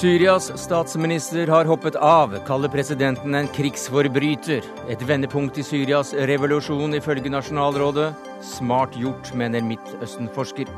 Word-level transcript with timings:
Syrias 0.00 0.52
statsminister 0.56 1.46
har 1.46 1.64
hoppet 1.64 1.96
av, 1.96 2.38
kaller 2.46 2.68
presidenten 2.72 3.34
en 3.34 3.48
krigsforbryter. 3.52 4.64
Et 4.88 5.02
vendepunkt 5.04 5.58
i 5.60 5.64
Syrias 5.66 6.14
revolusjon, 6.14 6.94
ifølge 6.96 7.28
Nasjonalrådet. 7.28 8.06
Smart 8.40 8.96
gjort, 8.96 9.34
mener 9.36 9.60
Midtøsten-forsker. 9.60 10.72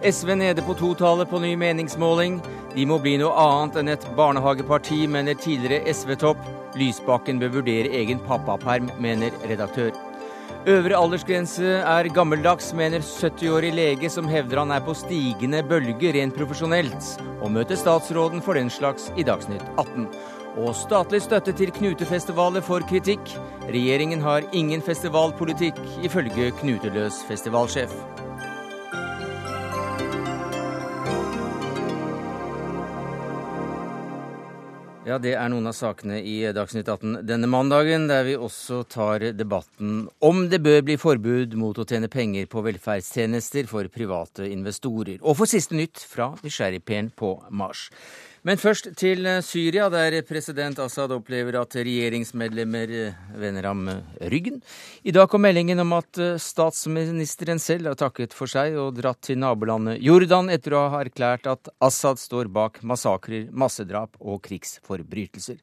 SV 0.00 0.32
nede 0.40 0.64
på 0.64 0.78
totallet 0.80 1.28
på 1.28 1.42
ny 1.44 1.52
meningsmåling. 1.60 2.40
De 2.72 2.88
må 2.88 2.96
bli 3.04 3.18
noe 3.20 3.36
annet 3.44 3.76
enn 3.82 3.92
et 3.92 4.08
barnehageparti, 4.16 5.02
mener 5.04 5.36
tidligere 5.36 5.92
SV-topp. 5.92 6.40
Lysbakken 6.80 7.44
bør 7.44 7.58
vurdere 7.60 7.92
egen 8.00 8.24
pappaperm, 8.24 8.88
mener 8.96 9.36
redaktør. 9.44 9.92
Øvre 10.66 10.96
aldersgrense 10.98 11.68
er 11.78 12.08
gammeldags, 12.10 12.72
mener 12.74 12.98
70-årig 12.98 13.68
lege 13.70 14.08
som 14.10 14.26
hevder 14.26 14.58
han 14.64 14.72
er 14.74 14.82
på 14.82 14.96
stigende 14.98 15.60
bølge 15.62 16.10
rent 16.16 16.34
profesjonelt, 16.34 17.12
og 17.38 17.52
møter 17.54 17.78
statsråden 17.78 18.42
for 18.42 18.58
den 18.58 18.66
slags 18.66 19.06
i 19.14 19.22
Dagsnytt 19.22 19.62
18. 19.78 20.10
Og 20.58 20.74
statlig 20.74 21.22
støtte 21.22 21.54
til 21.54 21.70
knutefestivaler 21.70 22.66
får 22.66 22.88
kritikk. 22.90 23.36
Regjeringen 23.70 24.26
har 24.26 24.50
ingen 24.50 24.82
festivalpolitikk, 24.82 25.78
ifølge 26.02 26.50
Knuteløs 26.58 27.22
festivalsjef. 27.30 27.94
Ja, 35.06 35.20
det 35.22 35.36
er 35.38 35.50
noen 35.52 35.68
av 35.70 35.74
sakene 35.78 36.16
i 36.18 36.40
Dagsnytt 36.50 36.88
18 36.90 37.20
denne 37.28 37.46
mandagen, 37.46 38.08
der 38.10 38.24
vi 38.26 38.32
også 38.34 38.80
tar 38.90 39.22
debatten 39.38 40.08
om 40.18 40.40
det 40.50 40.58
bør 40.64 40.80
bli 40.82 40.96
forbud 40.98 41.54
mot 41.54 41.78
å 41.78 41.84
tjene 41.86 42.10
penger 42.10 42.48
på 42.50 42.64
velferdstjenester 42.66 43.68
for 43.70 43.86
private 43.94 44.48
investorer. 44.50 45.20
Og 45.22 45.38
for 45.38 45.46
siste 45.46 45.78
nytt 45.78 46.02
fra 46.10 46.32
nysgjerrigperen 46.42 47.12
på 47.14 47.36
Mars. 47.54 47.84
Men 48.46 48.60
først 48.62 48.92
til 48.94 49.26
eh, 49.26 49.40
Syria, 49.42 49.88
der 49.90 50.20
president 50.22 50.78
Assad 50.78 51.10
opplever 51.16 51.56
at 51.58 51.74
regjeringsmedlemmer 51.74 52.92
eh, 52.94 53.16
vender 53.42 53.66
ham 53.66 53.80
eh, 53.90 54.20
ryggen. 54.30 54.60
I 55.02 55.14
dag 55.16 55.26
kom 55.32 55.42
meldingen 55.42 55.82
om 55.82 55.96
at 55.96 56.20
statsministeren 56.42 57.58
selv 57.62 57.90
har 57.90 57.98
takket 57.98 58.36
for 58.36 58.50
seg 58.50 58.78
og 58.78 59.00
dratt 59.00 59.24
til 59.26 59.40
nabolandet 59.42 59.98
Jordan 60.04 60.52
etter 60.54 60.78
å 60.78 60.84
ha 60.94 61.02
erklært 61.02 61.50
at 61.50 61.72
Assad 61.82 62.22
står 62.22 62.52
bak 62.54 62.84
massakrer, 62.86 63.48
massedrap 63.50 64.14
og 64.22 64.38
krigsforbrytelser. 64.46 65.58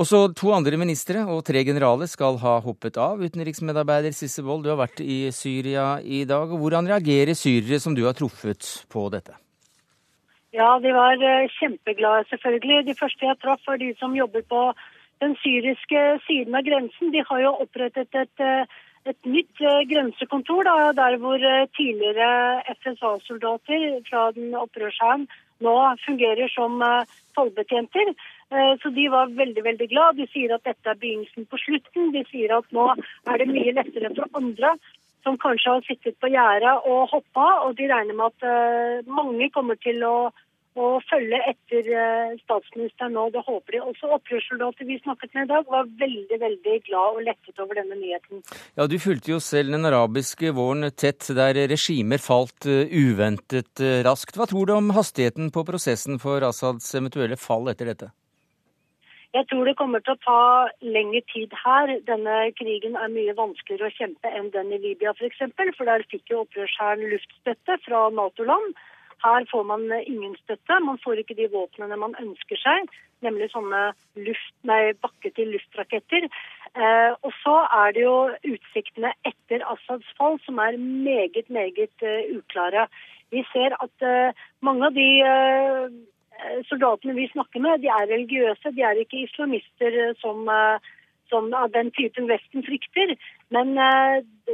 Også 0.00 0.22
to 0.38 0.54
andre 0.54 0.78
ministre 0.80 1.26
og 1.26 1.42
tre 1.44 1.66
generaler 1.66 2.08
skal 2.08 2.38
ha 2.40 2.54
hoppet 2.62 3.02
av. 3.02 3.18
Utenriksmedarbeider 3.18 4.14
Sisse 4.16 4.46
Wold, 4.46 4.62
du 4.64 4.70
har 4.70 4.78
vært 4.86 5.02
i 5.02 5.24
Syria 5.34 5.96
i 6.00 6.22
dag. 6.22 6.54
Hvordan 6.54 6.88
reagerer 6.94 7.34
syrere 7.34 7.82
som 7.82 7.98
du 7.98 8.06
har 8.06 8.14
truffet 8.16 8.76
på 8.88 9.10
dette? 9.12 9.34
Ja, 10.50 10.78
de 10.82 10.92
var 10.92 11.22
eh, 11.22 11.48
kjempeglade, 11.60 12.26
selvfølgelig. 12.30 12.86
De 12.86 12.94
første 12.98 13.26
jeg 13.26 13.38
traff, 13.38 13.62
var 13.66 13.78
de 13.78 13.92
som 13.98 14.16
jobber 14.18 14.42
på 14.50 14.62
den 15.22 15.36
syriske 15.42 16.00
siden 16.26 16.56
av 16.58 16.66
grensen. 16.66 17.12
De 17.14 17.22
har 17.28 17.42
jo 17.44 17.52
opprettet 17.64 18.18
et, 18.18 18.42
eh, 18.42 18.80
et 19.12 19.30
nytt 19.30 19.62
eh, 19.62 19.84
grensekontor 19.92 20.66
da, 20.66 20.74
der 20.98 21.20
hvor 21.22 21.38
tidligere 21.78 22.32
FSA-soldater 22.80 24.02
fra 24.10 24.26
den 24.34 24.56
opprørshæren 24.58 25.28
nå 25.60 25.76
fungerer 26.02 26.48
som 26.48 26.80
tollbetjenter. 27.36 28.14
Så 28.80 28.90
de 28.96 29.02
var 29.12 29.28
veldig 29.36 29.62
veldig 29.62 29.88
glad. 29.90 30.16
De 30.16 30.24
sier 30.32 30.54
at 30.56 30.64
dette 30.64 30.88
er 30.88 30.96
begynnelsen 30.96 31.44
på 31.52 31.58
slutten. 31.60 32.08
De 32.14 32.22
sier 32.30 32.54
at 32.56 32.72
nå 32.72 32.86
er 33.28 33.42
det 33.42 33.46
mye 33.50 33.74
lettere 33.76 34.08
for 34.16 34.40
andre 34.40 34.72
som 35.24 35.38
kanskje 35.40 35.74
har 35.76 35.88
sittet 35.88 36.18
på 36.20 36.30
gjerdet 36.32 36.76
og 36.88 37.08
hoppa, 37.14 37.48
og 37.66 37.74
de 37.78 37.88
regner 37.90 38.16
med 38.16 38.30
at 38.30 38.46
uh, 38.46 39.10
mange 39.10 39.50
kommer 39.54 39.78
til 39.82 40.00
å, 40.06 40.30
å 40.80 40.86
følge 41.08 41.40
etter 41.50 41.90
uh, 41.92 42.36
statsministeren 42.42 43.16
nå. 43.16 43.26
Det 43.34 43.42
håper 43.46 43.76
de. 43.76 43.82
Også 43.92 44.12
opprørssoldater 44.16 44.88
vi 44.88 45.00
snakket 45.02 45.34
med 45.36 45.48
i 45.48 45.50
dag, 45.52 45.66
var 45.72 45.90
veldig 46.04 46.40
veldig 46.44 46.78
glad 46.88 47.18
og 47.18 47.26
lettet 47.28 47.64
over 47.64 47.80
denne 47.80 47.98
nyheten. 48.00 48.44
Ja, 48.78 48.88
Du 48.90 48.96
fulgte 49.02 49.34
jo 49.34 49.42
selv 49.44 49.76
den 49.76 49.88
arabiske 49.88 50.54
våren 50.56 50.88
tett, 50.92 51.28
der 51.36 51.64
regimer 51.74 52.22
falt 52.22 52.68
uh, 52.70 52.86
uventet 52.88 53.84
raskt. 54.06 54.40
Hva 54.40 54.48
tror 54.50 54.70
du 54.70 54.76
om 54.78 54.94
hastigheten 54.96 55.52
på 55.54 55.66
prosessen 55.68 56.20
for 56.22 56.44
Assads 56.48 56.94
eventuelle 56.96 57.40
fall 57.40 57.72
etter 57.72 57.92
dette? 57.92 58.14
Jeg 59.30 59.46
tror 59.46 59.68
det 59.68 59.76
kommer 59.78 60.02
til 60.02 60.16
å 60.16 60.22
ta 60.24 60.42
lengre 60.82 61.20
tid 61.30 61.52
her. 61.64 61.92
Denne 62.08 62.38
krigen 62.58 62.96
er 62.98 63.12
mye 63.12 63.34
vanskeligere 63.38 63.90
å 63.90 63.94
kjempe 63.94 64.32
enn 64.34 64.48
den 64.54 64.72
i 64.74 64.80
Libya 64.82 65.12
f.eks. 65.12 65.20
For, 65.20 65.28
eksempel, 65.30 65.70
for 65.76 65.90
der 65.90 66.06
fikk 66.10 66.32
jo 66.32 66.40
opprørshæren 66.42 67.06
luftstøtte 67.12 67.78
fra 67.84 68.08
Nato-land. 68.16 68.74
Her 69.22 69.46
får 69.50 69.64
man 69.68 69.86
ingen 70.00 70.34
støtte. 70.40 70.80
Man 70.82 70.98
får 71.04 71.22
ikke 71.22 71.36
de 71.38 71.46
våpnene 71.52 71.98
man 72.00 72.16
ønsker 72.18 72.58
seg, 72.58 72.90
nemlig 73.22 73.50
sånne 73.52 73.90
luft, 74.18 74.54
nei, 74.66 74.96
bakke-til-luftraketter. 75.04 76.26
Eh, 76.74 77.10
og 77.22 77.32
så 77.42 77.56
er 77.82 77.94
det 77.94 78.06
jo 78.06 78.16
utsiktene 78.54 79.12
etter 79.28 79.62
Assads 79.68 80.10
fall 80.18 80.40
som 80.46 80.58
er 80.62 80.78
meget, 80.80 81.50
meget 81.50 82.06
uh, 82.06 82.38
uklare. 82.38 82.86
Vi 83.30 83.44
ser 83.52 83.76
at 83.78 84.06
uh, 84.06 84.46
mange 84.64 84.88
av 84.88 84.96
de 84.96 85.08
uh, 85.26 86.00
soldatene 86.68 87.16
vi 87.16 87.28
snakker 87.32 87.62
med, 87.64 87.82
de 87.82 87.90
er 87.92 88.08
religiøse. 88.10 88.72
De 88.76 88.82
er 88.86 89.02
ikke 89.02 89.24
islamister 89.24 89.96
eh, 90.04 90.16
som, 90.22 90.48
eh, 90.48 90.90
som 91.32 91.50
av 91.54 91.72
den 91.76 91.92
typen 91.98 92.28
Vesten 92.30 92.66
frykter. 92.66 93.14
Men 93.50 93.74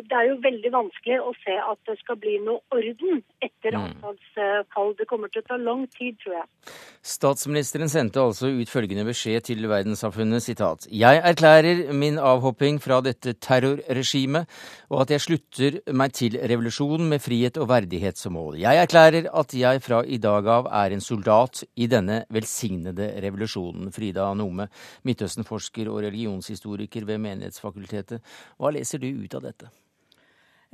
det 0.05 0.17
er 0.17 0.27
jo 0.29 0.37
veldig 0.45 0.71
vanskelig 0.73 1.19
å 1.23 1.33
se 1.41 1.55
at 1.57 1.79
det 1.89 1.97
skal 2.01 2.19
bli 2.21 2.37
noe 2.45 2.61
orden 2.75 3.23
etter 3.45 3.77
mm. 3.77 3.85
Assads. 4.05 4.97
Det 4.99 5.07
kommer 5.09 5.31
til 5.33 5.43
å 5.43 5.47
ta 5.49 5.57
lang 5.61 5.85
tid, 5.93 6.17
tror 6.21 6.39
jeg. 6.39 6.75
Statsministeren 7.07 7.91
sendte 7.91 8.21
altså 8.21 8.51
ut 8.53 8.71
følgende 8.71 9.07
beskjed 9.07 9.47
til 9.49 9.65
verdenssamfunnet, 9.71 10.45
sitat. 10.45 10.87
Jeg 10.91 11.21
erklærer 11.31 11.93
min 11.97 12.19
avhopping 12.21 12.81
fra 12.83 12.99
dette 13.05 13.37
terrorregimet, 13.43 14.51
og 14.91 15.05
at 15.05 15.15
jeg 15.15 15.25
slutter 15.25 15.79
meg 15.97 16.15
til 16.17 16.39
revolusjonen 16.41 17.09
med 17.13 17.23
frihet 17.25 17.61
og 17.63 17.71
verdighet 17.71 18.21
som 18.21 18.37
mål. 18.37 18.59
Jeg 18.61 18.83
erklærer 18.83 19.31
at 19.33 19.55
jeg 19.57 19.83
fra 19.85 20.03
i 20.05 20.21
dag 20.23 20.51
av 20.57 20.71
er 20.83 20.97
en 20.97 21.05
soldat 21.05 21.63
i 21.77 21.89
denne 21.91 22.23
velsignede 22.35 23.13
revolusjonen. 23.25 23.93
Frida 23.95 24.29
Nome, 24.37 24.69
Midtøsten-forsker 25.09 25.89
og 25.93 26.03
religionshistoriker 26.05 27.07
ved 27.09 27.23
Menighetsfakultetet. 27.25 28.25
Hva 28.61 28.75
leser 28.75 28.86
du 29.03 29.09
ut 29.25 29.35
av 29.35 29.43
dette? 29.45 29.73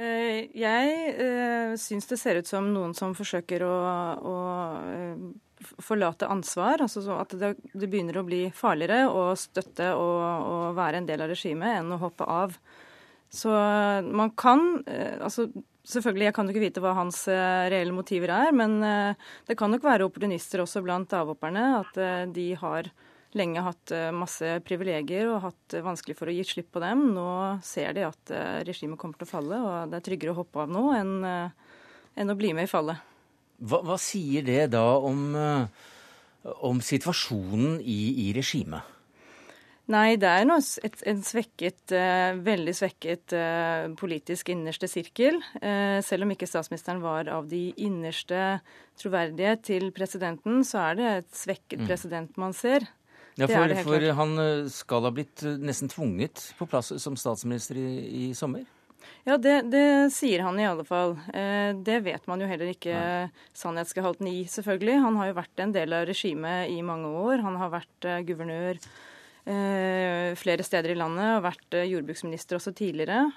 Eh, 0.00 0.48
jeg 0.56 1.16
uh, 1.20 1.74
syns 1.76 2.08
det 2.08 2.16
ser 2.16 2.38
ut 2.40 2.48
som 2.48 2.70
noen 2.72 2.94
som 2.96 3.12
forsøker 3.14 3.62
å, 3.66 3.74
å 4.24 4.36
uh, 4.82 5.74
forlate 5.84 6.30
ansvar. 6.32 6.80
altså 6.86 7.04
At 7.18 7.34
det, 7.36 7.54
det, 7.74 7.90
begynner 7.90 8.18
å 8.18 8.26
bli 8.26 8.46
farligere 8.56 9.04
å 9.12 9.28
støtte 9.38 9.92
og, 9.98 10.22
og, 10.48 10.64
være 10.78 11.02
en 11.02 11.10
del 11.10 11.22
av 11.22 11.30
regimet 11.30 11.82
enn 11.82 11.92
å 11.92 12.00
hoppe 12.02 12.26
av. 12.26 12.56
Så 13.32 13.52
man 14.12 14.34
kan 14.36 14.82
altså 14.84 15.48
Selvfølgelig, 15.82 16.28
jeg 16.28 16.34
kan 16.36 16.46
jo 16.46 16.52
ikke 16.52 16.62
vite 16.62 16.82
hva 16.84 16.92
hans 16.94 17.16
reelle 17.26 17.90
motiver 17.90 18.30
er, 18.30 18.52
men 18.54 18.76
det 19.48 19.56
kan 19.58 19.72
nok 19.74 19.82
være 19.82 20.06
opportunister 20.06 20.62
også 20.62 20.78
blant 20.86 21.10
avhopperne. 21.18 21.64
At 21.80 21.98
de 22.30 22.44
har 22.60 22.86
lenge 23.38 23.65
hatt 23.65 23.93
eh, 23.94 24.10
masse 24.15 24.59
privilegier 24.66 25.31
og 25.32 25.43
hatt 25.47 25.76
eh, 25.76 25.84
vanskelig 25.84 26.16
for 26.19 26.31
å 26.31 26.34
gi 26.34 26.44
slipp 26.47 26.72
på 26.75 26.82
dem. 26.84 27.09
Nå 27.16 27.26
ser 27.65 27.94
de 27.97 28.06
at 28.09 28.34
eh, 28.34 28.60
regimet 28.69 29.00
kommer 29.00 29.19
til 29.19 29.28
å 29.28 29.32
falle, 29.32 29.60
og 29.62 29.93
det 29.93 30.00
er 30.00 30.06
tryggere 30.09 30.34
å 30.34 30.41
hoppe 30.43 30.65
av 30.65 30.72
nå 30.72 30.87
enn, 30.98 31.19
enn 32.19 32.32
å 32.32 32.38
bli 32.38 32.53
med 32.56 32.69
i 32.69 32.72
fallet. 32.72 33.10
Hva, 33.62 33.82
hva 33.87 33.98
sier 34.00 34.44
det 34.47 34.72
da 34.75 34.87
om, 34.98 35.37
om 36.66 36.81
situasjonen 36.82 37.78
i, 37.78 38.00
i 38.26 38.32
regimet? 38.34 38.88
Nei, 39.92 40.15
det 40.16 40.28
er 40.31 40.47
noe, 40.47 40.62
et, 40.87 40.97
en 41.10 41.21
svekket, 41.26 41.92
veldig 42.47 42.75
svekket 42.75 43.34
politisk 43.98 44.53
innerste 44.54 44.88
sirkel. 44.88 45.41
Selv 46.06 46.25
om 46.25 46.32
ikke 46.32 46.48
statsministeren 46.48 47.03
var 47.03 47.28
av 47.34 47.48
de 47.51 47.65
innerste 47.83 48.62
troverdige 48.98 49.56
til 49.68 49.91
presidenten, 49.95 50.62
så 50.66 50.86
er 50.86 50.98
det 50.98 51.10
et 51.18 51.30
svekket 51.42 51.83
mm. 51.83 51.86
president 51.91 52.41
man 52.41 52.56
ser. 52.56 52.86
Ja, 53.40 53.48
for, 53.48 53.72
for 53.86 54.04
han 54.18 54.38
eh, 54.38 54.68
skal 54.72 55.06
ha 55.06 55.12
blitt 55.14 55.42
eh, 55.46 55.56
nesten 55.60 55.88
tvunget 55.88 56.50
på 56.58 56.68
plass 56.68 56.92
som 57.00 57.16
statsminister 57.16 57.78
i, 57.80 57.90
i 58.12 58.24
sommer? 58.36 58.66
Ja, 59.22 59.36
det, 59.38 59.54
det, 59.70 60.10
sier 60.14 60.42
han 60.42 60.58
i 60.58 60.66
alle 60.66 60.84
fall. 60.86 61.14
Eh, 61.34 61.70
det 61.78 62.00
vet 62.06 62.26
man 62.30 62.42
jo 62.42 62.48
heller 62.50 62.72
ikke 62.72 62.92
Nei. 62.92 63.46
sannhetsgehalten 63.56 64.28
i, 64.30 64.42
selvfølgelig. 64.50 64.98
Han 65.04 65.18
har 65.20 65.30
jo 65.30 65.38
vært 65.38 65.62
en 65.62 65.74
del 65.74 65.94
av 65.94 66.06
regimet 66.10 66.72
i 66.74 66.80
mange 66.86 67.10
år. 67.22 67.44
Han 67.46 67.58
har 67.60 67.72
vært 67.72 68.08
eh, 68.08 68.22
guvernør 68.26 68.80
eh, 68.82 70.32
flere 70.38 70.66
steder 70.66 70.94
i 70.94 70.98
landet 70.98 71.36
og 71.36 71.46
vært 71.46 71.78
eh, 71.78 71.88
jordbruksminister 71.92 72.58
også 72.58 72.74
tidligere. 72.78 73.28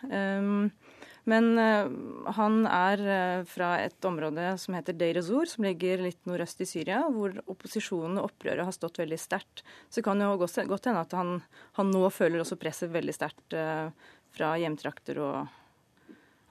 Men 1.29 1.57
uh, 1.57 1.89
han 2.37 2.59
er 2.69 3.01
uh, 3.01 3.45
fra 3.49 3.71
et 3.81 4.05
område 4.05 4.51
som 4.61 4.77
heter 4.77 4.97
Deir 4.97 5.17
ez-Zor, 5.21 5.49
som 5.49 5.65
ligger 5.65 6.03
litt 6.05 6.21
nordøst 6.29 6.61
i 6.61 6.69
Syria, 6.69 7.01
hvor 7.09 7.33
opposisjonen 7.49 8.19
og 8.21 8.29
opprøret 8.29 8.67
har 8.67 8.75
stått 8.75 9.01
veldig 9.01 9.19
sterkt. 9.19 9.65
Så 9.89 9.99
det 9.99 10.05
kan 10.05 10.21
jo 10.21 10.35
godt, 10.37 10.85
hende 10.85 11.01
at 11.01 11.17
han, 11.17 11.39
han, 11.79 11.93
nå 11.93 12.05
føler 12.13 12.43
også 12.43 12.59
presset 12.61 12.93
veldig 12.93 13.17
sterkt 13.17 13.57
uh, 13.57 13.89
fra 14.37 14.55
hjemtrakter 14.61 15.21
og 15.25 15.61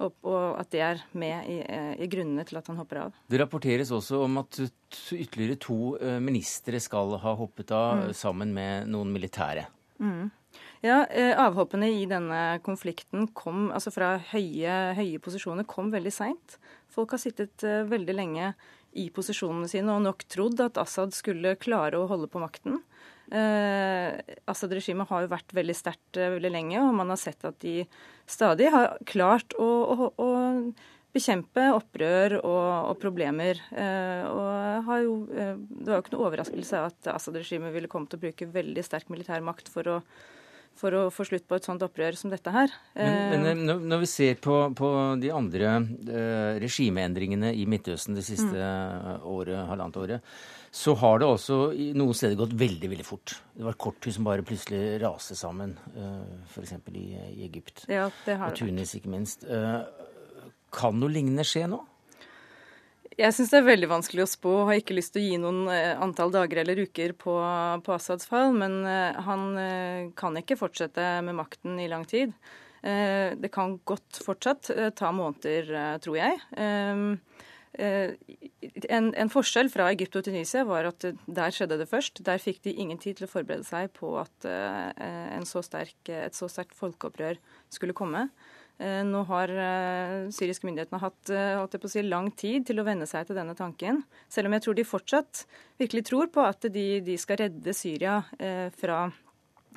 Og, 0.03 0.11
og 0.27 0.57
at 0.59 0.73
det 0.75 0.81
er 0.83 1.03
med 1.15 1.47
i, 1.47 1.61
i, 2.03 2.07
grunnene 2.11 2.43
til 2.45 2.57
at 2.59 2.67
han 2.67 2.81
hopper 2.81 2.99
av. 2.99 3.19
Det 3.31 3.39
rapporteres 3.39 3.93
også 3.95 4.25
om 4.25 4.41
at 4.41 4.59
ytterligere 5.15 5.55
to 5.63 5.77
ministre 6.19 6.81
skal 6.83 7.15
ha 7.23 7.35
hoppet 7.39 7.71
av 7.71 8.01
mm. 8.01 8.15
sammen 8.19 8.51
med 8.57 8.91
noen 8.91 9.13
militære. 9.15 9.69
Mm. 10.03 10.33
Ja, 10.85 10.99
Avhoppene 11.41 11.89
i 11.89 12.05
denne 12.05 12.59
konflikten 12.65 13.31
kom 13.33 13.71
altså 13.73 13.89
fra 13.95 14.19
høye, 14.35 14.75
høye 14.99 15.21
posisjoner 15.25 15.65
kom 15.65 15.89
veldig 15.95 16.13
seint. 16.13 16.59
Folk 16.93 17.15
har 17.17 17.23
sittet 17.23 17.65
veldig 17.89 18.17
lenge 18.19 18.51
i 19.01 19.09
posisjonene 19.15 19.69
sine 19.71 19.95
og 19.95 20.05
nok 20.05 20.27
trodd 20.31 20.61
at 20.63 20.79
Assad 20.81 21.15
skulle 21.17 21.57
klare 21.61 21.99
å 21.99 22.09
holde 22.11 22.29
på 22.31 22.43
makten. 22.43 22.83
Eh, 23.33 24.19
Assad-regimet 24.51 25.09
har 25.09 25.25
jo 25.25 25.33
vært 25.33 25.55
veldig 25.57 25.77
sterkt 25.77 26.19
eh, 26.21 26.33
veldig 26.37 26.53
lenge, 26.53 26.83
og 26.83 26.93
man 26.99 27.11
har 27.13 27.21
sett 27.21 27.45
at 27.49 27.57
de 27.65 27.83
stadig 28.31 28.69
har 28.75 28.99
klart 29.09 29.57
å, 29.57 29.69
å, 29.95 30.11
å 30.21 30.29
bekjempe 31.15 31.67
opprør 31.75 32.37
og, 32.43 32.71
og 32.93 33.01
problemer. 33.03 33.61
Eh, 33.73 34.25
og 34.29 34.95
jo, 35.03 35.19
eh, 35.33 35.57
det 35.57 35.91
var 35.91 35.99
jo 35.99 36.05
ikke 36.05 36.17
noe 36.17 36.29
overraskelse 36.29 36.87
at 36.91 37.13
Assad-regimet 37.15 37.75
ville 37.75 37.91
komme 37.91 38.11
til 38.11 38.21
å 38.21 38.27
bruke 38.27 38.51
veldig 38.55 38.87
sterk 38.87 39.11
militær 39.13 39.45
makt 39.47 39.73
for 39.73 39.97
å 39.97 39.99
for 40.79 40.97
å 40.99 41.05
få 41.15 41.27
slutt 41.29 41.47
på 41.49 41.59
et 41.59 41.67
sånt 41.67 41.83
opprør 41.87 42.17
som 42.19 42.33
dette 42.33 42.51
her. 42.55 42.73
Men, 42.99 43.47
men 43.47 43.71
eh, 43.71 43.87
når 43.93 44.03
vi 44.03 44.11
ser 44.11 44.41
på, 44.43 44.59
på 44.77 44.91
de 45.23 45.31
andre 45.35 45.77
eh, 45.79 46.59
regimeendringene 46.63 47.55
i 47.55 47.67
Midtøsten 47.71 48.19
det 48.19 48.27
siste 48.27 48.53
mm. 48.59 49.25
året, 49.31 49.59
halvannet 49.71 50.01
året, 50.03 50.37
så 50.75 50.97
har 50.99 51.21
det 51.23 51.27
også 51.31 51.57
i 51.79 51.93
noen 51.95 52.17
steder 52.19 52.39
gått 52.39 52.57
veldig 52.59 52.89
veldig 52.91 53.07
fort. 53.07 53.37
Det 53.55 53.63
var 53.63 53.77
korthus 53.79 54.17
som 54.17 54.27
bare 54.27 54.43
plutselig 54.47 54.99
raste 55.05 55.37
sammen, 55.39 55.77
eh, 55.95 56.23
f.eks. 56.51 56.75
I, 56.91 57.05
i 57.31 57.47
Egypt. 57.47 57.85
Ja, 57.87 58.09
det 58.27 58.39
har 58.41 58.51
og 58.51 58.59
Tunis, 58.59 58.97
ikke 58.99 59.13
minst. 59.13 59.47
Eh, 59.47 59.77
kan 60.75 60.99
noe 60.99 61.15
lignende 61.15 61.47
skje 61.47 61.69
nå? 61.71 61.79
Jeg 63.15 63.31
syns 63.31 63.53
det 63.53 63.61
er 63.61 63.67
veldig 63.69 63.89
vanskelig 63.91 64.25
å 64.25 64.31
spå. 64.31 64.53
Jeg 64.59 64.67
Har 64.67 64.81
ikke 64.81 64.97
lyst 64.99 65.13
til 65.15 65.23
å 65.23 65.29
gi 65.29 65.39
noen 65.39 65.61
eh, 65.71 65.95
antall 66.03 66.33
dager 66.35 66.63
eller 66.65 66.83
uker 66.83 67.15
på, 67.19 67.35
på 67.87 67.95
Assads 67.95 68.27
fall. 68.27 68.55
Men 68.59 68.81
eh, 68.91 69.21
han 69.27 69.45
eh, 69.61 70.01
kan 70.19 70.35
ikke 70.41 70.59
fortsette 70.59 71.05
med 71.27 71.39
makten 71.39 71.79
i 71.83 71.91
lang 71.91 72.07
tid. 72.11 72.35
Det 72.85 73.49
kan 73.49 73.79
godt 73.89 74.19
fortsatt 74.21 74.69
ta 74.93 75.09
måneder, 75.17 75.71
tror 76.05 76.19
jeg. 76.19 76.35
En, 76.61 77.15
en, 79.09 79.31
forskjell 79.33 79.71
fra 79.73 79.87
Egypt 79.95 80.19
og 80.21 80.27
Tunisia 80.27 80.67
var 80.69 80.91
at 80.91 81.07
der 81.09 81.55
skjedde 81.57 81.79
det 81.81 81.89
først. 81.89 82.21
Der 82.29 82.43
fikk 82.45 82.61
de 82.67 82.75
ingen 82.77 83.01
tid 83.01 83.17
til 83.17 83.25
å 83.25 83.31
forberede 83.33 83.65
seg 83.65 83.89
på 83.97 84.13
at 84.21 84.37
så 85.49 85.65
sterk, 85.65 85.97
et 86.13 86.37
så 86.37 86.51
sterkt 86.53 86.77
folkeopprør 86.77 87.41
skulle 87.73 87.97
komme. 87.97 88.27
Eh, 88.83 89.03
nå 89.07 89.21
har 89.29 89.51
eh, 89.55 90.15
syriske 90.35 90.67
myndighetene 90.67 90.99
hatt 90.99 91.31
eh, 91.31 91.77
si, 91.87 92.03
lang 92.03 92.33
tid 92.35 92.67
til 92.67 92.83
å 92.83 92.87
venne 92.87 93.07
seg 93.07 93.29
til 93.29 93.39
denne 93.39 93.55
tanken. 93.55 94.03
Selv 94.29 94.51
om 94.51 94.57
jeg 94.57 94.65
tror 94.65 94.79
de 94.79 94.87
fortsatt 94.89 95.45
virkelig 95.79 96.05
tror 96.11 96.31
på 96.35 96.43
at 96.43 96.67
de, 96.75 96.87
de 97.07 97.17
skal 97.21 97.39
redde 97.45 97.75
Syria 97.77 98.19
fra 98.79 99.07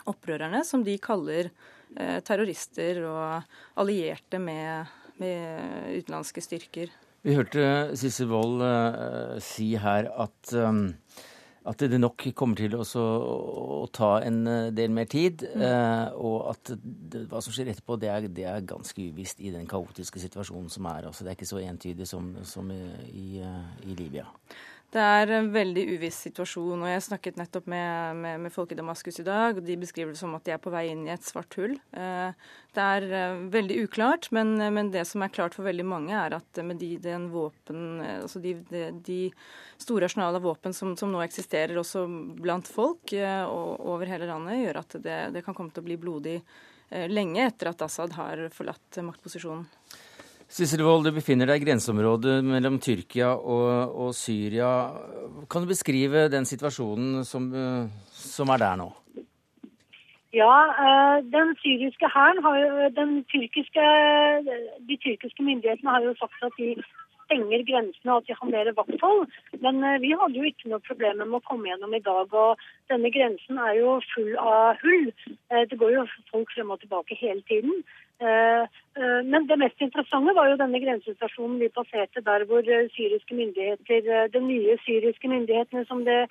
opprørerne, 0.08 0.64
som 0.66 0.84
de 0.86 0.96
kaller 1.02 1.50
terrorister 2.26 3.00
og 3.08 3.80
allierte 3.82 4.40
med, 4.42 4.92
med 5.22 5.96
utenlandske 5.98 6.44
styrker. 6.44 6.92
Vi 7.26 7.34
hørte 7.36 7.96
Sissel 7.98 8.30
Wold 8.30 8.62
si 9.44 9.72
her 9.82 10.10
at 10.14 10.54
at 11.68 11.84
det 11.92 12.00
nok 12.00 12.24
kommer 12.38 12.60
til 12.60 12.78
å, 12.80 12.84
ta 13.94 14.12
en 14.24 14.40
eh, 14.48 14.70
del 14.76 14.94
mer 14.94 15.10
tid. 15.12 15.44
Mm. 15.52 15.66
Eh, 15.68 16.16
og 16.16 16.38
at 16.54 16.72
det, 16.78 17.26
hva 17.32 17.42
som 17.44 17.56
skjer 17.56 17.74
etterpå, 17.74 17.98
det 18.00 18.12
er, 18.14 18.30
det 18.32 18.48
er, 18.48 18.64
ganske 18.68 19.10
uvisst 19.12 19.42
i 19.44 19.52
den 19.54 19.68
kaotiske 19.70 20.22
situasjonen 20.24 20.72
som 20.72 20.88
er. 20.92 21.10
Altså, 21.10 21.26
det 21.26 21.34
er 21.34 21.40
ikke 21.40 21.50
så 21.50 21.62
entydig 21.64 22.08
som, 22.08 22.32
som 22.48 22.72
i, 22.72 22.82
i, 23.12 23.28
i 23.84 23.98
Libya. 24.00 24.28
Det 24.88 25.04
er 25.04 25.32
en 25.36 25.50
veldig 25.52 25.82
uviss 25.98 26.18
situasjon. 26.24 26.80
og 26.80 26.88
Jeg 26.88 27.04
snakket 27.04 27.40
nettopp 27.40 27.66
med, 27.68 28.20
med, 28.22 28.38
med, 28.46 28.54
folk 28.56 28.72
i 28.72 28.78
Damaskus 28.80 29.20
i 29.20 29.26
dag. 29.28 29.58
og 29.60 29.66
De 29.68 29.76
beskriver 29.80 30.14
det 30.14 30.20
som 30.22 30.32
at 30.38 30.46
de 30.48 30.54
er 30.56 30.62
på 30.64 30.72
vei 30.72 30.86
inn 30.94 31.04
i 31.04 31.12
et 31.12 31.28
svart 31.28 31.58
hull. 31.60 31.76
Eh, 31.92 32.48
det 32.78 32.86
er 32.94 33.08
eh, 33.20 33.42
veldig 33.52 33.82
uklart, 33.84 34.30
men, 34.32 34.56
men, 34.56 34.94
det 34.94 35.04
som 35.10 35.26
er 35.26 35.34
klart 35.36 35.58
for 35.58 35.68
veldig 35.68 35.84
mange, 35.88 36.16
er 36.16 36.38
at 36.40 36.62
med 36.64 36.80
de, 36.80 36.96
våpen, 37.34 37.84
eh, 38.00 38.22
altså 38.22 38.40
de, 38.40 38.56
de, 38.72 38.86
de 39.04 39.20
store 39.76 40.08
arsenal 40.08 40.40
av 40.40 40.48
våpen 40.48 40.76
som, 40.78 40.96
som, 40.96 41.12
nå 41.12 41.20
eksisterer 41.26 41.76
også 41.76 42.06
blant 42.40 42.72
folk 42.72 43.12
og 43.12 43.86
over 43.92 44.08
hele 44.08 44.30
landet, 44.32 44.62
gjør 44.64 44.82
at 44.86 45.00
det, 45.04 45.20
det 45.36 45.44
kan 45.44 45.58
komme 45.58 45.76
til 45.76 45.84
å 45.84 45.90
bli 45.90 46.00
blodig 46.00 46.40
lenge 47.12 47.44
etter 47.44 47.74
at 47.74 47.82
Assad 47.84 48.14
har 48.16 48.46
forlatt 48.56 49.02
maktposisjonen. 49.04 49.68
Sissel 50.48 50.84
Wold, 50.86 51.04
du 51.04 51.12
befinner 51.12 51.50
deg 51.50 51.62
i 51.62 51.66
grenseområdet 51.66 52.38
mellom 52.48 52.78
Tyrkia 52.80 53.34
og, 53.36 53.92
og, 53.92 54.14
Syria. 54.16 54.70
Kan 55.52 55.66
du 55.66 55.74
beskrive 55.74 56.30
den 56.32 56.48
situasjonen 56.48 57.26
som, 57.28 57.50
som 58.16 58.56
er 58.56 58.64
der 58.64 58.80
nå? 58.80 58.88
Ja, 60.36 60.56
eh, 60.86 61.18
den 61.36 61.56
syriske 61.64 62.08
hæren 62.16 62.44
har 62.44 62.56
jo 62.60 62.90
den 63.00 63.12
tyrkiske, 63.32 63.86
De 64.90 64.98
tyrkiske 65.04 65.44
myndighetene 65.44 65.90
har 65.96 66.02
jo 66.02 66.16
sagt 66.20 66.44
at 66.44 66.52
de 66.58 66.76
stenger 67.28 67.64
grensene 67.70 68.12
og 68.12 68.18
at 68.18 68.28
de 68.28 68.36
har 68.40 68.50
mer 68.56 68.72
vakthold. 68.82 69.22
Men 69.64 69.84
eh, 69.84 70.02
vi 70.04 70.12
hadde 70.20 70.40
jo 70.40 70.50
ikke 70.50 70.72
noe 70.72 70.88
problem 70.90 71.24
med 71.24 71.40
å 71.40 71.46
komme 71.50 71.70
gjennom 71.70 71.96
i 71.96 72.04
dag. 72.10 72.36
Og 72.44 72.68
denne 72.92 73.12
grensen 73.16 73.60
er 73.68 73.74
jo 73.80 74.00
full 74.14 74.34
av 74.42 74.84
hull. 74.84 75.08
Eh, 75.52 75.64
det 75.70 75.80
går 75.82 75.96
jo 75.96 76.06
folk 76.32 76.52
frem 76.56 76.76
og 76.76 76.84
tilbake 76.84 77.20
hele 77.24 77.44
tiden. 77.52 77.84
Eh, 78.20 78.64
eh, 78.98 79.20
men 79.32 79.46
det 79.46 79.60
mest 79.62 79.82
interessante 79.82 80.34
var 80.34 80.50
jo 80.50 80.58
denne 80.58 80.80
grensestasjonen 80.82 81.60
vi 81.62 81.70
passerte 81.70 82.24
der 82.26 82.46
hvor 82.50 82.66
eh, 82.66 82.90
syriske 82.96 83.38
myndigheter, 83.38 84.30
de 84.34 84.42
nye 84.42 84.78
syriske 84.86 85.30
myndighetene 85.30 85.86
som 85.86 86.06
det 86.08 86.26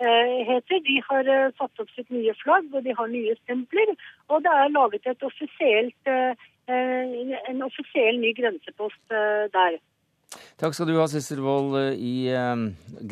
heter, 0.00 0.78
de 0.80 0.94
har 1.04 1.26
satt 1.58 1.80
opp 1.82 1.90
sitt 1.92 2.08
nye 2.08 2.32
flagg 2.40 2.70
og 2.72 2.86
de 2.86 2.94
har 2.96 3.10
nye 3.12 3.34
stempler. 3.42 3.90
Og 4.32 4.40
det 4.46 4.48
er 4.48 4.72
laget 4.72 5.10
et 5.10 5.26
offisielt, 5.28 6.08
en 6.08 7.60
offisiell 7.66 8.16
ny 8.22 8.30
grensepost 8.38 9.12
der. 9.52 9.76
Takk 10.56 10.72
skal 10.72 10.88
du 10.88 10.96
ha, 10.96 11.04
Sissel 11.04 11.44
Wold, 11.44 11.76
i 12.00 12.32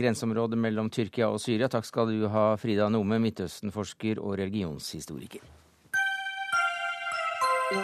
grenseområdet 0.00 0.56
mellom 0.64 0.88
Tyrkia 0.88 1.28
og 1.28 1.44
Syria. 1.44 1.68
Takk 1.68 1.84
skal 1.84 2.08
du 2.08 2.24
ha, 2.32 2.48
Frida 2.56 2.88
Nome, 2.88 3.20
Midtøsten-forsker 3.20 4.24
og 4.24 4.38
religionshistoriker. 4.40 5.44
Så 7.68 7.74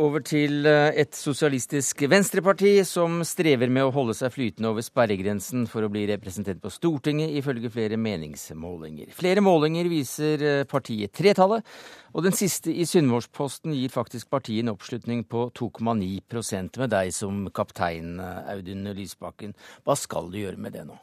over 0.00 0.22
til 0.24 0.64
eh, 0.64 0.96
et 1.02 1.12
sosialistisk 1.12 2.06
venstreparti 2.08 2.70
som 2.88 3.20
strever 3.28 3.68
med 3.68 3.84
å 3.84 3.92
holde 3.92 4.16
seg 4.16 4.32
flytende 4.32 4.70
over 4.70 4.80
sperregrensen 4.86 5.66
for 5.68 5.84
å 5.84 5.90
bli 5.92 6.06
representert 6.08 6.56
på 6.62 6.72
Stortinget, 6.72 7.34
ifølge 7.36 7.68
flere 7.74 7.98
meningsmålinger. 8.00 9.12
Flere 9.12 9.44
målinger 9.44 9.90
viser 9.92 10.40
eh, 10.40 10.64
partiet 10.70 11.12
tretallet, 11.12 11.60
og 12.16 12.24
den 12.24 12.32
siste 12.38 12.72
i 12.72 12.86
Sunnmørsposten 12.88 13.76
gir 13.76 13.92
faktisk 13.92 14.32
partiet 14.32 14.64
en 14.64 14.72
oppslutning 14.72 15.20
på 15.28 15.52
2,9% 15.58 16.80
med 16.80 16.88
deg 16.96 17.12
som 17.12 17.52
kaptein, 17.52 18.16
eh, 18.24 18.48
Audun 18.54 18.88
Lysbakken. 18.96 19.52
Hva 19.84 20.00
skal 20.00 20.32
du 20.32 20.40
gjøre 20.40 20.64
med 20.64 20.72
det 20.80 20.88
nå? 20.88 20.96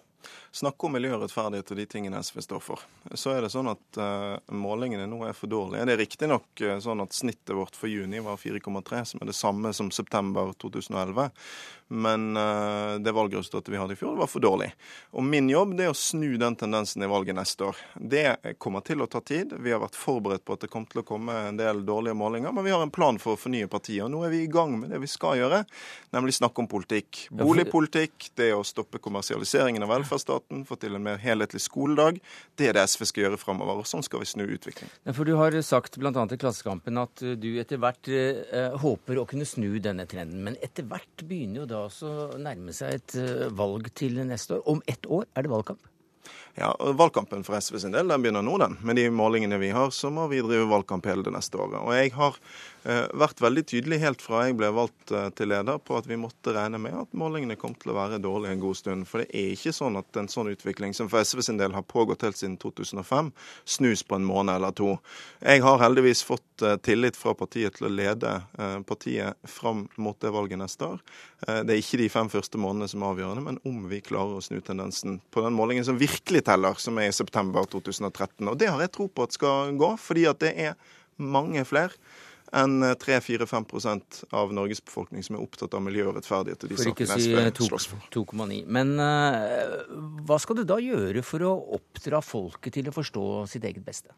Snakke 0.55 0.87
om 0.87 0.95
miljørettferdighet 0.95 1.71
og 1.73 1.79
de 1.79 1.85
tingene 1.89 2.21
SV 2.23 2.39
står 2.45 2.61
for. 2.63 2.83
Så 3.13 3.33
er 3.33 3.43
det 3.43 3.51
sånn 3.51 3.67
at 3.67 3.99
uh, 3.99 4.37
målingene 4.55 5.07
nå 5.09 5.19
er 5.27 5.35
for 5.35 5.51
dårlige. 5.51 5.83
Det 5.87 5.95
er 5.95 5.99
riktignok 5.99 6.63
uh, 6.63 6.77
sånn 6.83 7.03
at 7.03 7.15
snittet 7.15 7.55
vårt 7.57 7.75
for 7.75 7.91
juni 7.91 8.21
var 8.23 8.39
4,3, 8.39 9.03
som 9.11 9.23
er 9.23 9.31
det 9.31 9.35
samme 9.35 9.73
som 9.75 9.91
september 9.91 10.53
2011. 10.61 11.27
Men 11.87 12.31
uh, 12.39 12.95
det 13.03 13.13
valgresultatet 13.13 13.73
vi 13.73 13.81
hadde 13.81 13.97
i 13.97 13.99
fjor, 13.99 14.15
var 14.17 14.31
for 14.31 14.41
dårlig. 14.41 14.71
Og 15.13 15.27
min 15.27 15.49
jobb 15.51 15.75
det 15.77 15.89
er 15.89 15.91
å 15.91 15.97
snu 15.97 16.37
den 16.41 16.55
tendensen 16.57 17.03
i 17.03 17.11
valget 17.11 17.37
neste 17.37 17.67
år. 17.69 17.83
Det 17.99 18.55
kommer 18.61 18.85
til 18.87 19.03
å 19.03 19.09
ta 19.11 19.21
tid. 19.21 19.53
Vi 19.59 19.75
har 19.75 19.83
vært 19.83 19.99
forberedt 19.99 20.45
på 20.47 20.55
at 20.55 20.63
det 20.63 20.71
kommer 20.71 20.89
til 20.91 21.03
å 21.03 21.07
komme 21.07 21.35
en 21.49 21.59
del 21.59 21.83
dårlige 21.85 22.15
målinger, 22.17 22.55
men 22.55 22.65
vi 22.65 22.73
har 22.73 22.81
en 22.85 22.95
plan 22.95 23.19
for 23.21 23.35
å 23.35 23.41
fornye 23.41 23.67
partiet. 23.71 24.05
Og 24.07 24.13
nå 24.15 24.23
er 24.25 24.33
vi 24.33 24.45
i 24.45 24.51
gang 24.51 24.79
med 24.79 24.95
det 24.95 25.03
vi 25.03 25.11
skal 25.11 25.35
gjøre, 25.41 25.65
nemlig 26.15 26.39
snakke 26.39 26.63
om 26.63 26.71
politikk. 26.71 27.27
Boligpolitikk, 27.35 28.31
det 28.39 28.53
å 28.55 28.63
stoppe 28.65 29.03
kommersialiseringen 29.03 29.83
av 29.83 29.91
velferdsstaten 29.97 30.44
staten, 30.45 30.65
få 30.65 30.75
til 30.77 30.95
en 30.95 31.03
mer 31.03 31.17
helhetlig 31.17 31.61
skoledag. 31.61 32.19
Det 32.55 32.69
er 32.69 32.73
det 32.73 32.87
SV 32.87 33.05
skal 33.05 33.23
gjøre 33.25 33.37
framover. 33.37 33.81
Og 33.81 33.87
sånn 33.87 34.03
skal 34.03 34.19
vi 34.19 34.25
snu 34.25 34.45
utviklingen. 34.45 34.91
Ja, 35.05 35.13
for 35.13 35.25
Du 35.25 35.35
har 35.35 35.51
sagt 35.61 35.97
bl.a. 35.97 36.11
i 36.11 36.37
Klassekampen 36.37 36.97
at 36.97 37.21
eh, 37.21 37.35
du 37.35 37.59
etter 37.59 37.77
hvert 37.77 38.07
eh, 38.07 38.75
håper 38.77 39.17
å 39.17 39.25
kunne 39.25 39.45
snu 39.45 39.79
denne 39.79 40.05
trenden. 40.05 40.43
Men 40.43 40.57
etter 40.61 40.83
hvert 40.85 41.25
begynner 41.25 41.63
jo 41.63 41.65
da 41.65 41.85
å 41.87 42.37
nærme 42.37 42.73
seg 42.73 42.93
et 42.93 43.15
eh, 43.17 43.49
valg 43.51 43.91
til 43.95 44.21
neste 44.25 44.59
år. 44.59 44.65
Om 44.69 44.81
ett 44.87 45.05
år 45.05 45.25
er 45.35 45.43
det 45.43 45.51
valgkamp? 45.51 45.91
Ja, 46.55 46.71
Valgkampen 46.79 47.43
for 47.43 47.57
SV 47.59 47.81
sin 47.83 47.91
del 47.93 48.07
den 48.07 48.23
begynner 48.23 48.41
nå, 48.45 48.55
den. 48.61 48.77
Med 48.81 48.95
de 48.95 49.09
målingene 49.13 49.59
vi 49.61 49.73
har, 49.75 49.91
så 49.91 50.09
må 50.13 50.29
vi 50.31 50.39
drive 50.41 50.69
valgkamp 50.71 51.05
hele 51.09 51.25
det 51.25 51.33
neste 51.35 51.59
året. 51.59 51.81
Og 51.81 51.91
jeg 51.97 52.13
har 52.15 52.37
eh, 52.37 52.74
vært 52.85 53.41
veldig 53.41 53.63
tydelig 53.65 53.97
helt 54.03 54.21
fra 54.21 54.43
jeg 54.45 54.55
ble 54.59 54.67
valgt 54.75 55.11
eh, 55.15 55.29
til 55.37 55.49
leder 55.49 55.79
på 55.81 55.95
at 55.97 56.05
vi 56.09 56.17
måtte 56.19 56.53
regne 56.53 56.77
med 56.81 56.93
at 56.99 57.15
målingene 57.17 57.57
kom 57.57 57.73
til 57.79 57.93
å 57.93 57.97
være 57.97 58.19
dårlige 58.21 58.55
en 58.55 58.61
god 58.61 58.77
stund. 58.77 59.07
For 59.09 59.23
det 59.23 59.29
er 59.33 59.53
ikke 59.55 59.73
sånn 59.73 59.97
at 59.97 60.19
en 60.19 60.29
sånn 60.31 60.51
utvikling 60.51 60.93
som 60.93 61.09
for 61.09 61.25
SV 61.25 61.41
sin 61.47 61.57
del 61.61 61.73
har 61.73 61.85
pågått 61.89 62.25
helt 62.27 62.37
siden 62.37 62.57
2005, 62.61 63.31
snus 63.77 64.05
på 64.05 64.19
en 64.19 64.27
måned 64.27 64.53
eller 64.55 64.75
to. 64.77 64.91
Jeg 65.41 65.63
har 65.65 65.81
heldigvis 65.81 66.21
fått 66.27 66.65
eh, 66.65 66.77
tillit 66.85 67.17
fra 67.17 67.33
partiet 67.37 67.79
til 67.79 67.89
å 67.89 67.93
lede 67.93 68.35
eh, 68.59 68.77
partiet 68.87 69.49
fram 69.49 69.87
mot 69.97 70.19
det 70.21 70.33
valget 70.35 70.61
neste 70.61 70.91
år. 70.95 71.01
Eh, 71.47 71.63
det 71.65 71.73
er 71.73 71.81
ikke 71.81 72.01
de 72.03 72.11
fem 72.13 72.29
første 72.33 72.61
månedene 72.61 72.91
som 72.91 73.01
er 73.01 73.15
avgjørende, 73.15 73.45
men 73.47 73.61
om 73.65 73.87
vi 73.89 74.03
klarer 74.05 74.37
å 74.37 74.45
snu 74.45 74.59
tendensen 74.61 75.17
på 75.33 75.41
den 75.45 75.57
målingen 75.57 75.87
som 75.87 75.97
virkelig 76.01 76.45
teller, 76.45 76.77
som 76.81 77.01
er 77.01 77.09
i 77.09 77.17
september 77.17 77.65
2013. 77.71 78.45
Og 78.45 78.61
det 78.61 78.69
har 78.69 78.85
jeg 78.85 78.93
tro 78.93 79.09
på 79.09 79.25
at 79.25 79.33
skal 79.33 79.73
gå, 79.79 79.95
fordi 80.01 80.29
at 80.29 80.45
det 80.45 80.53
er 80.69 80.77
mange 81.17 81.63
flere 81.65 81.97
enn 82.53 82.83
3-4-5 83.01 84.25
av 84.35 84.53
Norges 84.53 84.83
befolkning 84.85 85.23
som 85.25 85.37
er 85.37 85.43
opptatt 85.45 85.73
av 85.73 85.83
miljø 85.85 86.09
og 86.09 86.19
rettferdighet. 86.19 86.63
og 86.63 86.69
de 86.71 86.77
For 86.77 86.91
ikke 86.91 87.07
sakene 87.09 87.23
si 87.23 87.63
SV 87.63 87.69
slåss 87.71 87.89
for. 87.91 88.05
2,9. 88.13 88.61
Men 88.77 88.95
uh, 88.99 89.81
hva 90.27 90.37
skal 90.41 90.61
du 90.61 90.63
da 90.67 90.79
gjøre 90.81 91.25
for 91.25 91.45
å 91.45 91.55
oppdra 91.79 92.21
folket 92.25 92.77
til 92.77 92.91
å 92.91 92.95
forstå 92.95 93.25
sitt 93.51 93.65
eget 93.67 93.85
beste? 93.85 94.13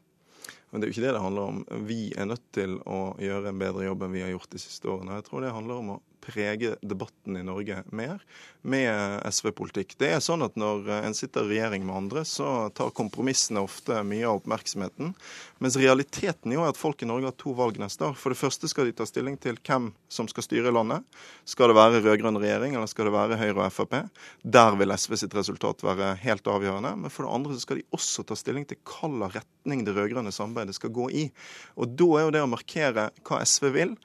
Men 0.72 0.82
det 0.82 0.88
er 0.88 0.92
jo 0.92 0.98
ikke 0.98 1.06
det 1.08 1.16
det 1.16 1.24
handler 1.24 1.54
om. 1.54 1.60
Vi 1.88 2.02
er 2.20 2.28
nødt 2.28 2.44
til 2.56 2.76
å 2.84 3.16
gjøre 3.24 3.54
en 3.54 3.62
bedre 3.62 3.88
jobb 3.88 4.04
enn 4.04 4.16
vi 4.18 4.24
har 4.26 4.34
gjort 4.34 4.52
de 4.52 4.60
siste 4.60 4.90
årene. 4.92 5.20
Jeg 5.22 5.28
tror 5.30 5.46
det 5.46 5.56
handler 5.56 5.80
om 5.80 5.94
å 5.96 6.02
prege 6.28 6.76
debatten 6.84 7.40
i 7.40 7.44
Norge 7.46 7.82
mer 7.96 8.22
med 8.68 9.24
SV-politikk. 9.32 9.96
Det 10.00 10.12
er 10.12 10.24
sånn 10.24 10.44
at 10.44 10.58
Når 10.58 10.88
en 10.98 11.14
sitter 11.14 11.46
i 11.46 11.56
regjering 11.56 11.84
med 11.86 11.96
andre, 11.96 12.24
så 12.26 12.70
tar 12.76 12.90
kompromissene 12.98 13.62
ofte 13.62 14.00
mye 14.04 14.26
av 14.26 14.40
oppmerksomheten. 14.40 15.14
Mens 15.62 15.78
realiteten 15.78 16.52
jo 16.56 16.64
er 16.66 16.72
at 16.74 16.80
folk 16.80 17.04
i 17.04 17.10
Norge 17.10 17.30
har 17.30 17.36
to 17.38 17.54
valg 17.58 17.78
neste 17.78 18.08
år. 18.10 18.16
For 18.18 18.34
det 18.34 18.40
første 18.40 18.70
skal 18.72 18.90
de 18.90 18.96
ta 18.98 19.06
stilling 19.06 19.38
til 19.42 19.60
hvem 19.62 19.92
som 20.10 20.30
skal 20.32 20.48
styre 20.48 20.74
landet. 20.74 21.06
Skal 21.46 21.70
det 21.70 21.78
være 21.78 22.02
rød-grønn 22.02 22.42
regjering, 22.42 22.76
eller 22.76 22.90
skal 22.90 23.10
det 23.10 23.16
være 23.16 23.40
Høyre 23.40 23.68
og 23.68 23.76
Frp? 23.76 23.96
Der 24.58 24.80
vil 24.82 24.96
SV 24.98 25.18
sitt 25.22 25.38
resultat 25.38 25.86
være 25.86 26.16
helt 26.26 26.50
avgjørende. 26.50 26.96
Men 27.04 27.14
for 27.14 27.28
det 27.28 27.36
andre 27.38 27.62
skal 27.62 27.80
de 27.80 27.88
også 27.96 28.26
ta 28.26 28.38
stilling 28.40 28.66
til 28.68 28.82
hvilken 28.82 29.30
retning 29.38 29.86
det 29.86 29.96
rød-grønne 29.98 30.34
samarbeidet 30.34 30.78
skal 30.80 30.96
gå 30.96 31.12
i. 31.14 31.28
Og 31.78 31.94
da 32.00 32.10
er 32.18 32.28
jo 32.28 32.34
det 32.36 32.46
å 32.46 32.50
markere 32.52 33.12
hva 33.22 33.44
SV 33.46 33.72
vil, 33.78 33.98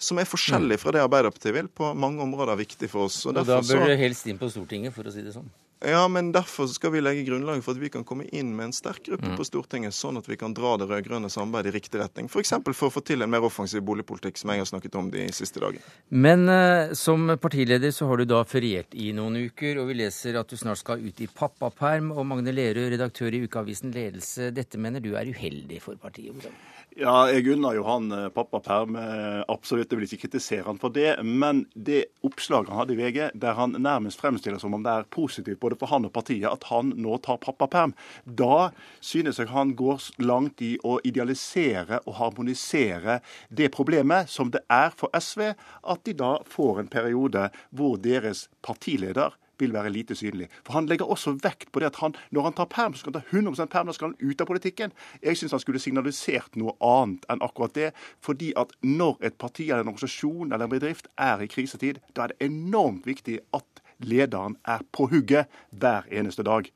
som 0.00 0.18
er 0.18 0.28
forskjellig 0.28 0.80
fra 0.80 0.94
det 0.96 1.04
Arbeiderpartiet 1.04 1.54
vil, 1.54 1.68
på 1.68 1.92
mange 1.94 2.24
områder 2.24 2.56
viktig 2.60 2.88
for 2.90 3.08
oss. 3.10 3.22
Og, 3.28 3.36
da 3.36 3.44
bør 3.44 3.90
du 3.92 3.98
helst 4.00 4.26
inn 4.30 4.40
på 4.40 4.48
Stortinget, 4.50 4.96
for 4.96 5.04
å 5.06 5.12
si 5.12 5.22
det 5.26 5.36
sånn. 5.36 5.50
Ja, 5.80 6.02
men 6.12 6.26
derfor 6.32 6.66
skal 6.68 6.90
vi 6.92 7.00
legge 7.00 7.22
grunnlaget 7.24 7.64
for 7.64 7.72
at 7.72 7.80
vi 7.80 7.88
kan 7.88 8.02
komme 8.04 8.26
inn 8.36 8.50
med 8.52 8.66
en 8.66 8.72
sterk 8.76 8.98
gruppe 9.06 9.30
Mm. 9.30 9.36
på 9.38 9.46
Stortinget, 9.48 9.94
sånn 9.96 10.18
at 10.20 10.26
vi 10.28 10.36
kan 10.36 10.52
dra 10.52 10.74
det 10.76 10.88
rød-grønne 10.90 11.30
samarbeidet 11.32 11.72
i 11.72 11.78
riktig 11.78 12.00
retning. 12.02 12.28
F.eks. 12.28 12.50
For, 12.66 12.74
for 12.76 12.90
å 12.90 12.94
få 12.98 13.00
til 13.00 13.24
en 13.24 13.30
mer 13.32 13.40
offensiv 13.48 13.80
boligpolitikk, 13.88 14.36
som 14.36 14.52
jeg 14.52 14.60
har 14.60 14.68
snakket 14.68 14.98
om 15.00 15.08
de 15.10 15.24
siste 15.32 15.62
dagene. 15.62 15.80
Men 16.10 16.44
eh, 16.52 16.92
som 16.92 17.24
partileder 17.40 17.94
så 17.96 18.10
har 18.10 18.20
du 18.20 18.26
da 18.28 18.42
feriert 18.44 18.92
i 18.92 19.08
noen 19.16 19.40
uker, 19.48 19.80
og 19.80 19.88
vi 19.88 19.96
leser 20.02 20.36
at 20.36 20.52
du 20.52 20.56
snart 20.60 20.82
skal 20.82 21.00
ut 21.00 21.20
i 21.24 21.30
pappaperm. 21.32 22.12
Og 22.12 22.28
Magne 22.28 22.52
Lerøe, 22.52 22.90
redaktør 22.92 23.32
i 23.32 23.40
ukeavisen 23.48 23.96
Ledelse, 23.96 24.50
dette 24.52 24.76
mener 24.76 25.00
du 25.00 25.14
er 25.16 25.32
uheldig 25.32 25.80
for 25.80 25.96
partiet? 25.96 26.36
Hvordan? 26.36 26.52
Ja, 26.98 27.28
jeg 27.30 27.46
unner 27.52 27.76
jo 27.76 27.84
han 27.86 28.08
pappa 28.34 28.58
pappaperm. 28.58 28.96
eh, 28.98 29.44
Absolutt, 29.48 29.92
jeg 29.92 29.98
vil 29.98 30.08
ikke 30.08 30.26
kritisere 30.26 30.66
han 30.66 30.78
for 30.78 30.90
det. 30.90 31.22
Men 31.22 31.66
det 31.74 32.06
oppslaget 32.26 32.68
han 32.68 32.80
hadde 32.80 32.96
i 32.96 32.98
VG, 32.98 33.30
der 33.34 33.54
han 33.54 33.76
nærmest 33.78 34.18
fremstiller 34.20 34.58
som 34.58 34.74
om 34.74 34.82
det 34.82 34.90
er 34.90 35.06
positivt 35.08 35.60
både 35.60 35.78
for 35.78 35.86
han 35.86 36.04
og 36.04 36.12
partiet 36.12 36.50
at 36.50 36.64
han 36.64 36.90
nå 36.96 37.18
tar 37.22 37.38
pappaperm, 37.38 37.94
da 38.26 38.70
synes 39.00 39.38
jeg 39.38 39.48
han 39.48 39.76
går 39.78 40.10
langt 40.18 40.60
i 40.62 40.78
å 40.82 40.98
idealisere 41.04 42.00
og 42.06 42.18
harmonisere 42.18 43.20
det 43.48 43.70
problemet 43.70 44.28
som 44.28 44.50
det 44.50 44.64
er 44.68 44.90
for 44.90 45.14
SV 45.14 45.52
at 45.54 46.04
de 46.04 46.12
da 46.12 46.38
får 46.44 46.80
en 46.80 46.90
periode 46.90 47.50
hvor 47.70 47.96
deres 48.02 48.48
partileder 48.66 49.38
vil 49.60 49.74
være 49.74 49.92
lite 49.92 50.16
synlig. 50.18 50.48
For 50.66 50.72
Han 50.72 50.88
legger 50.90 51.10
også 51.10 51.36
vekt 51.42 51.72
på 51.72 51.80
det 51.80 51.90
at 51.92 52.00
han, 52.02 52.16
når 52.30 52.48
han 52.48 52.56
tar 52.58 52.70
perm, 52.72 52.94
så 52.94 53.04
skal 53.04 53.12
han 53.12 53.22
ta 53.22 53.36
100 53.36 53.66
perm, 53.72 53.86
da 53.86 53.96
skal 53.96 54.12
han 54.12 54.30
ut 54.30 54.40
av 54.40 54.46
politikken. 54.46 54.92
Jeg 55.22 55.36
syns 55.36 55.56
han 55.56 55.62
skulle 55.62 55.82
signalisert 55.82 56.56
noe 56.60 56.76
annet 56.80 57.26
enn 57.30 57.44
akkurat 57.44 57.74
det. 57.76 57.90
Fordi 58.20 58.52
at 58.56 58.72
når 58.82 59.18
et 59.22 59.38
parti 59.38 59.70
eller 59.70 59.84
en 59.84 59.92
organisasjon 59.92 60.52
eller 60.52 60.66
en 60.66 60.74
bedrift 60.74 61.10
er 61.18 61.42
i 61.42 61.50
krisetid, 61.50 62.00
da 62.16 62.26
er 62.26 62.34
det 62.34 62.50
enormt 62.50 63.06
viktig 63.06 63.40
at 63.56 63.84
lederen 64.00 64.56
er 64.64 64.84
på 64.92 65.10
hugget 65.12 65.50
hver 65.70 66.08
eneste 66.10 66.42
dag. 66.46 66.70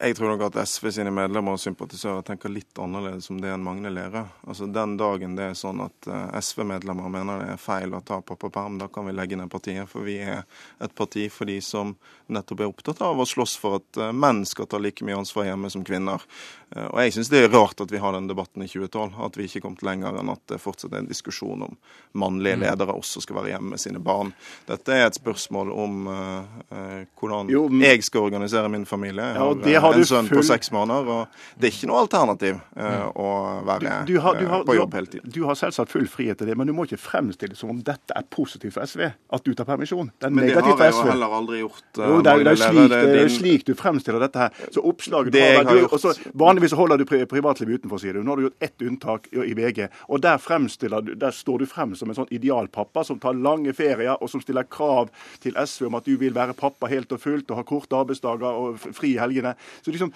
Jeg 0.00 0.16
tror 0.18 0.32
nok 0.34 0.42
at 0.48 0.56
SV 0.68 0.90
sine 0.90 1.10
medlemmer 1.14 1.54
og 1.54 1.60
sympatisører 1.62 2.24
tenker 2.26 2.50
litt 2.52 2.76
annerledes 2.82 3.28
om 3.30 3.38
det 3.40 3.52
enn 3.54 3.62
Magne 3.64 3.92
Lerøe. 3.94 4.24
Altså 4.48 4.66
Den 4.74 4.96
dagen 5.00 5.36
det 5.38 5.44
er 5.52 5.54
sånn 5.56 5.80
at 5.84 6.08
eh, 6.10 6.34
SV-medlemmer 6.40 7.08
mener 7.14 7.38
det 7.44 7.52
er 7.54 7.60
feil 7.62 7.94
å 7.94 8.00
ta 8.04 8.18
pappaperm, 8.26 8.76
da 8.82 8.88
kan 8.92 9.06
vi 9.06 9.14
legge 9.14 9.38
ned 9.38 9.48
partiet. 9.52 9.86
For 9.88 10.02
vi 10.04 10.18
er 10.18 10.42
et 10.82 10.94
parti 10.98 11.28
for 11.32 11.46
de 11.48 11.60
som 11.64 11.94
nettopp 12.26 12.60
er 12.64 12.72
opptatt 12.72 13.00
av 13.06 13.20
å 13.22 13.26
slåss 13.28 13.54
for 13.60 13.78
at 13.78 14.00
eh, 14.02 14.10
menn 14.12 14.42
skal 14.48 14.66
ta 14.66 14.80
like 14.82 15.06
mye 15.06 15.20
ansvar 15.22 15.46
hjemme 15.48 15.70
som 15.72 15.86
kvinner. 15.86 16.26
Eh, 16.74 16.88
Og 16.90 16.98
jeg 17.04 17.14
syns 17.16 17.30
det 17.32 17.44
er 17.44 17.54
rart 17.54 17.80
at 17.86 17.94
vi 17.94 18.02
har 18.02 18.12
den 18.18 18.26
debatten 18.28 18.66
i 18.66 18.68
2012, 18.68 19.14
at 19.28 19.38
vi 19.38 19.46
ikke 19.46 19.62
er 19.62 19.66
kommet 19.68 19.86
lenger 19.86 20.18
enn 20.20 20.34
at 20.34 20.42
det 20.50 20.60
fortsatt 20.60 20.92
er 20.92 21.04
en 21.04 21.08
diskusjon 21.12 21.62
om 21.70 21.78
mannlige 22.18 22.58
ledere 22.64 22.98
også 22.98 23.22
skal 23.24 23.38
være 23.40 23.54
hjemme 23.54 23.76
med 23.76 23.80
sine 23.82 24.02
barn. 24.02 24.34
Dette 24.68 24.90
er 24.98 25.06
et 25.06 25.16
spørsmål 25.22 25.70
om 25.72 26.06
uh, 26.10 26.60
uh, 26.74 27.00
hvordan 27.20 27.48
Jo, 27.54 27.64
men- 27.70 27.86
jeg 27.86 28.02
skal 28.10 28.26
organisere 28.26 28.68
min 28.74 28.84
familie. 28.86 29.22
Jeg 29.22 29.38
Ja, 29.38 29.46
har, 29.46 29.54
eh, 29.54 29.83
har 29.84 29.98
en 30.00 30.08
sønn 30.08 30.28
sønn 30.28 30.40
på 30.40 30.44
seks 30.46 30.72
måneder, 30.74 31.10
og 31.14 31.60
det 31.60 31.68
er 31.68 31.76
ikke 31.76 31.90
noe 31.90 32.02
alternativ 32.04 32.58
eh, 32.58 33.06
å 33.14 33.30
være 33.68 33.94
Du 34.08 34.14
har, 34.24 34.40
du, 34.40 34.46
har, 34.50 34.60
eh, 34.60 34.66
på 34.68 34.76
jobb 34.78 34.98
hele 34.98 35.12
tiden. 35.14 35.32
du 35.36 35.40
har 35.48 35.58
selvsagt 35.60 35.94
full 35.94 36.08
frihet 36.10 36.40
til 36.40 36.50
det, 36.50 36.58
men 36.58 36.68
du 36.68 36.74
må 36.76 36.88
ikke 36.88 37.00
fremstille 37.00 37.54
det 37.54 37.60
som 37.60 37.72
om 37.72 37.80
dette 37.84 38.16
er 38.16 38.26
positivt 38.30 38.76
for 38.76 38.84
SV. 38.86 39.06
At 39.34 39.46
du 39.46 39.54
tar 39.54 39.68
permisjon. 39.68 40.10
Det 40.18 40.28
er 40.28 40.34
Men 40.34 40.48
det 40.48 40.54
negativt 40.54 40.82
har 40.82 40.90
jeg 40.90 40.98
jo 40.98 41.08
heller 41.12 41.38
aldri 41.38 41.62
gjort. 41.62 41.86
Uh, 41.98 42.04
Jo, 42.04 42.20
det 42.20 42.32
er, 42.32 42.44
det, 42.44 42.52
er 42.52 42.62
slik, 42.62 42.90
det 42.90 43.22
er 43.22 43.32
slik 43.32 43.66
du 43.68 43.74
fremstiller 43.78 44.20
dette 44.22 44.44
her. 44.44 44.62
Så 44.74 44.82
oppslaget 44.84 45.32
Det 45.32 45.42
har, 45.42 45.64
har 45.64 45.72
du, 45.72 45.80
gjort- 45.84 45.92
og 45.92 46.00
så 46.00 46.14
Vanligvis 46.34 46.74
holder 46.76 46.98
du 47.00 47.06
pri 47.08 47.24
privatlivet 47.30 47.80
utenfor, 47.80 48.02
sier 48.02 48.18
du. 48.18 48.22
Nå 48.24 48.34
har 48.34 48.42
du 48.42 48.48
gjort 48.48 48.68
ett 48.68 48.82
unntak 48.82 49.28
i 49.32 49.44
i 49.44 49.54
VG. 49.54 49.88
Og 50.08 50.22
der 50.22 50.38
fremstiller 50.42 51.00
du, 51.00 51.14
der 51.14 51.30
står 51.30 51.58
du 51.62 51.66
frem 51.66 51.94
som 51.98 52.10
en 52.10 52.18
sånn 52.18 52.30
idealpappa 52.34 53.04
som 53.06 53.20
tar 53.22 53.36
lange 53.36 53.74
ferier, 53.76 54.16
og 54.20 54.30
som 54.30 54.42
stiller 54.42 54.66
krav 54.70 55.10
til 55.44 55.56
SV 55.58 55.88
om 55.88 55.98
at 55.98 56.08
du 56.08 56.16
vil 56.20 56.34
være 56.34 56.56
pappa 56.58 56.90
helt 56.90 57.12
og 57.14 57.22
fullt 57.22 57.50
og 57.50 57.60
ha 57.60 57.66
korte 57.68 57.98
arbeidsdager 57.98 58.60
og 58.64 58.80
fri 58.96 59.14
i 59.14 59.20
helgene. 59.20 59.54
Så 59.82 59.94
liksom 59.94 60.12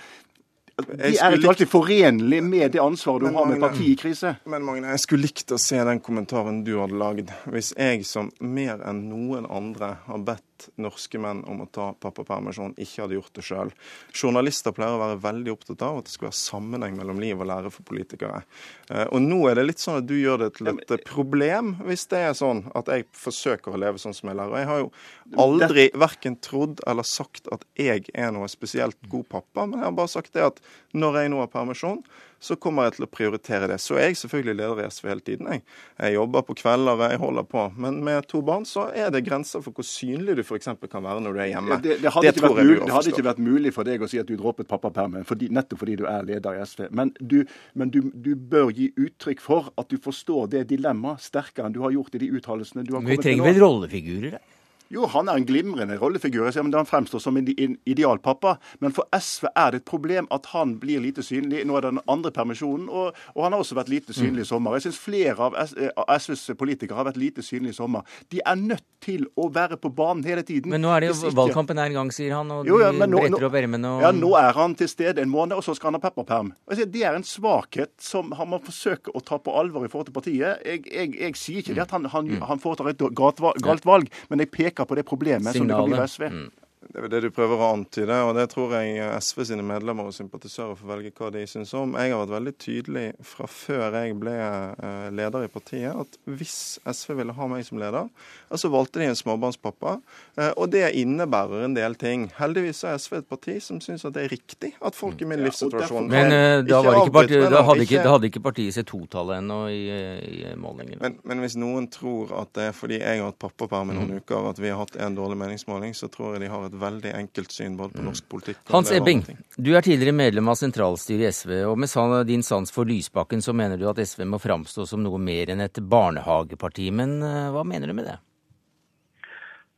De 0.79 1.11
er 1.11 1.35
ikke 1.35 1.51
alltid 1.51 1.71
forenlig 1.73 2.39
med 2.47 2.71
det 2.77 2.83
ansvaret 2.83 3.25
du 3.25 3.27
Men 3.27 3.39
har 3.41 3.49
med 3.51 3.63
partikrise. 3.65 4.37
Men 4.47 4.63
Magne, 4.67 4.93
jeg 4.95 5.03
skulle 5.03 5.27
likt 5.27 5.51
å 5.51 5.59
se 5.59 5.81
den 5.89 5.99
kommentaren 6.05 6.63
du 6.67 6.77
hadde 6.79 7.01
lagd. 7.01 7.33
Hvis 7.51 7.73
jeg 7.75 8.07
som 8.07 8.31
mer 8.39 8.85
enn 8.87 9.09
noen 9.11 9.49
andre 9.51 9.97
har 10.07 10.23
bedt 10.23 10.45
norske 10.81 11.19
menn 11.23 11.45
om 11.49 11.63
å 11.65 11.67
ta 11.73 11.93
pappapermisjon, 12.03 12.75
ikke 12.81 13.05
hadde 13.05 13.17
gjort 13.19 13.35
det 13.39 13.45
sjøl. 13.47 13.71
Journalister 14.17 14.75
pleier 14.77 14.97
å 14.97 15.03
være 15.03 15.21
veldig 15.23 15.53
opptatt 15.55 15.85
av 15.87 16.01
at 16.01 16.09
det 16.09 16.15
skal 16.15 16.29
være 16.31 16.39
sammenheng 16.41 16.97
mellom 16.99 17.21
liv 17.23 17.41
og 17.41 17.49
lære 17.51 17.73
for 17.75 17.87
politikere. 17.89 18.43
Eh, 18.91 19.07
Og 19.13 19.21
nå 19.23 19.41
er 19.51 19.55
det 19.61 19.67
litt 19.69 19.83
sånn 19.85 20.01
at 20.03 20.09
du 20.09 20.17
gjør 20.19 20.39
det 20.45 20.51
til 20.59 20.71
et 20.73 20.91
eh, 20.91 21.03
problem, 21.09 21.75
hvis 21.87 22.07
det 22.13 22.23
er 22.31 22.35
sånn 22.39 22.65
at 22.79 22.91
jeg 22.93 23.07
forsøker 23.13 23.75
å 23.75 23.81
leve 23.81 23.99
sånn 24.03 24.17
som 24.17 24.31
jeg 24.31 24.39
lærer. 24.41 24.59
Jeg 24.63 24.71
har 24.73 24.83
jo 24.85 24.91
aldri 25.37 25.89
verken 25.95 26.37
trodd 26.45 26.81
eller 26.87 27.07
sagt 27.07 27.49
at 27.53 27.65
jeg 27.79 28.07
er 28.15 28.33
noe 28.35 28.49
spesielt 28.49 28.97
god 29.09 29.29
pappa, 29.29 29.67
men 29.67 29.79
jeg 29.81 29.89
har 29.91 29.97
bare 29.99 30.13
sagt 30.13 30.33
det 30.35 30.47
at 30.47 30.61
når 30.97 31.21
jeg 31.21 31.31
nå 31.33 31.43
har 31.43 31.51
permisjon, 31.53 32.01
så 32.41 32.55
kommer 32.57 32.87
jeg 32.87 32.95
til 32.97 33.05
å 33.05 33.09
prioritere 33.11 33.67
det. 33.69 33.77
Så 33.83 33.97
er 33.99 34.09
jeg 34.09 34.19
selvfølgelig 34.21 34.55
leder 34.61 34.81
i 34.85 34.87
SV 34.95 35.09
hele 35.11 35.25
tiden. 35.27 35.49
Jeg, 35.53 35.63
jeg 35.99 36.15
jobber 36.15 36.45
på 36.47 36.55
kvelder, 36.61 37.03
jeg 37.11 37.21
holder 37.21 37.47
på. 37.51 37.65
Men 37.83 37.99
med 38.07 38.29
to 38.31 38.41
barn 38.47 38.67
så 38.69 38.87
er 38.95 39.11
det 39.15 39.25
grenser 39.27 39.65
for 39.65 39.75
hvor 39.75 39.87
synlig 39.87 40.39
du 40.39 40.45
f.eks. 40.45 40.71
kan 40.71 41.05
være 41.05 41.25
når 41.25 41.35
du 41.35 41.43
er 41.43 41.51
hjemme. 41.51 41.81
Det, 41.83 41.99
det, 42.05 42.13
hadde 42.15 42.31
ikke 42.31 42.45
tror 42.45 42.55
vært 42.55 42.63
jeg 42.63 42.71
mulig, 42.71 42.81
det 42.85 42.97
hadde 42.97 43.15
ikke 43.15 43.27
vært 43.29 43.43
mulig 43.49 43.73
for 43.75 43.91
deg 43.91 44.05
å 44.07 44.11
si 44.11 44.23
at 44.23 44.31
du 44.31 44.37
droppet 44.39 44.71
pappapermen, 44.71 45.27
fordi, 45.29 45.51
nettopp 45.55 45.83
fordi 45.83 45.99
du 46.01 46.05
er 46.11 46.29
leder 46.29 46.61
i 46.61 46.63
SV. 46.63 46.87
Men, 47.01 47.13
du, 47.19 47.41
men 47.79 47.93
du, 47.95 48.01
du 48.15 48.33
bør 48.39 48.71
gi 48.77 48.93
uttrykk 48.95 49.43
for 49.43 49.73
at 49.75 49.91
du 49.91 49.99
forstår 50.03 50.53
det 50.55 50.69
dilemmaet 50.71 51.27
sterkere 51.27 51.69
enn 51.69 51.75
du 51.75 51.83
har 51.85 51.97
gjort 51.97 52.15
i 52.15 52.23
de 52.23 52.31
uttalelsene 52.39 52.87
du 52.87 52.95
har 52.95 53.03
Men 53.03 53.11
vi 53.11 53.19
nå. 53.19 53.25
Vi 53.25 53.29
trenger 53.29 53.51
vel 53.51 53.61
rollefigurer? 53.67 54.39
da? 54.39 54.58
Jo, 54.91 55.07
han 55.07 55.29
er 55.29 55.37
en 55.37 55.45
glimrende 55.47 55.99
rollefigur. 56.01 56.49
Men 56.63 56.73
Han 56.73 56.87
fremstår 56.87 57.21
som 57.21 57.37
en 57.37 57.47
idealpappa. 57.87 58.57
Men 58.81 58.93
for 58.97 59.05
SV 59.13 59.47
er 59.55 59.71
det 59.75 59.81
et 59.83 59.85
problem 59.89 60.29
at 60.35 60.47
han 60.55 60.77
blir 60.81 61.01
lite 61.05 61.23
synlig. 61.25 61.65
Nå 61.69 61.77
er 61.77 61.81
det 61.87 61.91
den 61.97 62.01
andre 62.09 62.31
permisjonen, 62.35 62.89
og, 62.89 63.13
og 63.35 63.45
han 63.45 63.53
har 63.53 63.61
også 63.65 63.77
vært 63.79 63.91
lite 63.93 64.15
synlig 64.17 64.47
i 64.47 64.49
sommer. 64.49 64.77
Jeg 64.79 64.89
syns 64.89 64.99
flere 65.03 65.39
av, 65.49 65.57
S, 65.61 65.75
eh, 65.77 65.91
SVs 66.19 66.47
politikere 66.59 66.97
har 66.97 67.05
vært 67.11 67.21
lite 67.21 67.45
synlige 67.45 67.75
i 67.77 67.79
sommer. 67.79 68.03
De 68.33 68.41
er 68.45 68.57
nødt 68.57 68.85
til 69.05 69.27
å 69.39 69.49
være 69.55 69.77
på 69.79 69.91
banen 69.95 70.25
hele 70.27 70.43
tiden. 70.43 70.71
Men 70.73 70.83
nå 70.83 70.91
er 70.97 71.01
det 71.01 71.11
jo 71.13 71.15
ikke- 71.29 71.37
valgkampen 71.39 71.79
er 71.79 71.87
en 71.93 71.93
gang, 72.01 72.11
sier 72.13 72.35
han, 72.35 72.51
og 72.51 72.67
Jo, 72.67 72.79
ja, 72.81 72.91
nå- 72.93 73.07
bretter 73.21 73.45
opp 73.47 73.55
ermene 73.55 73.85
og 73.97 74.01
Ja, 74.03 74.11
nå 74.13 74.33
er 74.39 74.53
han 74.53 74.75
til 74.75 74.89
stede 74.89 75.19
en 75.23 75.31
måned, 75.31 75.53
og 75.57 75.63
så 75.65 75.75
skal 75.77 75.93
han 75.93 76.01
ha 76.01 76.11
pepperperm. 76.11 76.53
Det 76.69 77.03
er 77.03 77.15
en 77.15 77.23
svakhet 77.23 77.91
som 78.01 78.33
han 78.33 78.49
må 78.49 78.61
forsøke 78.63 79.13
å 79.15 79.23
ta 79.25 79.39
på 79.39 79.55
alvor 79.55 79.85
i 79.85 79.89
forhold 79.89 80.07
til 80.07 80.13
partiet. 80.15 80.65
Jeg, 80.65 80.85
jeg, 80.91 81.15
jeg 81.21 81.35
sier 81.37 81.59
ikke 81.63 81.75
det 81.75 81.83
at 81.83 81.91
han, 81.91 82.05
han, 82.07 82.29
Mm. 82.29 82.43
han 82.43 82.59
foretar 82.59 82.89
et 82.91 82.99
galt 83.15 83.85
valg, 83.85 84.09
men 84.29 84.39
jeg 84.41 84.51
peker 84.51 84.78
på 84.85 84.95
det 84.95 85.03
problemet 85.03 85.57
som 85.57 85.69
det 85.69 85.75
kan 85.75 85.85
bli 85.85 85.99
ved 85.99 86.09
SV. 86.09 86.23
Mm. 86.23 86.51
Det 86.89 87.03
er 87.05 87.11
det 87.13 87.21
du 87.27 87.29
prøver 87.35 87.61
å 87.61 87.73
antyde, 87.75 88.17
og 88.25 88.33
det 88.39 88.47
tror 88.53 88.73
jeg 88.79 89.03
SV 89.21 89.43
sine 89.51 89.65
medlemmer 89.67 90.09
og 90.09 90.15
sympatisører 90.17 90.79
får 90.79 90.89
velge 90.89 91.13
hva 91.19 91.29
de 91.35 91.43
syns 91.51 91.75
om. 91.77 91.93
Jeg 92.01 92.15
har 92.15 92.23
vært 92.23 92.35
veldig 92.39 92.55
tydelig 92.65 93.05
fra 93.29 93.49
før 93.53 93.99
jeg 93.99 94.15
ble 94.17 94.35
eh, 94.35 95.09
leder 95.13 95.45
i 95.45 95.51
partiet, 95.53 95.93
at 95.93 96.17
hvis 96.25 96.79
SV 96.89 97.19
ville 97.21 97.37
ha 97.37 97.49
meg 97.51 97.67
som 97.67 97.81
leder, 97.81 98.09
så 98.57 98.71
valgte 98.73 99.03
de 99.03 99.11
en 99.11 99.19
småbarnspappa. 99.19 99.99
Eh, 100.39 100.51
og 100.57 100.71
det 100.73 100.87
innebærer 100.97 101.67
en 101.67 101.77
del 101.77 101.97
ting. 102.01 102.29
Heldigvis 102.39 102.81
er 102.89 102.97
SV 102.97 103.19
et 103.21 103.29
parti 103.29 103.59
som 103.65 103.83
syns 103.85 104.07
at 104.09 104.17
det 104.17 104.25
er 104.25 104.33
riktig 104.33 104.73
at 104.81 104.97
folk 104.97 105.21
i 105.21 105.29
min 105.29 105.43
livssituasjon 105.45 106.09
Men 106.09 106.33
uh, 106.33 106.65
da, 106.65 106.81
ikke 107.03 107.15
parti, 107.19 107.37
da, 107.37 107.63
hadde 107.69 107.85
ikke, 107.85 108.01
da, 108.01 108.15
hadde 108.15 108.31
ikke, 108.31 108.45
partiet 108.49 108.79
sitt 108.79 108.89
totallet 108.89 109.43
ennå 109.43 109.61
i, 109.69 109.83
i 109.93 110.57
målingen. 110.57 110.97
Men, 111.03 111.19
men, 111.29 111.45
hvis 111.45 111.59
noen 111.61 111.91
tror 111.93 112.33
at 112.41 112.55
det 112.57 112.71
er 112.71 112.77
fordi 112.77 113.01
jeg 113.03 113.21
har 113.21 113.29
hatt 113.29 113.41
pappaperm 113.43 113.93
i 113.93 113.99
noen 113.99 114.17
mm. 114.17 114.25
uker 114.25 114.51
at 114.55 114.63
vi 114.63 114.73
har 114.73 114.81
hatt 114.81 114.97
en 114.97 115.19
dårlig 115.19 115.39
meningsmåling, 115.41 115.93
så 115.97 116.09
tror 116.13 116.37
jeg 116.37 116.47
de 116.47 116.53
har 116.53 116.65
et 116.69 116.78
veldig 116.81 117.13
enkelt 117.19 117.53
syn 117.55 117.77
både 117.79 117.99
på 117.99 118.05
norsk 118.07 118.29
politikk 118.31 118.61
og 118.69 118.77
Hans 118.79 118.93
Ebbing, 118.95 119.25
du 119.57 119.73
er 119.77 119.85
tidligere 119.85 120.17
medlem 120.17 120.49
av 120.53 120.59
sentralstyret 120.61 121.27
i 121.27 121.33
SV, 121.35 121.53
og 121.71 121.77
med 121.81 122.27
din 122.29 122.45
sans 122.47 122.73
for 122.73 122.89
Lysbakken 122.89 123.43
så 123.45 123.55
mener 123.57 123.77
du 123.81 123.89
at 123.91 124.01
SV 124.01 124.25
må 124.29 124.41
framstå 124.43 124.87
som 124.87 125.03
noe 125.05 125.19
mer 125.19 125.53
enn 125.53 125.65
et 125.65 125.81
barnehageparti. 125.81 126.91
Men 126.95 127.19
uh, 127.23 127.51
hva 127.55 127.65
mener 127.67 127.91
du 127.91 127.97
med 127.99 128.09
det? 128.11 128.19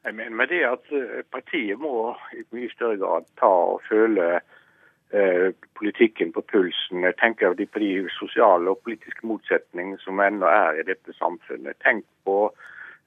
Jeg 0.04 0.14
mener 0.16 0.37
med 0.37 0.49
det 0.49 0.62
at 0.64 0.92
eh, 0.97 1.21
partiet 1.33 1.78
må 1.78 2.14
i 2.33 2.45
mye 2.57 2.71
større 2.73 2.97
grad 2.97 3.26
ta 3.37 3.50
og 3.75 3.83
føle 3.85 4.40
eh, 5.12 5.50
politikken 5.76 6.33
på 6.33 6.42
pulsen. 6.52 7.04
Jeg 7.04 7.19
tenker 7.21 7.52
på 7.52 7.83
de 7.83 7.90
sosiale 8.16 8.73
og 8.73 8.80
politiske 8.87 9.26
motsetningene 9.28 10.00
som 10.00 10.23
ennå 10.25 10.49
er 10.49 10.80
i 10.80 10.87
dette 10.88 11.12
samfunnet. 11.19 11.76
Tenk 11.85 12.07
på 12.25 12.49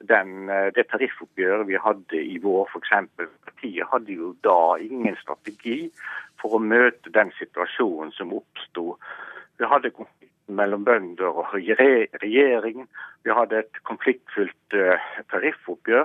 den, 0.07 0.49
eh, 0.49 0.71
det 0.75 0.87
tariffoppgjøret 0.91 1.67
vi 1.67 1.79
hadde 1.79 2.19
i 2.19 2.37
vår, 2.43 2.67
f.eks. 2.71 2.91
Partiet 3.45 3.87
hadde 3.91 4.17
jo 4.17 4.33
da 4.43 4.75
ingen 4.81 5.15
strategi 5.21 5.87
for 6.41 6.57
å 6.57 6.63
møte 6.63 7.13
den 7.15 7.31
situasjonen 7.39 8.11
som 8.17 8.33
oppsto. 8.35 8.97
Vi 9.59 9.69
hadde 9.69 9.93
konflikt 9.95 10.31
mellom 10.47 10.83
bønder 10.83 11.39
og 11.39 11.53
regjering. 11.55 12.87
Vi 13.23 13.31
hadde 13.31 13.63
et 13.63 13.83
konfliktfylt 13.87 14.75
uh, 14.75 14.99
tariffoppgjør. 15.31 16.03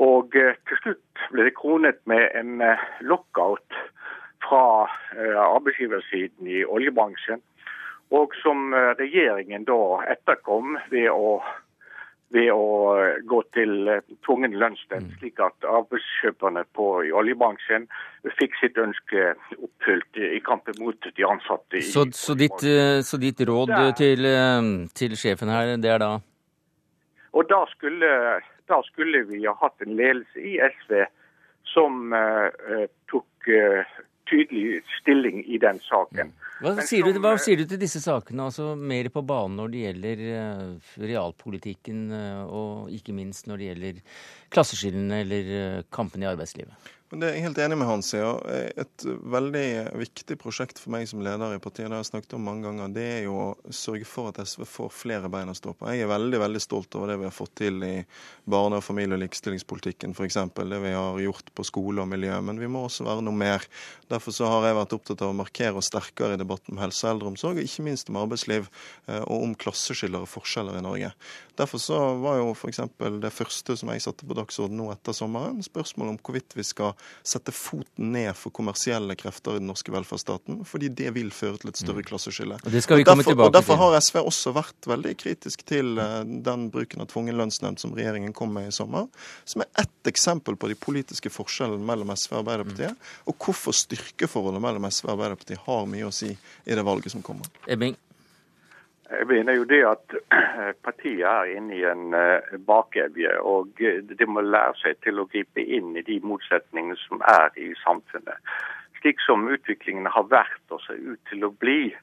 Og 0.00 0.38
uh, 0.38 0.54
til 0.70 0.80
slutt 0.80 1.26
ble 1.34 1.44
det 1.44 1.56
kronet 1.58 2.00
med 2.08 2.30
en 2.38 2.62
lockout 3.04 3.76
fra 4.40 4.88
arbeidsgiversiden 5.18 6.48
i 6.48 6.62
oljebransjen. 6.64 7.42
Og 8.14 8.32
som 8.40 8.72
regjeringen 8.96 9.66
da 9.68 9.98
etterkom 10.14 10.78
ved 10.88 11.10
å 11.12 11.42
ved 12.34 12.50
å 12.52 12.64
eh, 12.98 13.20
gå 13.28 13.40
til 13.56 13.88
eh, 13.88 14.02
tvungen 14.26 14.56
lønnsnemnd, 14.60 15.12
mm. 15.12 15.16
slik 15.20 15.40
at 15.44 15.68
arbeidskjøperne 15.68 16.64
på, 16.76 16.88
i 17.08 17.12
oljebransjen 17.16 17.86
fikk 18.36 18.56
sitt 18.60 18.80
ønske 18.80 19.32
oppfylt 19.56 20.20
i 20.20 20.40
kampen 20.44 20.76
mot 20.82 21.08
de 21.08 21.26
ansatte. 21.26 21.82
Så, 21.88 22.04
så, 22.16 22.36
ditt, 22.38 22.60
eh, 22.68 23.00
så 23.06 23.20
ditt, 23.20 23.40
råd 23.48 23.72
til, 23.98 24.28
til, 24.98 25.16
sjefen 25.16 25.52
her, 25.52 25.76
det 25.80 25.94
er 25.94 26.02
da? 26.04 26.12
Og 27.38 27.48
da 27.48 27.62
skulle, 27.72 28.10
da 28.68 28.82
skulle 28.90 29.24
vi 29.28 29.44
ha 29.46 29.54
hatt 29.60 29.84
en 29.84 29.96
ledelse 29.96 30.42
i 30.42 30.58
SV 30.64 31.04
som 31.68 32.14
uh, 32.16 32.48
tok 33.12 33.50
uh, 33.52 33.98
tydelig 34.28 34.82
stilling 34.98 35.42
i 35.46 35.58
den 35.62 35.80
saken. 35.84 36.32
Hva 36.58 36.74
sier, 36.82 37.04
som, 37.04 37.14
du, 37.14 37.20
hva 37.22 37.34
sier, 37.38 37.60
du, 37.60 37.68
til 37.70 37.78
disse 37.80 38.00
sakene, 38.02 38.48
altså 38.48 38.72
mer 38.74 39.10
på 39.14 39.22
banen 39.26 39.58
når 39.60 39.72
det 39.72 39.82
gjelder 39.84 40.22
uh, 40.26 40.94
realpolitikken, 41.02 42.08
uh, 42.10 42.42
og 42.46 42.94
ikke 42.94 43.14
minst 43.14 43.46
når 43.50 43.60
det 43.60 43.68
gjelder 43.70 44.00
klasseskillene 44.54 45.22
eller 45.24 45.50
kampen 45.88 46.08
kampene 46.08 46.24
i 46.24 46.32
arbeidslivet? 46.32 46.94
Men 47.08 47.22
det 47.22 47.28
er 47.28 47.36
jeg 47.38 47.44
helt 47.46 47.58
enig 47.64 47.76
med 47.80 47.88
Hans 47.88 48.10
i. 48.12 48.18
Ja. 48.20 48.34
Et 48.82 49.04
veldig 49.32 49.64
viktig 49.96 50.36
prosjekt 50.40 50.80
for 50.80 50.92
meg 50.92 51.06
som 51.08 51.22
leder 51.24 51.54
i 51.54 51.60
partiet, 51.62 51.86
det 51.86 51.96
har 51.96 52.02
jeg 52.02 52.10
snakket 52.10 52.34
om 52.36 52.42
mange 52.44 52.66
ganger, 52.66 52.90
det 52.92 53.04
er 53.14 53.22
jo 53.24 53.36
å 53.40 53.72
sørge 53.72 54.04
for 54.08 54.28
at 54.28 54.40
SV 54.42 54.66
får 54.68 54.90
flere 54.92 55.30
bein 55.32 55.48
å 55.48 55.54
stå 55.56 55.72
på. 55.72 55.88
Jeg 55.88 56.04
er 56.04 56.10
veldig 56.10 56.40
veldig 56.42 56.60
stolt 56.60 56.98
over 56.98 57.08
det 57.08 57.16
vi 57.22 57.28
har 57.30 57.32
fått 57.32 57.54
til 57.62 57.80
i 57.86 57.94
barne-, 58.44 58.82
og 58.82 58.84
familie- 58.84 59.16
og 59.16 59.22
likestillingspolitikken 59.22 60.12
f.eks. 60.12 60.36
Det 60.58 60.82
vi 60.84 60.92
har 60.92 61.22
gjort 61.24 61.48
på 61.56 61.64
skole 61.64 62.04
og 62.04 62.10
miljø. 62.12 62.34
Men 62.44 62.60
vi 62.60 62.68
må 62.68 62.84
også 62.90 63.08
være 63.08 63.24
noe 63.24 63.40
mer. 63.40 63.64
Derfor 64.12 64.36
så 64.36 64.52
har 64.52 64.68
jeg 64.68 64.78
vært 64.82 64.96
opptatt 64.98 65.24
av 65.24 65.32
å 65.32 65.38
markere 65.40 65.80
oss 65.80 65.88
sterkere 65.88 66.36
i 66.36 66.42
debatten 66.42 66.76
om 66.76 66.82
helse 66.84 67.06
og 67.06 67.14
eldreomsorg, 67.14 67.62
og 67.62 67.70
ikke 67.70 67.86
minst 67.88 68.12
om 68.12 68.20
arbeidsliv 68.20 68.68
eh, 68.68 69.22
og 69.22 69.48
om 69.48 69.56
klasseskiller 69.56 70.28
og 70.28 70.32
forskjeller 70.34 70.76
i 70.76 70.84
Norge. 70.84 71.14
Derfor 71.56 71.80
så 71.82 72.04
var 72.20 72.42
jo 72.42 72.52
f.eks. 72.52 72.84
det 73.24 73.32
første 73.32 73.80
som 73.80 73.94
jeg 73.94 74.04
satte 74.04 74.28
på 74.28 74.36
dagsordenen 74.38 74.82
nå 74.82 74.88
etter 74.94 75.16
sommeren, 75.16 75.60
Spørsmålet 75.64 76.14
om 76.14 76.18
hvorvidt 76.24 76.56
vi 76.56 76.64
skal 76.66 76.94
sette 77.26 77.52
foten 77.54 78.12
ned 78.14 78.30
for 78.38 78.54
kommersielle 78.54 79.16
krefter 79.18 79.58
i 79.58 79.62
den 79.62 79.68
norske 79.70 79.92
velferdsstaten, 79.92 80.62
fordi 80.68 80.90
det 81.00 81.12
vil 81.16 81.30
føre 81.34 81.60
til 81.60 81.72
et 81.72 81.80
større 81.80 82.02
mm. 82.02 82.08
klasseskille. 82.10 82.58
Og 82.62 82.74
det 82.74 82.82
skal 82.84 83.00
vi 83.00 83.06
komme 83.08 83.26
derfor, 83.26 83.48
og 83.48 83.54
Derfor 83.58 83.80
har 83.82 83.98
SV 84.00 84.20
også 84.22 84.54
vært 84.56 84.88
veldig 84.90 85.14
kritisk 85.20 85.64
til 85.68 85.98
uh, 86.00 86.22
den 86.24 86.68
bruken 86.74 87.04
av 87.04 87.10
tvungen 87.12 87.38
lønnsnemnd 87.38 87.82
som 87.82 87.94
regjeringen 87.96 88.34
kom 88.36 88.52
med 88.54 88.70
i 88.70 88.74
sommer, 88.74 89.08
som 89.48 89.64
er 89.64 89.70
ett 89.84 90.10
eksempel 90.10 90.56
på 90.56 90.70
de 90.72 90.78
politiske 90.78 91.32
forskjellene 91.32 91.84
mellom 91.84 92.14
SV 92.14 92.34
og 92.34 92.42
Arbeiderpartiet, 92.42 92.96
mm. 92.96 93.22
og 93.30 93.38
hvorfor 93.44 93.76
styrkeforholdet 93.76 94.64
mellom 94.64 94.88
SV 94.88 95.08
og 95.08 95.16
Arbeiderpartiet 95.16 95.64
har 95.66 95.88
mye 95.90 96.08
å 96.08 96.14
si 96.14 96.32
i 96.32 96.76
det 96.78 96.86
valget 96.86 97.14
som 97.14 97.24
kommer. 97.24 97.48
Ebbing. 97.66 97.96
Jeg 99.10 99.26
mener 99.26 99.54
jo 99.56 99.64
det 99.64 99.80
at 99.88 100.14
partiet 100.84 101.24
er 101.24 101.52
inne 101.56 101.76
i 101.78 101.84
en 101.88 102.12
eh, 102.14 102.56
bakevje, 102.66 103.38
og 103.40 103.70
det 103.78 104.28
må 104.28 104.42
lære 104.44 104.76
seg 104.82 104.98
til 105.04 105.22
å 105.22 105.28
gripe 105.32 105.64
inn 105.64 105.96
i 105.96 106.04
de 106.04 106.18
motsetningene 106.20 106.98
som 107.06 107.24
er 107.24 107.56
i 107.56 107.70
samfunnet. 107.84 108.52
Slik 109.00 109.22
som 109.24 109.48
utviklingen 109.48 110.10
har 110.12 110.28
vært 110.28 110.74
og 110.74 110.82
ser 110.84 111.00
ut 111.00 111.20
til 111.30 111.46
å 111.48 111.54
bli, 111.64 111.94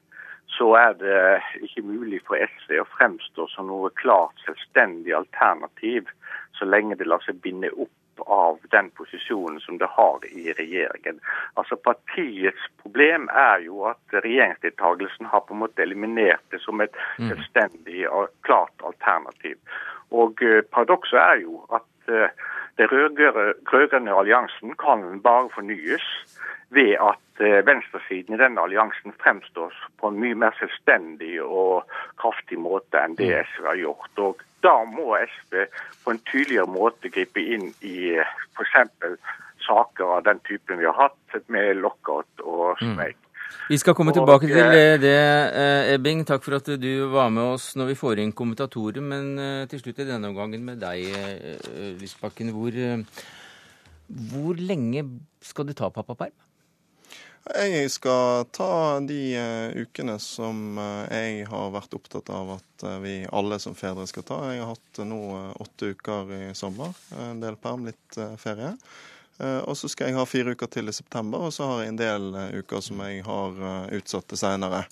så 0.56 0.72
er 0.78 0.96
det 0.98 1.20
ikke 1.68 1.84
mulig 1.86 2.22
for 2.26 2.42
SV 2.42 2.80
å 2.80 2.88
fremstå 2.96 3.46
som 3.54 3.70
noe 3.70 3.92
klart 4.00 4.42
selvstendig 4.46 5.14
alternativ, 5.14 6.10
så 6.58 6.66
lenge 6.66 6.98
det 6.98 7.06
lar 7.06 7.22
seg 7.26 7.38
binde 7.44 7.70
opp 7.76 7.95
av 8.18 8.58
den 8.70 8.90
posisjonen 8.90 9.60
som 9.60 9.78
det 9.78 9.88
har 9.90 10.24
i 10.28 10.52
regjeringen. 10.52 11.20
Altså 11.54 11.76
Partiets 11.76 12.68
problem 12.82 13.28
er 13.32 13.64
jo 13.66 13.84
at 13.90 14.18
regjeringsdeltakelsen 14.24 15.30
har 15.32 15.44
på 15.46 15.54
en 15.54 15.62
måte 15.64 15.82
eliminert 15.82 16.44
det 16.50 16.60
som 16.64 16.80
et 16.80 16.94
mm. 17.18 17.28
selvstendig 17.30 18.06
og 18.08 18.28
klart 18.48 18.84
alternativ. 18.84 19.56
Og 20.10 20.42
uh, 20.42 20.62
Paradokset 20.70 21.20
er 21.20 21.42
jo 21.42 21.62
at 21.74 22.12
uh, 22.12 22.28
den 22.78 22.88
rød-grønne 22.92 24.12
alliansen 24.12 24.74
kan 24.76 25.20
bare 25.22 25.48
fornyes 25.54 26.04
ved 26.70 26.96
at 27.00 27.40
uh, 27.40 27.66
venstresiden 27.66 28.34
i 28.34 28.40
denne 28.40 28.60
alliansen 28.60 29.14
fremstår 29.22 29.74
på 30.00 30.10
en 30.10 30.20
mye 30.20 30.34
mer 30.34 30.56
selvstendig 30.58 31.38
og 31.42 31.86
kraftig 32.20 32.58
måte 32.58 33.00
enn 33.00 33.16
det 33.18 33.30
mm. 33.32 33.50
SV 33.52 33.68
har 33.70 33.80
gjort. 33.80 34.22
Og 34.26 34.42
da 34.66 34.76
må 34.90 35.16
SV 35.22 35.66
på 36.04 36.14
en 36.14 36.22
tydeligere 36.30 36.66
måte 36.70 37.12
gripe 37.14 37.40
inn 37.40 37.70
i 37.80 38.16
f.eks. 38.18 38.74
saker 39.66 40.16
av 40.18 40.26
den 40.26 40.42
typen 40.48 40.82
vi 40.82 40.88
har 40.90 40.98
hatt, 41.06 41.38
med 41.48 41.76
lockout 41.80 42.42
og 42.42 42.76
mm. 42.80 42.92
streik. 42.92 43.22
Vi 43.66 43.78
skal 43.82 43.96
komme 43.98 44.12
tilbake 44.14 44.46
til 44.46 44.60
eh, 44.62 44.94
det, 45.02 45.16
eh, 45.58 45.92
Ebbing. 45.96 46.20
Takk 46.26 46.44
for 46.44 46.54
at 46.60 46.68
du 46.78 46.90
var 47.10 47.32
med 47.34 47.56
oss 47.56 47.72
når 47.74 47.88
vi 47.90 47.96
får 47.98 48.20
inn 48.22 48.34
kommentatorer. 48.36 49.02
Men 49.02 49.32
eh, 49.42 49.64
til 49.70 49.82
slutt 49.82 50.04
i 50.04 50.06
denne 50.06 50.30
omgangen 50.30 50.62
med 50.62 50.78
deg, 50.78 51.02
Lysbakken. 51.98 52.52
Hvor, 52.54 52.76
hvor 54.30 54.60
lenge 54.60 55.02
skal 55.42 55.66
du 55.66 55.74
ta 55.74 55.90
pappaperm? 55.90 56.34
Jeg 57.46 57.90
skal 57.94 58.46
ta 58.54 58.70
de 59.06 59.18
ukene 59.78 60.16
som 60.22 60.78
jeg 61.06 61.44
har 61.46 61.68
vært 61.74 61.94
opptatt 61.94 62.30
av 62.34 62.56
at 62.56 62.86
vi 63.02 63.20
alle 63.30 63.58
som 63.62 63.74
fedre 63.78 64.06
skal 64.10 64.26
ta. 64.26 64.40
Jeg 64.50 64.62
har 64.62 64.72
hatt 64.74 65.02
nå 65.06 65.20
åtte 65.62 65.92
uker 65.94 66.32
i 66.38 66.40
sommer. 66.58 66.94
En 67.18 67.42
del 67.42 67.58
perm, 67.58 67.86
litt 67.90 68.18
ferie. 68.42 68.74
Og 69.38 69.74
så 69.76 69.90
skal 69.92 70.08
jeg 70.08 70.16
ha 70.16 70.22
fire 70.24 70.54
uker 70.56 70.70
til 70.72 70.88
i 70.88 70.94
september, 70.96 71.42
og 71.44 71.52
så 71.52 71.66
har 71.68 71.82
jeg 71.82 71.92
en 71.92 71.98
del 72.00 72.28
uker 72.62 72.80
som 72.84 73.02
jeg 73.04 73.24
har 73.26 73.58
utsatt 73.92 74.24
til 74.30 74.40
seinere. 74.40 74.86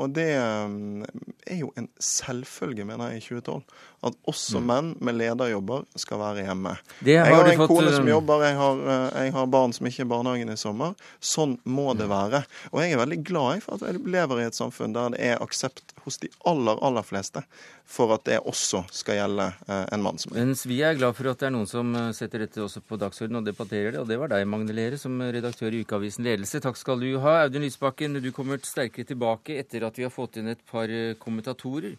Og 0.00 0.14
det 0.16 0.30
er 0.32 1.58
jo 1.58 1.68
en 1.76 1.90
selvfølge, 2.00 2.86
mener 2.88 3.12
jeg, 3.12 3.20
i 3.20 3.26
2012 3.26 3.60
at 4.06 4.16
også 4.28 4.60
mm. 4.60 4.66
menn 4.68 4.90
med 5.04 5.18
lederjobber 5.18 5.84
skal 5.98 6.20
være 6.20 6.46
hjemme. 6.46 6.74
jeg 7.06 7.24
har 7.24 7.48
en 7.48 7.60
fått... 7.62 7.72
kone 7.72 7.92
som 7.94 8.08
jobber, 8.10 8.44
jeg 8.46 8.58
har, 8.58 8.82
eh, 8.94 9.20
jeg 9.24 9.34
har, 9.36 9.48
barn 9.50 9.74
som 9.76 9.88
ikke 9.88 10.04
er 10.04 10.08
i 10.08 10.12
barnehagen 10.12 10.52
i 10.52 10.58
sommer. 10.60 10.96
Sånn 11.20 11.56
må 11.64 11.92
det 11.98 12.08
være. 12.12 12.44
Og 12.72 12.82
jeg 12.82 12.94
er 12.94 13.02
veldig 13.02 13.20
glad 13.26 13.64
for 13.64 13.78
at 13.78 13.88
jeg 13.88 14.04
lever 14.16 14.42
i 14.42 14.48
et 14.50 14.58
samfunn 14.58 14.96
der 14.96 15.14
det 15.16 15.22
er 15.32 15.42
aksept 15.42 15.95
hos 16.06 16.20
de 16.22 16.30
aller, 16.46 16.78
aller 16.86 17.04
fleste 17.06 17.42
for 17.86 18.10
at 18.14 18.24
det 18.26 18.40
også 18.42 18.82
skal 18.94 19.20
gjelde 19.20 19.46
eh, 19.68 19.84
en 19.94 20.02
mann 20.02 20.18
som 20.18 20.32
er. 20.32 20.42
Mens 20.42 20.64
vi 20.66 20.80
er 20.82 20.96
glad 20.98 21.14
for 21.18 21.30
at 21.30 21.40
det 21.40 21.48
er 21.48 21.54
noen 21.54 21.68
som 21.70 21.92
eh, 21.94 22.10
setter 22.16 22.42
dette 22.42 22.62
også 22.62 22.82
på 22.82 22.98
dagsordenen, 23.00 23.40
og 23.42 23.46
debatterer 23.46 23.94
det. 23.94 24.00
Og 24.02 24.10
det 24.10 24.18
var 24.20 24.32
deg, 24.32 24.46
Magne 24.50 24.74
Lere, 24.74 24.98
som 24.98 25.20
redaktør 25.22 25.74
i 25.74 25.84
Ukeavisen 25.86 26.26
Ledelse. 26.26 26.62
Takk 26.64 26.78
skal 26.80 27.02
du 27.02 27.12
ha. 27.22 27.36
Audun 27.44 27.66
Lysbakken, 27.66 28.18
du 28.22 28.32
kommer 28.34 28.62
sterkere 28.66 29.06
tilbake 29.06 29.60
etter 29.62 29.86
at 29.86 29.98
vi 29.98 30.06
har 30.06 30.14
fått 30.14 30.40
inn 30.40 30.50
et 30.50 30.64
par 30.70 30.90
kommentatorer. 31.22 31.94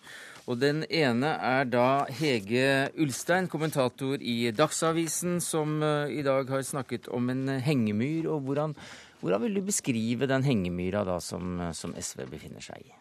Og 0.48 0.60
den 0.60 0.84
ene 0.88 1.34
er 1.44 1.68
da 1.68 1.88
Hege 2.20 2.68
Ulstein, 3.00 3.50
kommentator 3.52 4.20
i 4.20 4.52
Dagsavisen, 4.56 5.42
som 5.44 5.82
i 5.84 6.24
dag 6.24 6.48
har 6.52 6.64
snakket 6.64 7.12
om 7.12 7.32
en 7.32 7.58
hengemyr. 7.64 8.30
og 8.32 8.48
hvordan, 8.48 8.76
hvordan 9.20 9.44
vil 9.44 9.60
du 9.60 9.68
beskrive 9.68 10.28
den 10.28 10.48
hengemyra 10.48 11.04
da 11.08 11.20
som, 11.24 11.60
som 11.76 11.96
SV 11.96 12.30
befinner 12.32 12.64
seg 12.64 12.88
i? 12.88 12.96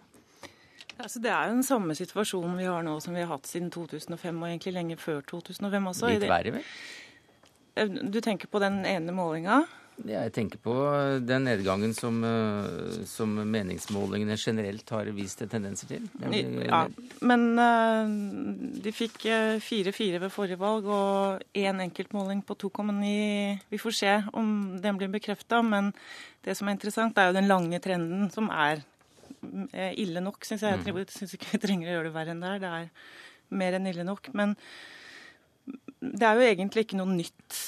Altså, 0.97 1.21
det 1.21 1.33
er 1.33 1.49
jo 1.51 1.57
den 1.59 1.67
samme 1.67 1.97
situasjonen 1.97 2.57
vi 2.57 2.69
har 2.69 2.85
nå 2.85 2.97
som 3.05 3.17
vi 3.17 3.25
har 3.25 3.35
hatt 3.35 3.49
siden 3.49 3.69
2005, 3.75 4.37
og 4.41 4.49
egentlig 4.49 4.77
lenge 4.77 5.01
før 5.01 5.21
2005 5.29 5.91
også. 5.93 6.13
Litt 6.15 6.31
verre, 6.31 6.55
vel? 6.57 6.71
Eh, 7.77 7.99
du 8.09 8.23
tenker 8.25 8.49
på 8.49 8.63
den 8.63 8.81
ene 8.89 9.13
målinga? 9.13 9.65
Ja, 10.05 10.27
jeg 10.27 10.33
tenker 10.37 10.61
på 10.61 10.73
den 11.25 11.47
nedgangen 11.49 11.93
som, 11.97 12.19
eh, 12.25 12.97
som, 13.09 13.33
meningsmålingene 13.53 14.37
generelt 14.41 14.89
har 14.93 15.09
vist 15.17 15.45
tendenser 15.53 15.93
til. 15.93 16.09
Ja, 16.21 16.83
men 17.21 17.47
de 18.81 18.93
fikk 18.93 19.25
4-4 19.65 20.21
ved 20.25 20.33
forrige 20.33 20.61
valg 20.61 20.89
og 20.89 21.47
én 21.57 21.81
enkeltmåling 21.85 22.45
på 22.45 22.57
2,9. 22.57 23.61
Vi 23.73 23.81
får 23.81 24.01
se 24.01 24.19
om 24.33 24.81
den 24.81 25.01
blir 25.01 25.13
bekrefta, 25.13 25.61
men 25.65 25.93
det 26.45 26.57
som 26.57 26.69
er 26.69 26.77
interessant, 26.77 27.17
er 27.17 27.33
jo 27.33 27.41
den 27.41 27.53
lange 27.53 27.81
trenden 27.85 28.31
som 28.33 28.53
er 28.53 28.85
Eh, 28.85 28.96
ille 29.97 30.23
nok, 30.25 30.45
syns 30.47 30.65
jeg. 30.67 30.83
Jeg 30.87 30.95
mm. 30.97 31.03
syns 31.13 31.35
ikke 31.37 31.55
vi 31.55 31.63
trenger 31.63 31.91
å 31.91 31.97
gjøre 31.97 32.11
det 32.11 32.17
verre 32.17 32.35
enn 32.35 32.45
det 32.45 32.53
er. 32.53 32.63
Det 32.63 32.75
er 32.77 33.57
mer 33.57 33.79
enn 33.79 33.91
ille 33.91 34.07
nok. 34.07 34.31
Men 34.37 34.55
det 36.01 36.29
er 36.29 36.39
jo 36.39 36.47
egentlig 36.47 36.87
ikke 36.87 37.01
noe 37.01 37.17
nytt 37.17 37.61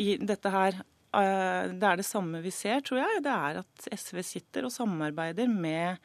i 0.00 0.16
dette 0.20 0.52
her. 0.52 0.78
Eh, 1.16 1.72
det 1.72 1.90
er 1.90 2.00
det 2.00 2.06
samme 2.06 2.42
vi 2.44 2.52
ser, 2.54 2.82
tror 2.84 3.02
jeg. 3.02 3.24
Det 3.24 3.34
er 3.34 3.60
at 3.62 3.90
SV 3.96 4.22
sitter 4.26 4.66
og 4.68 4.74
samarbeider 4.74 5.48
med 5.50 6.02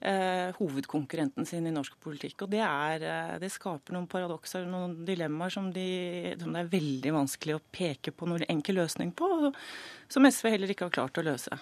eh, 0.00 0.50
hovedkonkurrenten 0.58 1.46
sin 1.48 1.68
i 1.68 1.74
norsk 1.74 1.96
politikk. 2.02 2.46
Og 2.46 2.54
det, 2.54 2.62
er, 2.64 3.06
eh, 3.10 3.36
det 3.42 3.52
skaper 3.54 3.96
noen 3.96 4.08
paradokser, 4.10 4.66
noen 4.70 5.00
dilemmaer 5.06 5.54
som, 5.54 5.70
de, 5.74 6.34
som, 6.40 6.54
det 6.54 6.64
er 6.64 6.72
veldig 6.74 7.14
vanskelig 7.20 7.58
å 7.58 7.64
peke 7.74 8.14
på 8.14 8.30
noen 8.30 8.46
enkel 8.48 8.80
løsning 8.82 9.14
på, 9.16 9.30
som 10.10 10.30
SV 10.30 10.50
heller 10.56 10.74
ikke 10.74 10.88
har 10.88 10.98
klart 10.98 11.22
å 11.22 11.26
løse. 11.26 11.60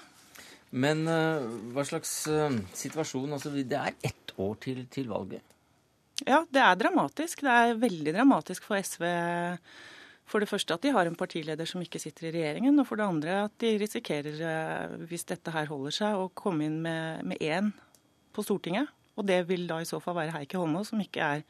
Men 0.72 1.04
uh, 1.04 1.44
hva 1.74 1.84
slags 1.84 2.10
uh, 2.32 2.52
situasjon 2.76 3.36
altså, 3.36 3.52
Det 3.52 3.76
er 3.78 3.96
ett 4.00 4.32
år 4.40 4.54
til, 4.62 4.84
til, 4.92 5.10
valget. 5.12 5.44
Ja, 6.24 6.42
det 6.48 6.62
er 6.62 6.78
dramatisk. 6.80 7.42
Det 7.44 7.52
er 7.52 7.80
veldig 7.80 8.14
dramatisk 8.16 8.64
for 8.64 8.80
SV. 8.80 9.04
For 10.32 10.40
det 10.40 10.48
første 10.48 10.72
at 10.72 10.84
de 10.84 10.94
har 10.94 11.08
en 11.08 11.18
partileder 11.18 11.68
som 11.68 11.82
ikke 11.84 12.00
sitter 12.00 12.30
i 12.30 12.32
regjeringen, 12.38 12.78
og 12.80 12.86
for 12.88 12.96
det 12.96 13.04
andre 13.04 13.36
at 13.50 13.56
de 13.60 13.74
risikerer, 13.82 14.40
uh, 14.40 14.96
hvis 15.10 15.28
dette 15.28 15.52
her 15.52 15.68
holder 15.68 15.98
seg, 15.98 16.16
å 16.16 16.32
komme 16.32 16.64
inn 16.70 16.80
med, 16.84 17.26
med 17.28 17.44
én 17.44 17.68
på 18.32 18.44
Stortinget. 18.46 18.88
Og 19.20 19.28
det 19.28 19.42
vil 19.50 19.66
da 19.68 19.82
i 19.82 19.88
så 19.88 20.00
fall 20.00 20.16
være 20.22 20.38
Heikki 20.38 20.56
Holmås, 20.56 20.88
som 20.94 21.02
ikke 21.04 21.34
er 21.36 21.44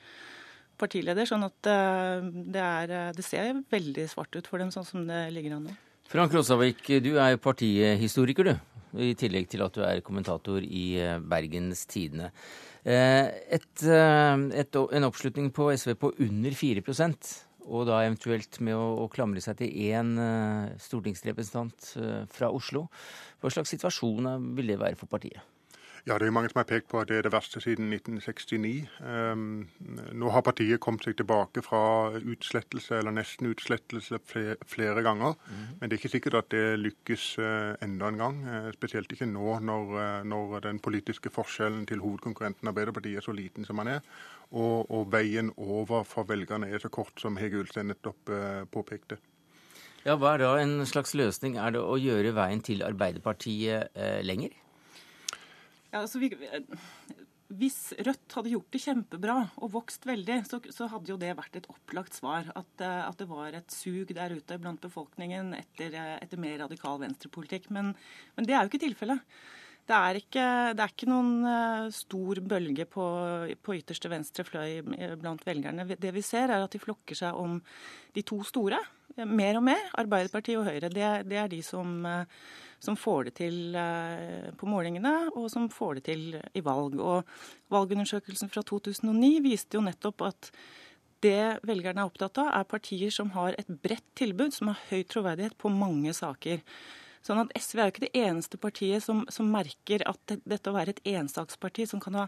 partileder. 0.82 1.28
Sånn 1.30 1.46
at 1.46 1.54
det, 1.62 2.58
er, 2.58 3.12
det 3.14 3.22
ser 3.22 3.60
veldig 3.70 4.08
svart 4.10 4.34
ut 4.34 4.50
for 4.50 4.58
dem, 4.58 4.72
sånn 4.74 4.88
som 4.88 5.06
det 5.06 5.28
ligger 5.30 5.60
an 5.60 5.68
nå. 5.68 5.78
Frank 6.10 6.34
Rosavik, 6.34 6.82
du 7.04 7.12
er 7.22 7.38
partihistoriker, 7.40 8.50
du 8.50 8.71
i 9.00 9.12
tillegg 9.18 9.48
til 9.52 9.64
at 9.64 9.76
du 9.76 9.84
er 9.86 10.02
kommentator 10.04 10.64
i 10.64 10.84
eh, 11.00 11.20
Bergens 11.20 11.86
Tidende. 11.90 12.32
Eh, 12.84 13.30
et, 13.58 13.84
eh, 13.86 14.44
et, 14.62 14.80
en 14.98 15.08
oppslutning 15.08 15.52
på 15.54 15.70
SV 15.72 15.94
på 16.00 16.12
under 16.26 16.58
4% 16.58 17.32
og 17.72 17.86
da 17.86 18.00
eventuelt 18.02 18.58
med 18.66 18.74
å, 18.74 19.04
å 19.04 19.10
klamre 19.12 19.40
seg 19.40 19.60
til 19.60 19.76
én 19.94 20.16
stortingsrepresentant 20.82 21.92
fra 22.34 22.50
Oslo. 22.50 22.88
Hva 23.38 23.52
slags 23.54 23.70
situasjon 23.70 24.26
vil 24.58 24.74
det 24.74 24.80
være 24.82 24.98
for 24.98 25.06
partiet? 25.06 25.51
Ja, 26.02 26.16
det 26.18 26.26
er 26.26 26.34
mange 26.34 26.48
som 26.50 26.58
har 26.58 26.66
pekt 26.66 26.88
på 26.90 26.98
at 26.98 27.06
det 27.12 27.20
er 27.20 27.26
det 27.28 27.30
verste 27.30 27.60
siden 27.62 27.92
1969. 27.94 28.88
Um, 29.06 29.68
nå 30.18 30.30
har 30.34 30.42
partiet 30.42 30.80
kommet 30.82 31.04
seg 31.06 31.14
tilbake 31.20 31.62
fra 31.62 31.82
utslettelse, 32.18 32.96
eller 32.98 33.14
nesten 33.14 33.46
utslettelse, 33.52 34.18
flere, 34.26 34.56
flere 34.66 35.04
ganger. 35.06 35.36
Mm. 35.46 35.60
Men 35.78 35.84
det 35.86 35.94
er 35.94 36.00
ikke 36.00 36.10
sikkert 36.16 36.36
at 36.40 36.48
det 36.50 36.80
lykkes 36.80 37.26
uh, 37.38 37.78
enda 37.86 38.10
en 38.10 38.18
gang. 38.18 38.40
Uh, 38.42 38.72
spesielt 38.74 39.14
ikke 39.14 39.28
nå 39.30 39.60
når, 39.62 39.92
uh, 39.94 40.24
når, 40.26 40.56
den 40.64 40.80
politiske 40.82 41.30
forskjellen 41.30 41.84
til 41.86 42.02
hovedkonkurrenten 42.02 42.72
Arbeiderpartiet 42.72 43.22
er 43.22 43.26
så 43.28 43.34
liten 43.38 43.68
som 43.68 43.78
den 43.78 43.92
er. 43.94 44.02
Og, 44.50 44.90
og 44.90 45.06
veien 45.14 45.52
over 45.54 46.02
for 46.02 46.26
velgerne 46.26 46.66
er 46.66 46.82
så 46.82 46.90
kort 46.90 47.14
som 47.22 47.38
Hege 47.38 47.62
Ulstein 47.62 47.92
nettopp 47.92 48.34
påpekte. 48.74 49.20
Ja, 50.02 50.18
Hva 50.18 50.34
er 50.34 50.42
da 50.42 50.50
en 50.58 50.82
slags 50.82 51.14
løsning? 51.14 51.54
Er 51.62 51.78
det 51.78 51.86
å 51.86 51.94
gjøre 51.94 52.34
veien 52.34 52.60
til 52.66 52.82
Arbeiderpartiet 52.82 53.94
lenger? 54.26 54.58
Ja, 55.92 56.00
altså 56.00 56.22
vi, 56.22 56.30
hvis 57.60 57.92
Rødt 58.00 58.36
hadde 58.36 58.52
gjort 58.52 58.68
det 58.72 58.80
kjempebra 58.80 59.36
og 59.60 59.72
vokst 59.74 60.06
veldig, 60.08 60.38
så, 60.48 60.60
så 60.72 60.88
hadde 60.88 61.12
jo 61.12 61.18
det 61.20 61.34
vært 61.36 61.58
et 61.58 61.68
opplagt 61.72 62.16
svar. 62.16 62.48
At, 62.56 62.70
eh, 62.80 63.00
at, 63.04 63.18
det 63.20 63.28
var 63.30 63.56
et 63.56 63.74
sug 63.74 64.12
der 64.16 64.36
ute 64.36 64.58
blant 64.60 64.80
befolkningen 64.82 65.52
etter, 65.58 65.92
eh, 65.98 66.14
etter 66.22 66.40
mer 66.40 66.62
radikal 66.64 67.00
venstrepolitikk. 67.02 67.68
Men, 67.74 67.92
men 68.36 68.48
det 68.48 68.56
er 68.56 68.64
jo 68.64 68.72
ikke 68.72 68.86
tilfellet. 68.86 69.36
Det 69.82 69.98
er 69.98 70.16
ikke, 70.20 70.46
det 70.78 70.82
er 70.84 70.92
ikke 70.92 71.08
noen 71.10 71.30
uh, 71.42 71.88
stor 71.90 72.38
bølge 72.46 72.84
på, 72.86 73.04
på, 73.66 73.74
ytterste 73.80 74.06
venstre 74.12 74.44
fløy 74.46 74.76
blant 75.18 75.42
velgerne. 75.42 75.88
Det 75.98 76.12
vi 76.14 76.22
ser, 76.22 76.52
er 76.54 76.62
at 76.62 76.70
de 76.70 76.78
flokker 76.78 77.18
seg 77.18 77.34
om 77.34 77.56
de 78.14 78.22
to 78.22 78.38
store. 78.46 78.78
Mer 79.16 79.58
og 79.58 79.64
mer. 79.66 79.88
Arbeiderpartiet 80.00 80.60
og 80.60 80.68
Høyre. 80.68 80.90
Det, 80.92 81.08
det 81.28 81.40
er 81.40 81.50
de 81.52 81.60
som, 81.64 81.98
uh, 82.06 82.24
som 82.82 82.96
får 82.98 83.28
det 83.28 83.34
til 83.42 83.76
uh, 83.76 84.48
på 84.58 84.68
målingene, 84.70 85.14
og 85.36 85.50
som 85.52 85.68
får 85.72 86.00
det 86.00 86.04
til 86.08 86.24
i 86.38 86.64
valg. 86.64 86.96
Og 87.00 87.28
Valgundersøkelsen 87.72 88.52
fra 88.52 88.64
2009 88.64 89.34
viste 89.44 89.78
jo 89.78 89.84
nettopp 89.84 90.26
at 90.30 90.52
det 91.22 91.60
velgerne 91.66 92.02
er 92.02 92.08
opptatt 92.08 92.40
av, 92.42 92.50
er 92.56 92.66
partier 92.66 93.12
som 93.14 93.30
har 93.36 93.54
et 93.58 93.68
bredt 93.84 94.08
tilbud, 94.18 94.50
som 94.54 94.72
har 94.72 94.80
høy 94.90 95.04
troverdighet 95.06 95.54
på 95.60 95.70
mange 95.70 96.14
saker. 96.16 96.62
Sånn 97.22 97.38
at 97.44 97.52
SV 97.54 97.78
er 97.78 97.86
jo 97.86 97.92
ikke 97.92 98.04
det 98.08 98.24
eneste 98.24 98.58
partiet 98.58 99.04
som, 99.04 99.22
som 99.30 99.50
merker 99.52 100.02
at 100.10 100.34
dette 100.42 100.70
å 100.70 100.74
være 100.74 100.96
et 100.96 101.04
ensaksparti 101.12 101.86
som 101.86 102.02
kan 102.02 102.18
ha 102.18 102.24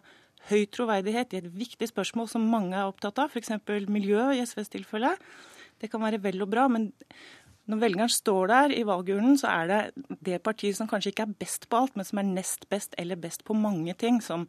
høy 0.51 0.69
troverdighet 0.71 1.35
i 1.35 1.41
et 1.41 1.51
viktig 1.51 1.89
spørsmål 1.91 2.29
som 2.31 2.47
mange 2.47 2.77
er 2.77 2.87
opptatt 2.87 3.19
av, 3.19 3.33
f.eks. 3.33 3.57
miljø 3.91 4.29
i 4.37 4.45
SVs 4.45 4.71
tilfelle, 4.77 5.15
det 5.81 5.91
kan 5.93 6.03
være 6.05 6.23
vel 6.25 6.45
og 6.45 6.53
bra. 6.53 6.69
men 6.69 6.93
når 7.65 7.79
velgeren 7.81 8.11
står 8.13 8.49
der 8.51 8.73
i 8.77 8.83
valgurnen, 8.85 9.39
så 9.41 9.49
er 9.49 9.71
det 9.71 10.19
det 10.21 10.43
partiet 10.45 10.77
som 10.77 10.89
kanskje 10.89 11.15
ikke 11.15 11.25
er 11.25 11.37
best 11.41 11.65
på 11.73 11.79
alt, 11.81 11.95
men 11.97 12.05
som 12.05 12.21
er 12.21 12.27
nest 12.29 12.69
best 12.69 12.93
eller 13.01 13.17
best 13.17 13.45
på 13.45 13.57
mange 13.57 13.95
ting, 13.97 14.21
som, 14.21 14.45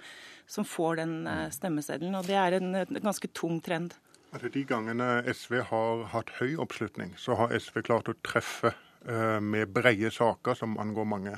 som 0.46 0.68
får 0.68 1.00
den 1.00 1.14
eh, 1.32 1.46
stemmeseddelen. 1.48 2.18
Og 2.20 2.28
det 2.28 2.36
er 2.36 2.58
en, 2.58 2.74
en 2.76 3.00
ganske 3.00 3.30
tung 3.32 3.62
trend. 3.64 3.96
Altså, 4.36 4.52
de 4.52 4.66
gangene 4.68 5.24
SV 5.32 5.62
har 5.70 6.04
hatt 6.12 6.34
høy 6.42 6.58
oppslutning, 6.60 7.16
så 7.16 7.40
har 7.40 7.56
SV 7.56 7.86
klart 7.88 8.12
å 8.12 8.18
treffe 8.20 8.74
Eh, 9.08 9.40
med 9.42 9.70
breie 9.70 10.10
saker 10.12 10.54
som 10.54 10.78
angår 10.82 11.06
mange. 11.06 11.34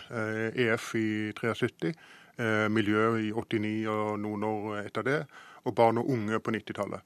EF 0.56 0.96
eh, 0.96 1.02
e 1.02 1.30
i 1.30 1.34
73, 1.36 1.94
eh, 2.38 2.70
miljø 2.72 3.18
i 3.20 3.32
89 3.34 3.88
og 3.92 4.20
noen 4.24 4.44
år 4.48 4.78
etter 4.86 5.04
det, 5.04 5.18
og 5.68 5.76
barn 5.76 6.00
og 6.00 6.08
unge 6.14 6.40
på 6.40 6.54
90-tallet. 6.56 7.04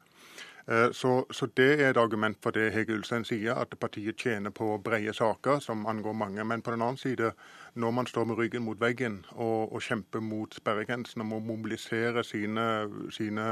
Så, 0.67 1.26
så, 1.34 1.47
det 1.58 1.82
er 1.82 1.89
et 1.89 1.97
argument 1.97 2.38
for 2.43 2.54
det 2.54 2.67
Hege 2.76 2.93
Ulstein 2.93 3.26
sier, 3.26 3.58
at 3.58 3.74
partiet 3.82 4.19
tjener 4.21 4.54
på 4.54 4.76
breie 4.84 5.13
saker 5.13 5.58
som 5.60 5.88
angår 5.89 6.13
mange. 6.13 6.45
Men 6.45 6.62
på 6.62 6.71
den 6.71 6.84
annen 6.86 7.00
side, 7.02 7.32
når 7.74 7.95
man 7.97 8.08
står 8.08 8.28
med 8.30 8.38
ryggen 8.38 8.63
mot 8.67 8.80
veggen 8.80 9.24
og, 9.32 9.74
og 9.74 9.82
kjemper 9.82 10.21
mot 10.21 10.54
sperregrensen 10.54 11.26
og 11.26 11.32
må 11.32 11.39
mobilisere 11.39 12.24
sine, 12.24 12.67
sine 13.10 13.47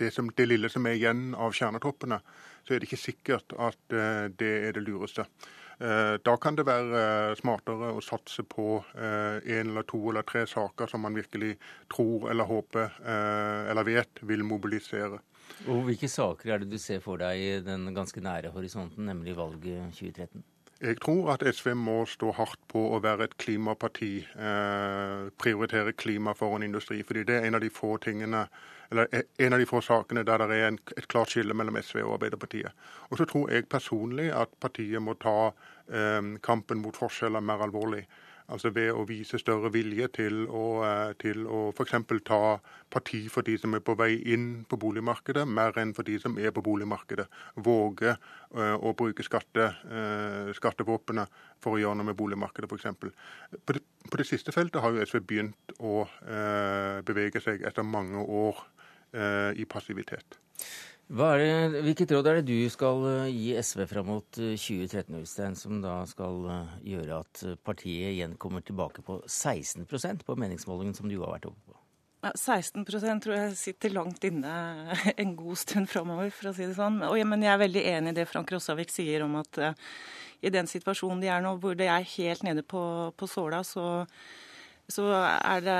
det, 0.00 0.10
som, 0.12 0.32
det, 0.34 0.48
lille 0.50 0.68
som 0.72 0.86
er 0.90 0.98
igjen 0.98 1.28
av 1.38 1.54
kjernetroppene, 1.54 2.18
så 2.66 2.74
er 2.74 2.82
det 2.82 2.90
ikke 2.90 3.04
sikkert 3.04 3.54
at 3.54 3.98
det 4.34 4.54
er 4.66 4.74
det 4.74 4.82
lureste. 4.82 5.28
Eh, 5.78 6.14
da 6.22 6.36
kan 6.36 6.54
det 6.54 6.66
være 6.68 6.98
eh, 7.00 7.36
smartere 7.38 7.90
å 7.96 8.02
satse 8.04 8.44
på 8.46 8.78
eh, 8.94 9.42
eller 9.58 9.86
to 9.90 9.98
eller 10.10 10.22
tre 10.26 10.44
saker 10.46 10.90
som 10.90 11.02
man 11.02 11.16
virkelig 11.18 11.56
tror 11.90 12.28
eller 12.30 12.46
håper 12.46 12.94
eller 13.04 13.86
vet 13.86 14.22
vil 14.22 14.44
mobilisere. 14.46 15.18
Og 15.70 15.84
Hvilke 15.88 16.08
saker 16.10 16.52
er 16.52 16.60
det 16.60 16.70
du 16.72 16.78
ser 16.80 17.00
for 17.00 17.20
deg 17.20 17.40
i 17.40 17.52
den 17.64 17.86
ganske 17.96 18.20
nære 18.20 18.52
horisonten, 18.52 19.06
nemlig 19.08 19.36
valget 19.36 19.94
2013? 19.96 20.44
Jeg 20.84 20.98
tror 21.00 21.30
at 21.32 21.44
SV 21.54 21.70
må 21.78 22.00
stå 22.10 22.32
hardt 22.34 22.60
på 22.68 22.80
å 22.92 22.98
være 23.00 23.28
et 23.28 23.36
klimaparti. 23.40 24.12
Eh, 24.20 25.30
prioritere 25.40 25.94
klima 25.96 26.34
foran 26.34 26.66
industri. 26.66 27.02
fordi 27.02 27.24
det 27.24 27.34
er 27.34 27.46
en 27.46 27.54
av 27.54 27.60
de 27.60 27.70
få 27.70 27.96
tingene 27.96 28.48
eller 28.90 29.08
en 29.38 29.52
av 29.52 29.58
de 29.58 29.66
få 29.66 29.80
sakene 29.80 30.24
der 30.24 30.38
det 30.38 30.56
er 30.56 30.68
en, 30.68 30.78
et 30.96 31.08
klart 31.08 31.32
skille 31.32 31.54
mellom 31.54 31.76
SV 31.80 32.02
og 32.02 32.14
Arbeiderpartiet. 32.18 32.72
Og 33.10 33.18
så 33.18 33.24
tror 33.24 33.50
jeg 33.50 33.68
personlig 33.68 34.30
at 34.32 34.48
partiet 34.60 35.02
må 35.02 35.14
ta 35.14 35.52
eh, 35.88 36.22
kampen 36.42 36.82
mot 36.82 36.96
forskjeller 36.96 37.40
mer 37.40 37.64
alvorlig. 37.64 38.04
Altså 38.52 38.68
ved 38.76 38.90
å 38.92 39.06
vise 39.08 39.38
større 39.40 39.70
vilje 39.72 40.08
til 40.18 40.42
å, 40.52 40.64
eh, 40.84 41.12
til 41.16 41.46
å 41.48 41.70
f.eks. 41.72 41.94
ta 42.28 42.40
parti 42.92 43.22
for 43.32 43.46
de 43.46 43.56
som 43.58 43.72
er 43.74 43.80
på 43.80 43.94
vei 43.96 44.18
inn 44.34 44.66
på 44.68 44.76
boligmarkedet, 44.76 45.46
mer 45.48 45.72
enn 45.80 45.94
for 45.96 46.04
de 46.04 46.18
som 46.20 46.36
er 46.38 46.52
på 46.52 46.62
boligmarkedet. 46.64 47.24
Våge 47.64 48.12
uh, 48.12 48.76
å 48.76 48.92
bruke 48.94 49.24
skatte, 49.24 49.70
uh, 49.88 50.52
skattevåpenet 50.54 51.40
for 51.64 51.74
å 51.74 51.80
gjøre 51.80 51.98
noe 51.98 52.10
med 52.10 52.18
boligmarkedet, 52.20 52.68
f.eks. 52.68 52.92
På, 53.64 53.78
på 54.10 54.20
det 54.20 54.28
siste 54.28 54.52
feltet 54.52 54.84
har 54.84 54.92
jo 54.92 55.02
SV 55.02 55.24
begynt 55.24 55.76
å 55.80 56.04
bevege 57.06 57.40
seg 57.42 57.64
etter 57.64 57.86
mange 57.86 58.20
år 58.20 58.60
i 59.56 59.64
passivitet. 59.70 60.36
Det, 61.04 61.82
hvilket 61.84 62.12
råd 62.16 62.28
er 62.30 62.38
det 62.40 62.48
du 62.48 62.70
skal 62.72 63.02
eh, 63.10 63.28
gi 63.28 63.52
SV 63.60 63.84
fram 63.90 64.06
mot 64.08 64.28
2013, 64.38 65.12
eh, 65.12 65.20
Ulstein, 65.20 65.56
som 65.58 65.82
da 65.84 65.98
skal 66.08 66.46
eh, 66.48 66.76
gjøre 66.94 67.18
at 67.20 67.42
partiet 67.66 68.14
igjen 68.14 68.38
kommer 68.40 68.64
tilbake 68.64 69.04
på 69.04 69.18
16% 69.28 70.24
på 70.24 70.36
meningsmålingen 70.40 70.96
som 70.96 71.10
du 71.10 71.18
har 71.20 71.34
vært 71.36 71.50
oppe 71.50 71.60
på? 71.68 71.76
16% 72.24 73.20
tror 73.20 73.34
jeg 73.36 73.56
sitter 73.60 73.92
langt 73.92 74.24
inne 74.24 74.54
en 75.20 75.34
god 75.36 75.60
stund 75.60 75.92
framover, 75.92 76.32
for 76.32 76.48
å 76.48 76.54
si 76.56 76.64
det 76.64 76.78
sånn. 76.78 77.02
men 77.04 77.44
jeg 77.44 77.52
er 77.52 77.60
veldig 77.66 77.84
enig 77.90 78.14
i 78.14 78.18
det 78.22 78.28
Frank 78.30 78.54
Rossavik 78.54 78.88
sier 78.88 79.26
om 79.26 79.36
at 79.42 79.60
i 80.40 80.52
den 80.52 80.68
situasjonen 80.68 81.20
de 81.20 81.28
er 81.28 81.44
nå, 81.44 81.52
hvor 81.60 81.76
det 81.76 81.90
er 81.92 82.08
helt 82.16 82.48
nede 82.48 82.64
på, 82.64 82.80
på 83.12 83.28
såla, 83.28 83.60
så 83.60 84.06
så 84.90 85.06
er 85.16 85.62
det, 85.64 85.76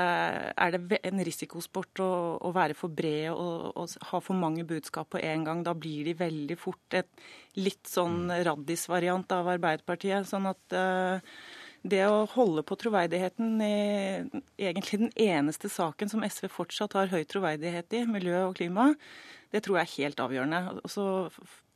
er 0.57 0.71
det, 0.73 0.99
en 1.05 1.21
risikosport 1.27 2.01
å, 2.01 2.09
å, 2.41 2.51
være 2.55 2.73
for 2.77 2.89
bred 2.89 3.29
og, 3.35 3.67
og, 3.77 3.93
ha 4.09 4.21
for 4.23 4.37
mange 4.39 4.65
budskap 4.65 5.11
på 5.13 5.21
en 5.21 5.45
gang. 5.45 5.61
Da 5.65 5.75
blir 5.77 6.07
de 6.07 6.15
veldig 6.17 6.57
fort 6.57 6.97
et 6.97 7.11
litt 7.59 7.85
sånn 7.89 8.25
mm. 8.31 8.39
raddisvariant 8.47 9.37
av 9.37 9.51
Arbeiderpartiet. 9.53 10.25
Sånn 10.29 10.49
at 10.49 10.73
uh, 10.73 11.37
det 11.85 12.01
å 12.09 12.25
holde 12.33 12.65
på 12.65 12.79
troverdigheten 12.81 13.61
i 13.61 13.75
egentlig 14.57 15.03
den 15.03 15.13
eneste 15.21 15.69
saken 15.69 16.09
som 16.09 16.25
SV 16.25 16.49
fortsatt 16.49 16.97
har 16.97 17.13
høy 17.13 17.21
troverdighet 17.29 17.93
i, 17.93 18.05
miljø 18.09 18.47
og 18.47 18.57
klima, 18.57 18.89
det 19.53 19.61
tror 19.65 19.83
jeg 19.83 19.91
er 19.91 19.97
helt 19.99 20.23
avgjørende. 20.25 20.63
Og 20.81 20.89
så 20.89 21.09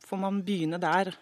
får 0.08 0.26
man 0.26 0.42
begynne 0.42 0.82
der, 0.82 1.14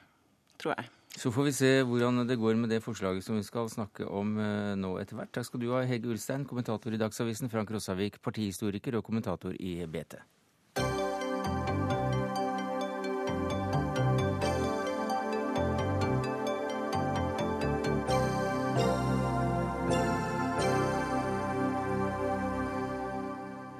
tror 0.56 0.78
jeg. 0.78 0.88
Så 1.18 1.33
får 1.35 1.48
vi 1.48 1.52
se 1.57 1.68
hvordan 1.83 2.22
det 2.28 2.37
går 2.38 2.54
med 2.54 2.70
det 2.70 2.78
forslaget 2.85 3.24
som 3.26 3.35
vi 3.35 3.42
skal 3.42 3.66
snakke 3.72 4.07
om 4.07 4.37
eh, 4.38 4.76
nå 4.78 4.92
etter 5.00 5.18
hvert. 5.18 5.33
Takk 5.35 5.48
skal 5.48 5.64
du 5.64 5.72
ha, 5.72 5.81
Hege 5.83 6.07
Ulstein, 6.12 6.44
kommentator 6.46 6.94
i 6.94 7.00
Dagsavisen, 7.00 7.50
Frank 7.50 7.72
Rossavik, 7.74 8.20
partihistoriker 8.22 9.00
og 9.00 9.07
kommentator 9.09 9.57
i 9.59 9.81
BT. 9.90 10.20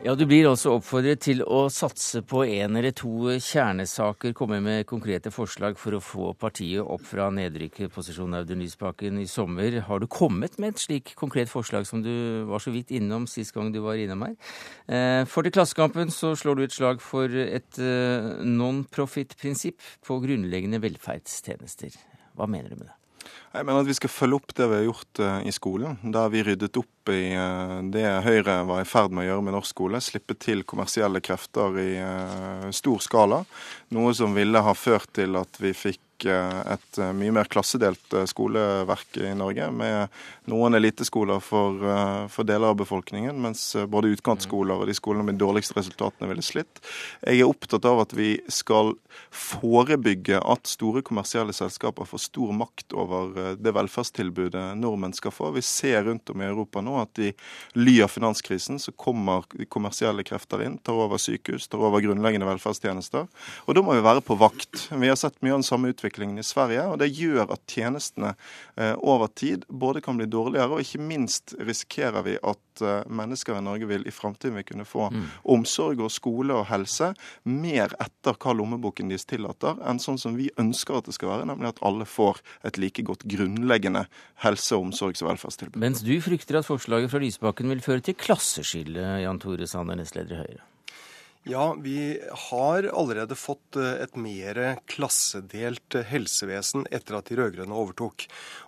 Ja, 0.09 0.15
Du 0.15 0.25
blir 0.25 0.47
altså 0.49 0.71
oppfordret 0.79 1.21
til 1.21 1.43
å 1.45 1.67
satse 1.69 2.23
på 2.25 2.39
én 2.49 2.79
eller 2.81 2.95
to 2.97 3.35
kjernesaker, 3.45 4.33
komme 4.33 4.57
med 4.65 4.87
konkrete 4.89 5.29
forslag 5.29 5.77
for 5.77 5.99
å 5.99 6.01
få 6.01 6.31
partiet 6.33 6.81
opp 6.81 7.03
fra 7.05 7.27
nedrykkerposisjonen 7.37 8.39
Audun 8.39 8.63
Lysbakken 8.65 9.19
i 9.21 9.27
sommer. 9.29 9.77
Har 9.85 10.01
du 10.01 10.07
kommet 10.09 10.57
med 10.57 10.73
et 10.73 10.81
slik 10.81 11.13
konkret 11.21 11.53
forslag 11.53 11.85
som 11.85 12.01
du 12.01 12.09
var 12.49 12.65
så 12.65 12.73
vidt 12.73 12.95
innom 12.97 13.27
sist 13.29 13.53
gang 13.53 13.69
du 13.75 13.83
var 13.85 14.01
innom 14.01 14.25
her? 14.25 14.39
Eh, 14.89 15.27
for 15.29 15.45
til 15.45 15.53
Klassekampen 15.53 16.09
så 16.09 16.33
slår 16.41 16.57
du 16.57 16.65
et 16.65 16.79
slag 16.79 17.05
for 17.05 17.29
et 17.29 17.83
eh, 17.83 18.31
non-profit-prinsipp 18.49 19.85
på 20.09 20.23
grunnleggende 20.25 20.81
velferdstjenester. 20.89 22.01
Hva 22.33 22.49
mener 22.49 22.73
du 22.73 22.81
med 22.81 22.89
det? 22.89 22.98
Jeg 23.53 23.65
mener 23.65 23.83
at 23.83 23.89
vi 23.89 23.97
skal 23.97 24.13
følge 24.13 24.39
opp 24.39 24.55
det 24.57 24.67
vi 24.69 24.77
har 24.77 24.87
gjort 24.87 25.21
uh, 25.25 25.39
i 25.49 25.53
skolen. 25.55 25.97
Der 26.15 26.33
vi 26.33 26.45
ryddet 26.47 26.77
opp 26.81 27.13
i 27.13 27.23
uh, 27.33 27.79
det 27.93 28.05
Høyre 28.27 28.59
var 28.69 28.83
i 28.83 28.89
ferd 28.89 29.15
med 29.15 29.25
å 29.25 29.29
gjøre 29.31 29.47
med 29.47 29.57
norsk 29.57 29.73
skole. 29.75 30.03
Slippe 30.05 30.37
til 30.39 30.65
kommersielle 30.69 31.23
krefter 31.25 31.79
i 31.81 31.89
uh, 32.03 32.69
stor 32.77 33.01
skala. 33.05 33.43
Noe 33.97 34.13
som 34.17 34.37
ville 34.37 34.63
ha 34.65 34.75
ført 34.77 35.11
til 35.17 35.39
at 35.41 35.61
vi 35.63 35.73
fikk 35.77 36.03
et 36.27 37.01
mye 37.15 37.35
mer 37.35 37.49
klassedelt 37.51 38.17
skoleverk 38.31 39.21
i 39.23 39.33
Norge, 39.39 39.69
med 39.71 40.19
noen 40.51 40.75
eliteskoler 40.79 41.41
for, 41.45 41.79
for, 42.33 42.49
deler 42.49 42.73
av 42.73 42.79
befolkningen, 42.81 43.39
mens 43.39 43.71
både 43.87 44.13
utkantskoler 44.17 44.83
og 44.83 44.91
de 44.91 44.97
skolene 44.97 45.29
med 45.29 45.39
dårligste 45.41 45.79
resultatene 45.79 46.31
ville 46.31 46.45
slitt. 46.45 46.83
Jeg 47.23 47.43
er 47.43 47.49
opptatt 47.49 47.87
av 47.89 48.03
at 48.03 48.15
vi 48.17 48.35
skal 48.53 48.95
forebygge 49.35 50.41
at 50.41 50.71
store 50.71 51.05
kommersielle 51.07 51.55
selskaper 51.57 52.09
får 52.09 52.27
stor 52.29 52.55
makt 52.57 52.95
over 52.99 53.39
Eh, 53.39 53.51
det 53.51 53.73
velferdstilbudet 53.73 54.77
nordmenn 54.79 55.13
skal 55.13 55.33
få. 55.35 55.51
Vi 55.51 55.63
ser 55.63 56.05
rundt 56.05 56.31
om 56.31 56.43
i 56.43 56.47
Europa 56.49 56.81
nå 56.85 56.97
at 57.01 57.19
i 57.23 57.33
ly 57.79 57.99
av 58.05 58.13
finanskrisen 58.13 58.81
så 58.83 58.93
kommer 58.93 59.47
kommersielle 59.73 60.25
krefter 60.27 60.63
inn, 60.65 60.79
tar 60.79 60.99
over 60.99 61.21
sykehus, 61.23 61.69
tar 61.69 61.83
over 61.85 62.03
grunnleggende 62.05 62.49
velferdstjenester. 62.49 63.29
Og 63.67 63.77
da 63.77 63.85
må 63.85 63.97
vi 63.97 64.05
være 64.05 64.25
på 64.25 64.39
vakt. 64.39 64.89
Vi 64.91 65.11
har 65.11 65.19
sett 65.19 65.39
mye 65.43 65.57
av 65.57 65.63
den 65.63 65.69
samme 65.69 65.93
utviklingen 65.93 66.08
i 66.09 66.45
Sverige, 66.47 66.85
og 66.89 66.99
det 66.99 67.11
gjør 67.15 67.53
at 67.55 67.63
tjenestene 67.71 68.35
eh, 68.77 68.95
over 68.99 69.29
tid 69.29 69.65
både 69.69 70.01
kan 70.05 70.17
bli 70.19 70.27
dårligere, 70.27 70.79
og 70.79 70.81
ikke 70.81 71.03
minst 71.03 71.55
risikerer 71.59 72.25
vi 72.27 72.37
at 72.39 72.83
eh, 72.83 73.05
mennesker 73.09 73.59
i 73.59 73.65
Norge 73.65 73.89
vil 73.91 74.07
i 74.07 74.15
framtiden 74.15 74.57
vil 74.59 74.67
kunne 74.69 74.87
få 74.89 75.09
mm. 75.13 75.27
omsorg 75.55 76.01
og 76.05 76.13
skole 76.13 76.55
og 76.55 76.69
helse 76.71 77.13
mer 77.45 77.95
etter 78.01 78.39
hva 78.39 78.55
lommeboken 78.57 79.13
deres 79.13 79.29
tillater, 79.29 79.79
enn 79.85 80.01
sånn 80.03 80.21
som 80.21 80.39
vi 80.39 80.51
ønsker 80.59 80.99
at 80.99 81.11
det 81.11 81.17
skal 81.17 81.33
være, 81.35 81.49
nemlig 81.51 81.73
at 81.73 81.83
alle 81.87 82.09
får 82.09 82.43
et 82.69 82.81
like 82.81 83.05
godt 83.07 83.27
grunnleggende 83.29 84.07
helse-, 84.45 84.79
omsorgs- 84.79 85.25
og 85.25 85.33
velferdstilbud. 85.33 85.81
Mens 85.83 86.03
du 86.07 86.17
frykter 86.25 86.61
at 86.61 86.69
forslaget 86.69 87.13
fra 87.13 87.23
Lysbakken 87.23 87.71
vil 87.75 87.85
føre 87.85 88.05
til 88.05 88.19
klasseskille, 88.19 89.19
Jan 89.25 89.41
Tore 89.43 89.69
Sanner, 89.71 89.99
nestleder 89.99 90.39
i 90.39 90.43
Høyre? 90.47 90.67
Ja, 91.49 91.77
vi 91.81 92.21
har 92.31 92.83
allerede 92.83 93.35
fått 93.35 93.77
eh, 93.77 94.03
et 94.05 94.17
mer 94.21 94.59
klassedelt 94.85 95.95
eh, 95.97 96.05
helsevesen 96.05 96.85
etter 96.93 97.17
at 97.17 97.31
de 97.31 97.39
rød-grønne 97.39 97.73
overtok. 97.73 98.27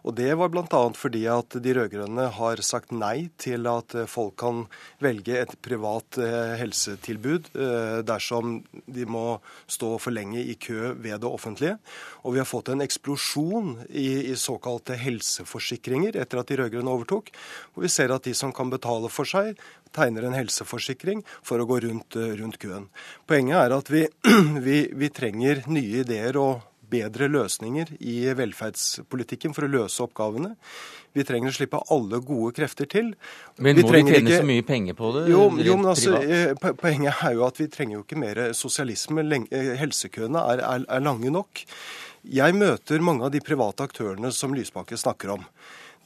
Og 0.08 0.14
Det 0.16 0.30
var 0.40 0.48
bl.a. 0.48 0.80
fordi 0.96 1.26
at 1.28 1.58
de 1.60 1.74
rød-grønne 1.76 2.30
har 2.38 2.62
sagt 2.64 2.94
nei 2.96 3.28
til 3.36 3.68
at 3.68 3.92
eh, 3.92 4.08
folk 4.08 4.38
kan 4.40 4.62
velge 5.04 5.36
et 5.42 5.52
privat 5.60 6.16
helsetilbud 6.56 7.50
dersom 8.08 8.60
de 8.88 9.04
må 9.08 9.40
stå 9.68 9.90
for 10.00 10.14
lenge 10.14 10.40
i 10.40 10.54
kø 10.56 10.94
ved 10.96 11.20
det 11.20 11.28
offentlige. 11.28 11.76
Og 12.24 12.34
vi 12.34 12.40
har 12.40 12.48
fått 12.48 12.70
en 12.72 12.84
eksplosjon 12.84 13.74
i, 13.88 14.32
i 14.32 14.38
såkalte 14.40 14.96
helseforsikringer 15.00 16.16
etter 16.20 16.40
at 16.40 16.48
de 16.48 16.60
rød-grønne 16.62 16.96
overtok. 16.96 17.28
Og 17.76 17.84
vi 17.84 17.92
ser 17.92 18.14
at 18.14 18.24
de 18.24 18.34
som 18.36 18.54
kan 18.56 18.72
betale 18.72 19.12
for 19.12 19.28
seg, 19.28 19.60
tegner 19.96 20.22
en 20.22 20.36
helseforsikring 20.38 21.24
for 21.42 21.58
å 21.58 21.66
gå 21.66 21.80
rundt, 21.82 22.14
rundt 22.14 22.50
rundt 22.50 22.60
køen. 22.70 22.88
Poenget 23.28 23.58
er 23.60 23.76
at 23.76 23.92
vi, 23.92 24.06
vi, 24.66 24.80
vi, 24.94 25.12
trenger 25.14 25.64
nye 25.70 26.04
ideer 26.04 26.38
og 26.40 26.66
bedre 26.90 27.28
løsninger 27.30 27.92
i 28.02 28.16
velferdspolitikken 28.34 29.54
for 29.54 29.66
å 29.66 29.70
løse 29.70 30.02
oppgavene. 30.02 30.56
Vi 31.14 31.24
trenger 31.26 31.50
å 31.50 31.54
slippe 31.54 31.80
alle 31.90 32.20
gode 32.22 32.54
krefter 32.54 32.86
til. 32.90 33.12
Men 33.58 33.78
må 33.78 33.90
vi 33.90 34.02
tjene 34.02 34.18
ikke... 34.22 34.40
så 34.42 34.46
mye 34.46 34.66
penger 34.66 34.98
på 34.98 35.10
det? 35.16 35.24
Jo, 35.30 35.44
jo 35.58 35.76
men 35.78 35.90
altså, 35.90 36.18
eh, 36.22 36.54
Poenget 36.58 37.24
er 37.26 37.34
jo 37.38 37.46
at 37.46 37.58
vi 37.62 37.66
trenger 37.70 37.98
jo 37.98 38.04
ikke 38.04 38.20
mer 38.22 38.42
sosialisme. 38.58 39.26
Eh, 39.50 39.74
helsekøene 39.80 40.46
er, 40.54 40.64
er, 40.66 40.86
er 40.86 41.04
lange 41.06 41.30
nok. 41.34 41.64
Jeg 42.30 42.58
møter 42.58 43.02
mange 43.02 43.26
av 43.26 43.34
de 43.34 43.42
private 43.42 43.86
aktørene 43.86 44.30
som 44.34 44.54
Lysbakken 44.54 44.98
snakker 45.00 45.38
om. 45.38 45.46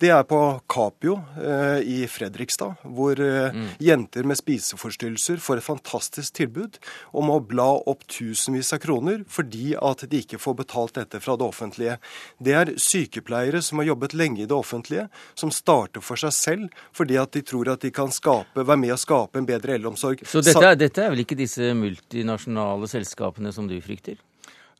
Det 0.03 0.11
er 0.11 0.25
på 0.27 0.39
Capio 0.67 1.21
eh, 1.39 1.79
i 1.87 1.99
Fredrikstad, 2.11 2.81
hvor 2.83 3.21
eh, 3.23 3.55
mm. 3.55 3.69
jenter 3.79 4.27
med 4.27 4.39
spiseforstyrrelser 4.41 5.39
får 5.43 5.61
et 5.61 5.67
fantastisk 5.69 6.35
tilbud 6.41 6.81
om 7.15 7.31
å 7.31 7.39
bla 7.39 7.69
opp 7.79 8.03
tusenvis 8.11 8.73
av 8.75 8.83
kroner 8.83 9.23
fordi 9.31 9.77
at 9.79 10.03
de 10.11 10.25
ikke 10.25 10.41
får 10.43 10.59
betalt 10.65 10.99
dette 10.99 11.23
fra 11.23 11.39
det 11.39 11.47
offentlige. 11.47 11.97
Det 12.43 12.59
er 12.59 12.75
sykepleiere 12.75 13.63
som 13.63 13.79
har 13.81 13.93
jobbet 13.93 14.19
lenge 14.19 14.43
i 14.43 14.51
det 14.51 14.59
offentlige, 14.59 15.07
som 15.39 15.55
starter 15.55 16.03
for 16.03 16.19
seg 16.19 16.35
selv 16.35 16.85
fordi 16.91 17.21
at 17.23 17.39
de 17.39 17.45
tror 17.47 17.71
at 17.77 17.87
de 17.87 17.95
kan 17.95 18.11
skape, 18.11 18.67
være 18.67 18.83
med 18.83 18.97
å 18.97 19.01
skape 19.01 19.39
en 19.39 19.47
bedre 19.47 19.79
eldreomsorg. 19.79 20.27
Så 20.27 20.43
dette, 20.43 20.75
dette 20.81 21.07
er 21.07 21.15
vel 21.15 21.23
ikke 21.23 21.39
disse 21.39 21.71
multinasjonale 21.79 22.91
selskapene 22.91 23.55
som 23.55 23.71
du 23.71 23.79
frykter? 23.85 24.19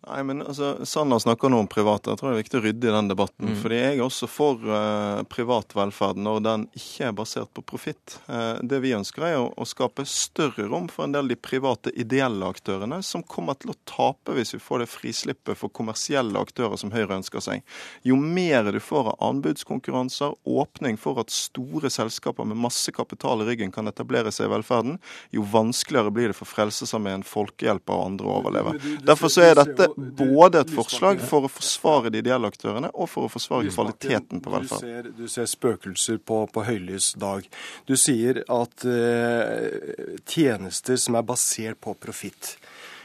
Nei, 0.07 0.23
men 0.23 0.43
altså, 0.43 0.85
Sanner 0.85 1.19
snakker 1.19 1.49
nå 1.49 1.63
om 1.63 1.69
private. 1.71 2.13
Jeg 2.13 2.21
tror 2.21 2.31
det 2.31 2.35
er 2.35 2.43
viktig 2.43 2.59
å 2.59 2.63
rydde 2.65 2.89
i 2.89 2.95
den 2.95 3.09
debatten. 3.09 3.49
Mm. 3.49 3.57
fordi 3.61 3.79
jeg 3.79 3.97
er 3.97 4.03
også 4.05 4.29
for 4.29 4.61
uh, 4.69 5.23
privat 5.31 5.73
velferd 5.77 6.19
når 6.21 6.43
den 6.45 6.67
ikke 6.77 7.09
er 7.09 7.15
basert 7.17 7.53
på 7.57 7.65
profitt. 7.65 8.19
Uh, 8.29 8.61
det 8.61 8.83
vi 8.85 8.93
ønsker 8.97 9.25
er 9.29 9.37
å, 9.41 9.47
å, 9.57 9.67
skape 9.69 10.05
større 10.09 10.67
rom 10.69 10.91
for 10.93 11.07
en 11.07 11.15
del 11.15 11.25
av 11.25 11.33
de 11.33 11.39
private 11.41 11.93
ideelle 11.97 12.51
aktørene, 12.53 13.01
som 13.07 13.25
kommer 13.25 13.57
til 13.61 13.73
å 13.73 13.79
tape 13.89 14.37
hvis 14.37 14.55
vi 14.57 14.61
får 14.63 14.85
det 14.85 14.91
frislippet 14.93 15.61
for 15.61 15.73
kommersielle 15.73 16.43
aktører 16.43 16.77
som 16.81 16.93
Høyre 16.95 17.19
ønsker 17.21 17.45
seg. 17.45 17.65
Jo 18.05 18.19
mer 18.21 18.69
du 18.75 18.81
får 18.83 19.15
av 19.15 19.25
anbudskonkurranser, 19.31 20.37
åpning 20.45 21.01
for 21.01 21.23
at 21.23 21.33
store 21.33 21.93
selskaper 21.93 22.49
med 22.49 22.61
masse 22.61 22.93
kapital 22.95 23.43
i 23.43 23.49
ryggen 23.49 23.73
kan 23.75 23.89
etablere 23.89 24.33
seg 24.35 24.51
i 24.51 24.55
velferden, 24.55 25.01
jo 25.33 25.47
vanskeligere 25.49 26.13
blir 26.15 26.33
det 26.33 26.39
for 26.39 26.51
Frelsesarmeen, 26.51 27.25
Folkehjelp 27.25 27.89
og 27.89 28.07
andre 28.11 28.29
å 28.29 28.39
overleve. 28.43 28.77
Derfor 29.05 29.33
så 29.33 29.49
er 29.49 29.59
dette 29.63 29.94
både 29.97 30.65
et 30.65 30.73
forslag 30.75 31.23
for 31.23 31.47
å 31.47 31.51
forsvare 31.53 32.13
de 32.13 32.21
ideelle 32.23 32.49
aktørene 32.51 32.91
og 32.93 33.09
for 33.13 33.29
å 33.29 33.33
forsvare 33.33 33.73
kvaliteten 33.73 34.43
på 34.45 34.53
velferd. 34.55 34.83
Du 34.83 34.89
ser, 34.89 35.11
du 35.19 35.25
ser 35.31 35.51
spøkelser 35.51 36.21
på, 36.25 36.45
på 36.51 36.67
høylys 36.67 37.13
dag. 37.21 37.47
Du 37.89 37.95
sier 38.01 38.43
at 38.51 38.87
uh, 38.89 40.19
tjenester 40.29 41.01
som 41.01 41.19
er 41.19 41.27
basert 41.27 41.81
på 41.85 41.97
profitt 42.01 42.57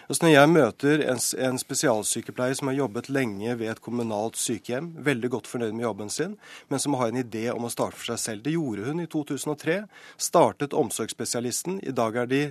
Altså 0.09 0.25
når 0.25 0.31
jeg 0.31 0.49
møter 0.49 1.01
en, 1.05 1.19
en, 1.45 1.57
spesialsykepleier 1.61 2.55
som 2.57 2.71
har 2.71 2.79
jobbet 2.79 3.11
lenge 3.13 3.53
ved 3.59 3.69
et 3.69 3.81
kommunalt 3.85 4.39
sykehjem, 4.41 4.87
veldig 5.05 5.29
godt 5.35 5.49
fornøyd 5.51 5.75
med 5.77 5.85
jobben 5.85 6.09
sin, 6.09 6.31
men 6.73 6.81
som 6.81 6.95
har 6.97 7.11
en 7.11 7.19
idé 7.21 7.43
om 7.53 7.67
å 7.67 7.69
starte 7.69 7.99
for 7.99 8.09
seg 8.09 8.21
selv. 8.23 8.41
Det 8.47 8.55
gjorde 8.55 8.87
hun 8.87 9.03
i 9.03 9.05
2003. 9.05 9.75
Startet 10.17 10.73
Omsorgsspesialisten. 10.73 11.77
I 11.85 11.93
dag 11.93 12.17
er 12.23 12.31
de 12.31 12.41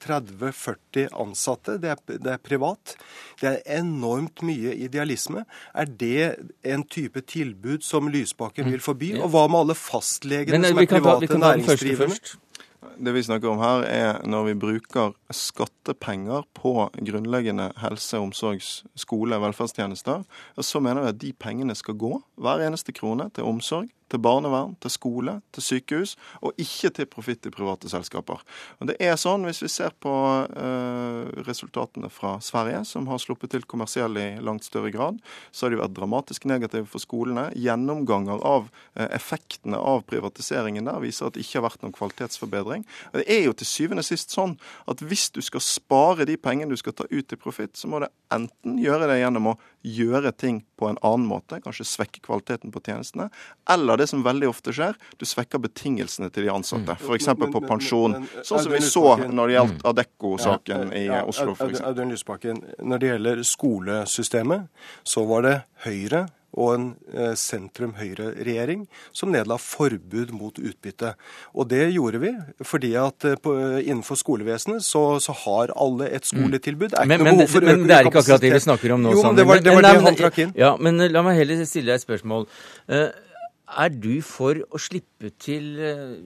30-40 0.00 1.12
ansatte. 1.12 1.76
Det 1.82 1.90
er, 1.92 2.00
det 2.14 2.32
er, 2.32 2.40
privat. 2.40 2.94
Det 3.42 3.50
er 3.50 3.60
enormt 3.82 4.40
mye 4.48 4.72
idealisme. 4.80 5.44
Er 5.76 5.92
det 5.92 6.30
en 6.64 6.86
type 6.88 7.20
tilbud 7.28 7.84
som 7.84 8.08
Lysbakken 8.08 8.72
vil 8.72 8.80
forby? 8.80 9.18
Og 9.20 9.34
hva 9.36 9.44
med 9.52 9.66
alle 9.66 9.76
fastlegene 9.76 10.64
som 10.64 10.80
er 10.80 10.88
private 10.96 11.42
næringsdrivende? 11.44 12.40
Det 12.82 13.12
vi 13.14 13.22
snakker 13.22 13.52
om 13.52 13.60
her, 13.62 13.84
er 13.86 14.20
når 14.26 14.48
vi 14.50 14.54
bruker 14.58 15.12
skattepenger 15.30 16.46
på 16.58 16.88
grunnleggende 16.98 17.70
helse-, 17.78 18.18
omsorgs-, 18.18 18.82
skole- 18.98 19.38
og 19.38 19.46
velferdstjenester, 19.46 20.24
så 20.58 20.82
mener 20.82 21.04
vi 21.04 21.12
at 21.12 21.20
de 21.22 21.32
pengene 21.32 21.76
skal 21.78 21.98
gå, 21.98 22.16
hver 22.42 22.64
eneste 22.66 22.94
krone, 22.96 23.28
til 23.34 23.46
omsorg, 23.46 23.88
til 24.12 24.20
barnevern, 24.22 24.74
til 24.82 24.92
skole, 24.92 25.38
til 25.54 25.64
sykehus, 25.64 26.14
og 26.44 26.58
ikke 26.60 26.92
til 26.96 27.08
profitt 27.10 27.48
i 27.48 27.52
private 27.54 27.90
selskaper. 27.92 28.42
Og 28.80 28.90
det 28.90 28.98
er 29.00 29.16
sånn, 29.20 29.46
Hvis 29.48 29.62
vi 29.64 29.68
ser 29.72 29.90
på 30.00 30.12
uh, 30.12 31.22
resultatene 31.46 32.08
fra 32.12 32.36
Sverige, 32.40 32.84
som 32.88 33.08
har 33.10 33.18
sluppet 33.20 33.50
til 33.52 33.66
kommersielle 33.68 34.22
i 34.22 34.44
langt 34.44 34.64
større 34.64 34.92
grad, 34.94 35.18
så 35.50 35.66
har 35.66 35.74
de 35.74 35.80
vært 35.80 35.96
dramatisk 35.96 36.46
negative 36.46 36.86
for 36.86 37.02
skolene. 37.02 37.48
Gjennomganger 37.58 38.40
av 38.46 38.68
uh, 38.68 39.08
effektene 39.10 39.80
av 39.80 40.04
privatiseringen 40.08 40.86
der 40.88 41.02
viser 41.02 41.28
at 41.28 41.36
det 41.36 41.44
ikke 41.44 41.60
har 41.60 41.68
vært 41.70 41.82
noen 41.82 41.96
kvalitetsforbedring. 41.96 42.86
Og 43.12 43.20
Det 43.20 43.26
er 43.28 43.44
jo 43.46 43.56
til 43.56 43.68
syvende 43.68 44.04
og 44.04 44.08
sist 44.08 44.34
sånn 44.34 44.56
at 44.90 45.02
hvis 45.02 45.30
du 45.34 45.42
skal 45.44 45.64
spare 45.64 46.28
de 46.28 46.38
pengene 46.40 46.72
du 46.72 46.80
skal 46.80 46.96
ta 46.96 47.08
ut 47.10 47.32
i 47.32 47.40
profitt, 47.40 47.76
så 47.76 47.90
må 47.90 48.02
det 48.02 48.12
enten 48.32 48.78
gjøre 48.80 49.08
det 49.10 49.20
gjennom 49.20 49.52
å 49.52 49.58
gjøre 49.82 50.32
ting 50.38 50.62
på 50.78 50.88
en 50.88 50.98
annen 51.02 51.26
måte, 51.28 51.60
kanskje 51.62 51.86
svekke 51.88 52.22
kvaliteten 52.24 52.72
på 52.74 52.82
tjenestene, 52.86 53.28
eller 53.70 53.98
det 53.98 54.01
som 54.10 54.24
veldig 54.24 54.50
ofte 54.50 54.74
skjer, 54.74 54.98
du 55.18 55.26
svekker 55.28 55.62
betingelsene 55.62 56.30
til 56.32 56.46
de 56.46 56.52
ansatte. 56.54 56.96
Mm. 56.98 57.06
F.eks. 57.06 57.30
på 57.54 57.64
pensjon. 57.66 58.18
Sånn 58.42 58.66
som 58.66 58.74
vi 58.74 58.82
så 58.84 59.16
når 59.22 59.50
det 59.50 59.58
gjaldt 59.58 59.88
Adecco-saken 59.92 60.94
i 60.98 61.06
Oslo. 61.22 61.56
Audun 61.82 62.12
Lysbakken, 62.14 62.62
når 62.82 63.02
det 63.02 63.10
gjelder 63.12 63.42
skolesystemet, 63.46 64.70
så 65.06 65.26
var 65.28 65.48
det 65.48 65.56
Høyre 65.86 66.26
og 66.52 66.72
en 66.74 66.86
eh, 67.14 67.32
sentrum-høyre-regjering 67.38 68.84
som 69.16 69.32
nedla 69.32 69.56
forbud 69.60 70.34
mot 70.36 70.58
utbytte. 70.60 71.14
Og 71.56 71.68
det 71.70 71.86
gjorde 71.94 72.20
vi 72.22 72.32
fordi 72.68 72.92
at 73.00 73.28
eh, 73.28 73.38
på, 73.40 73.54
innenfor 73.80 74.20
skolevesenet 74.20 74.84
så, 74.84 75.04
så, 75.22 75.36
har 75.46 75.72
alle 75.72 76.10
et 76.10 76.28
mm. 76.28 76.30
skoletilbud. 76.34 76.92
Det 76.92 77.08
men, 77.08 77.24
men, 77.24 77.40
men, 77.40 77.86
det 77.88 77.96
er 77.96 78.10
ikke 78.10 78.20
akkurat 78.20 78.44
det 78.44 78.52
vi 78.58 78.64
snakker 78.68 78.96
om 78.96 79.04
nå, 79.04 79.16
jo, 79.16 79.24
men 79.24 79.40
det 79.40 79.48
var 79.48 79.64
det, 79.64 79.76
var 79.78 79.88
det 79.88 79.94
han 80.08 80.20
trakk 80.20 80.40
inn. 80.44 80.56
Ja, 80.58 80.74
men 80.80 81.00
la 81.00 81.24
meg 81.24 81.40
heller 81.40 81.64
stille 81.64 81.94
deg 81.94 82.02
et 82.02 82.04
spørsmål. 82.04 82.48
Uh, 82.90 83.08
er 83.80 83.92
du 83.94 84.14
for 84.24 84.58
å 84.72 84.80
slippe 84.80 85.32
til 85.40 85.78
uh, 85.80 86.16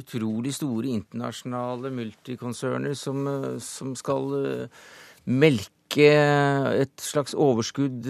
utrolig 0.00 0.52
store 0.56 0.92
internasjonale 0.92 1.92
multikonserner 1.94 2.96
som, 2.98 3.26
uh, 3.26 3.56
som 3.62 3.94
skal 3.98 4.34
uh, 4.36 4.90
melke 5.26 5.80
et 5.90 7.02
slags 7.02 7.34
overskudd 7.34 8.04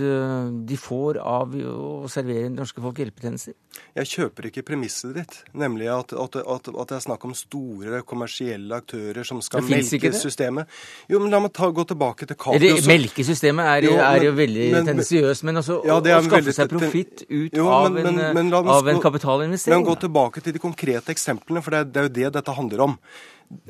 de 0.68 0.76
får 0.76 1.16
av 1.24 1.54
å 1.56 2.10
servere 2.12 2.50
norske 2.52 2.82
folk 2.84 3.00
hjelpetjenester? 3.00 3.56
Jeg 3.94 4.08
kjøper 4.10 4.48
ikke 4.48 4.62
premisset 4.66 5.12
ditt, 5.14 5.36
nemlig 5.58 5.88
at, 5.90 6.12
at, 6.14 6.36
at, 6.40 6.68
at, 6.70 6.90
det 6.90 6.96
er 6.96 7.02
snakk 7.04 7.24
om 7.26 7.34
store 7.38 8.02
kommersielle 8.06 8.78
aktører 8.82 9.26
som 9.26 9.40
skal 9.42 9.64
melke 9.66 10.12
systemet. 10.14 10.70
Jo, 11.10 11.20
men 11.22 11.30
La 11.30 11.40
meg 11.42 11.52
ta, 11.54 11.68
gå 11.74 11.84
tilbake 11.90 12.26
til 12.30 12.38
Capio. 12.38 12.76
Melkesystemet 12.90 13.62
melke 13.62 13.76
er 13.76 13.86
jo, 13.86 13.96
men, 13.96 14.04
er 14.06 14.26
jo 14.26 14.36
veldig 14.38 14.68
tendensiøst, 14.76 15.46
men 15.46 15.62
altså 15.62 15.80
ja, 15.86 15.98
å 15.98 16.22
skaffe 16.26 16.54
seg 16.56 16.70
profitt 16.72 17.24
ut 17.28 17.58
jo, 17.60 17.66
av, 17.70 17.90
men, 17.94 18.10
en, 18.12 18.22
men, 18.38 18.54
av 18.58 18.90
en 18.90 19.02
kapitalinvestering? 19.02 19.78
Men 19.78 19.86
gå 19.86 19.98
tilbake 20.06 20.42
til 20.44 20.56
de 20.56 20.62
konkrete 20.62 21.14
eksemplene, 21.14 21.62
for 21.62 21.74
det 21.74 21.82
er, 21.82 21.90
det 21.90 22.02
er 22.02 22.08
jo 22.08 22.14
det 22.20 22.32
dette 22.40 22.56
handler 22.58 22.86
om. 22.90 22.98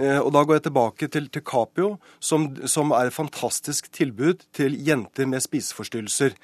Eh, 0.01 0.19
og 0.19 0.33
Da 0.37 0.45
går 0.45 0.61
jeg 0.61 0.69
tilbake 0.69 1.09
til, 1.13 1.29
til 1.33 1.45
Capio, 1.45 1.91
som, 2.21 2.51
som 2.69 2.93
er 2.97 3.09
et 3.09 3.17
fantastisk 3.17 3.93
tilbud 3.97 4.45
til 4.57 4.77
jenter 4.87 5.29
med 5.29 5.45
spiseforstyrrelser 5.45 6.37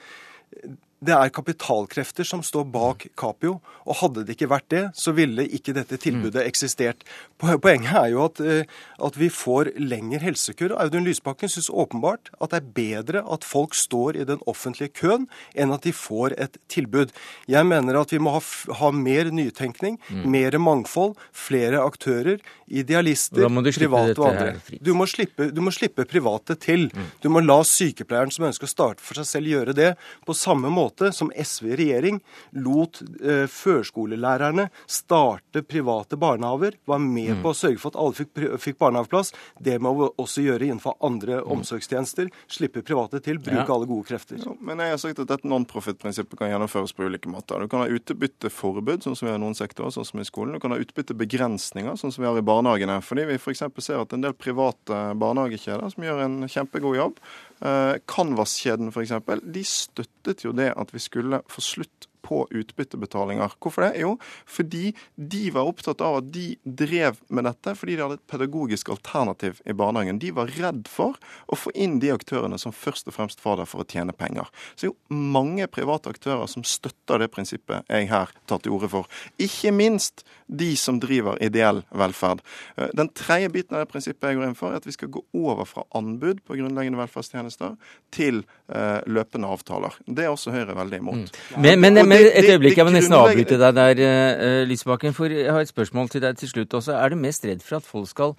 det 1.05 1.13
er 1.13 1.33
kapitalkrefter 1.35 2.25
som 2.25 2.43
står 2.45 2.65
bak 2.73 3.07
Capio. 3.21 3.59
Og 3.87 3.99
hadde 4.01 4.25
det 4.27 4.35
ikke 4.35 4.49
vært 4.51 4.69
det, 4.73 4.83
så 4.99 5.13
ville 5.15 5.45
ikke 5.45 5.75
dette 5.77 5.99
tilbudet 6.01 6.41
mm. 6.41 6.49
eksistert. 6.49 7.05
Poenget 7.39 7.93
er 7.93 8.09
jo 8.15 8.25
at, 8.25 8.41
eh, 8.41 8.65
at 9.05 9.19
vi 9.21 9.29
får 9.31 9.75
lengre 9.77 10.23
helsekøer. 10.25 10.75
Audun 10.81 11.05
Lysbakken 11.07 11.53
syns 11.53 11.69
åpenbart 11.71 12.33
at 12.41 12.55
det 12.55 12.63
er 12.63 12.71
bedre 12.79 13.23
at 13.23 13.45
folk 13.47 13.77
står 13.77 14.19
i 14.19 14.27
den 14.27 14.41
offentlige 14.49 14.95
køen, 14.97 15.29
enn 15.55 15.75
at 15.77 15.85
de 15.87 15.93
får 15.95 16.35
et 16.41 16.57
tilbud. 16.73 17.13
Jeg 17.47 17.69
mener 17.69 18.01
at 18.01 18.15
vi 18.15 18.23
må 18.23 18.35
ha, 18.39 18.43
ha 18.81 18.91
mer 18.91 19.31
nytenkning, 19.31 20.01
mm. 20.09 20.25
mer 20.33 20.59
mangfold, 20.59 21.15
flere 21.37 21.85
aktører, 21.85 22.41
idealister, 22.67 23.47
private 23.47 24.17
og 24.17 24.27
andre. 24.33 24.81
Du 24.83 24.95
må, 24.97 25.07
slippe, 25.07 25.53
du 25.55 25.63
må 25.63 25.71
slippe 25.75 26.09
private 26.09 26.57
til. 26.59 26.89
Mm. 26.91 27.13
Du 27.23 27.31
må 27.31 27.45
la 27.45 27.61
sykepleieren 27.69 28.33
som 28.35 28.49
ønsker 28.49 28.67
å 28.67 28.73
starte 28.73 29.05
for 29.05 29.21
seg 29.21 29.29
selv, 29.29 29.53
gjøre 29.53 29.77
det 29.77 29.93
på 30.27 30.35
samme 30.35 30.73
måte 30.73 30.86
måte 30.87 31.13
som 31.13 31.33
SV 31.35 31.73
i 31.73 31.77
regjering 31.83 32.21
lot 32.53 33.03
eh, 33.23 33.45
førskolelærerne 33.51 34.69
starte 34.87 35.63
private 35.67 36.17
barnehager, 36.17 36.77
var 36.85 36.99
med 37.03 37.37
mm. 37.37 37.43
på 37.43 37.53
å 37.53 37.57
sørge 37.57 37.81
for 37.83 37.93
at 37.93 38.01
alle 38.01 38.17
fikk, 38.17 38.43
fikk 38.63 38.79
barnehageplass. 38.83 39.33
Det 39.59 39.79
må 39.83 39.93
vi 39.99 40.09
også 40.23 40.45
gjøre 40.45 40.69
innenfor 40.69 40.97
andre 41.05 41.41
mm. 41.41 41.51
omsorgstjenester. 41.57 42.31
Slippe 42.53 42.83
private 42.87 43.21
til, 43.25 43.41
bruke 43.43 43.65
ja. 43.65 43.75
alle 43.75 43.89
gode 43.91 44.09
krefter. 44.09 44.41
Ja, 44.43 44.55
men 44.61 44.83
jeg 44.83 44.95
har 44.95 45.03
sagt 45.03 45.23
at 45.23 45.31
dette 45.33 45.51
non-profit-prinsippet 45.51 46.39
kan 46.41 46.53
gjennomføres 46.53 46.95
på 46.97 47.09
ulike 47.09 47.31
måter. 47.33 47.63
Du 47.63 47.73
kan 47.73 47.85
ha 47.85 47.91
utbytteforbud, 47.93 49.05
sånn 49.05 49.19
som 49.19 49.29
vi 49.29 49.35
har 49.35 49.41
i 49.41 49.45
noen 49.45 49.59
sektorer, 49.59 49.95
sånn 49.95 50.09
som 50.09 50.23
i 50.23 50.29
skolen. 50.29 50.57
Du 50.57 50.63
kan 50.63 50.75
ha 50.75 50.81
utbyttebegrensninger, 50.83 51.99
sånn 52.01 52.15
som 52.15 52.25
vi 52.25 52.31
har 52.31 52.39
i 52.39 52.47
barnehagene. 52.47 53.01
Fordi 53.05 53.29
vi 53.33 53.41
f.eks. 53.41 53.67
ser 53.83 54.03
at 54.03 54.15
en 54.17 54.25
del 54.25 54.37
private 54.37 55.03
barnehagekjeder 55.21 55.93
som 55.93 56.07
gjør 56.07 56.25
en 56.27 56.39
kjempegod 56.51 56.99
jobb, 56.99 57.21
Canvas-kjeden 57.61 58.93
f.eks. 58.93 59.15
De 59.43 59.63
støttet 59.65 60.45
jo 60.45 60.53
det 60.53 60.73
at 60.77 60.93
vi 60.93 61.01
skulle 61.01 61.41
få 61.49 61.65
slutt 61.65 62.09
på 62.27 62.43
utbyttebetalinger. 62.51 63.55
Hvorfor 63.63 63.87
det? 63.87 64.03
Jo, 64.03 64.17
fordi 64.51 64.91
de 65.15 65.43
var 65.55 65.69
opptatt 65.71 66.03
av 66.05 66.21
at 66.21 66.31
de 66.35 66.49
drev 66.65 67.21
med 67.29 67.47
dette 67.47 67.75
fordi 67.79 67.97
de 67.97 68.05
hadde 68.05 68.19
et 68.19 68.31
pedagogisk 68.31 68.91
alternativ 68.95 69.61
i 69.65 69.77
barnehagen. 69.77 70.21
De 70.23 70.33
var 70.35 70.51
redd 70.59 70.87
for 70.91 71.19
å 71.47 71.59
få 71.59 71.73
inn 71.75 71.99
de 72.03 72.13
aktørene 72.15 72.59
som 72.61 72.75
først 72.75 73.11
og 73.11 73.17
fremst 73.19 73.43
var 73.45 73.61
der 73.61 73.71
for 73.71 73.85
å 73.85 73.89
tjene 73.89 74.15
penger. 74.17 74.51
Så 74.75 74.87
det 74.87 74.89
er 74.89 74.93
jo 74.93 75.21
mange 75.37 75.69
private 75.71 76.13
aktører 76.15 76.51
som 76.51 76.67
støtter 76.67 77.23
det 77.23 77.31
prinsippet 77.35 77.87
jeg 77.93 78.11
her 78.11 78.33
tar 78.51 78.63
til 78.63 78.77
orde 78.77 78.91
for. 78.93 79.11
Ikke 79.43 79.73
minst 79.75 80.27
de 80.47 80.73
som 80.79 81.01
driver 81.03 81.39
ideell 81.43 81.83
velferd. 81.91 82.43
Eh, 82.77 82.91
den 82.97 83.11
tredje 83.17 83.51
biten 83.55 83.77
av 83.77 83.85
det 83.85 83.91
prinsippet 83.91 84.31
jeg 84.31 84.39
går 84.39 84.51
inn 84.51 84.59
for, 84.59 84.73
er 84.73 84.83
at 84.83 84.87
vi 84.87 84.95
skal 84.95 85.11
gå 85.15 85.23
over 85.37 85.67
fra 85.69 85.87
anbud 85.99 86.43
på 86.47 86.59
grunnleggende 86.59 87.01
velferdstjenester 87.01 87.75
til 88.15 88.45
uh, 88.71 89.03
løpende 89.11 89.49
avtaler. 89.51 89.97
Det 90.07 90.25
er 90.25 90.33
også 90.33 90.53
Høyre 90.55 90.77
veldig 90.79 91.01
imot. 91.03 91.35
Mm. 91.57 91.63
Men, 91.63 91.81
men 91.83 91.97
men 91.97 92.09
et 92.21 92.49
øyeblikk, 92.51 92.79
jeg 92.79 92.87
må 92.89 92.95
nesten 92.95 93.17
avbryte 93.17 93.59
deg 93.61 93.77
der, 93.77 94.01
uh, 94.03 94.63
Lysbakken. 94.69 95.15
For 95.17 95.33
jeg 95.33 95.53
har 95.53 95.65
et 95.65 95.73
spørsmål 95.73 96.11
til 96.13 96.25
deg 96.25 96.39
til 96.41 96.53
slutt 96.53 96.75
også. 96.81 96.97
Er 96.97 97.13
du 97.13 97.21
mest 97.21 97.47
redd 97.47 97.65
for 97.65 97.81
at 97.81 97.87
folk 97.87 98.11
skal 98.11 98.37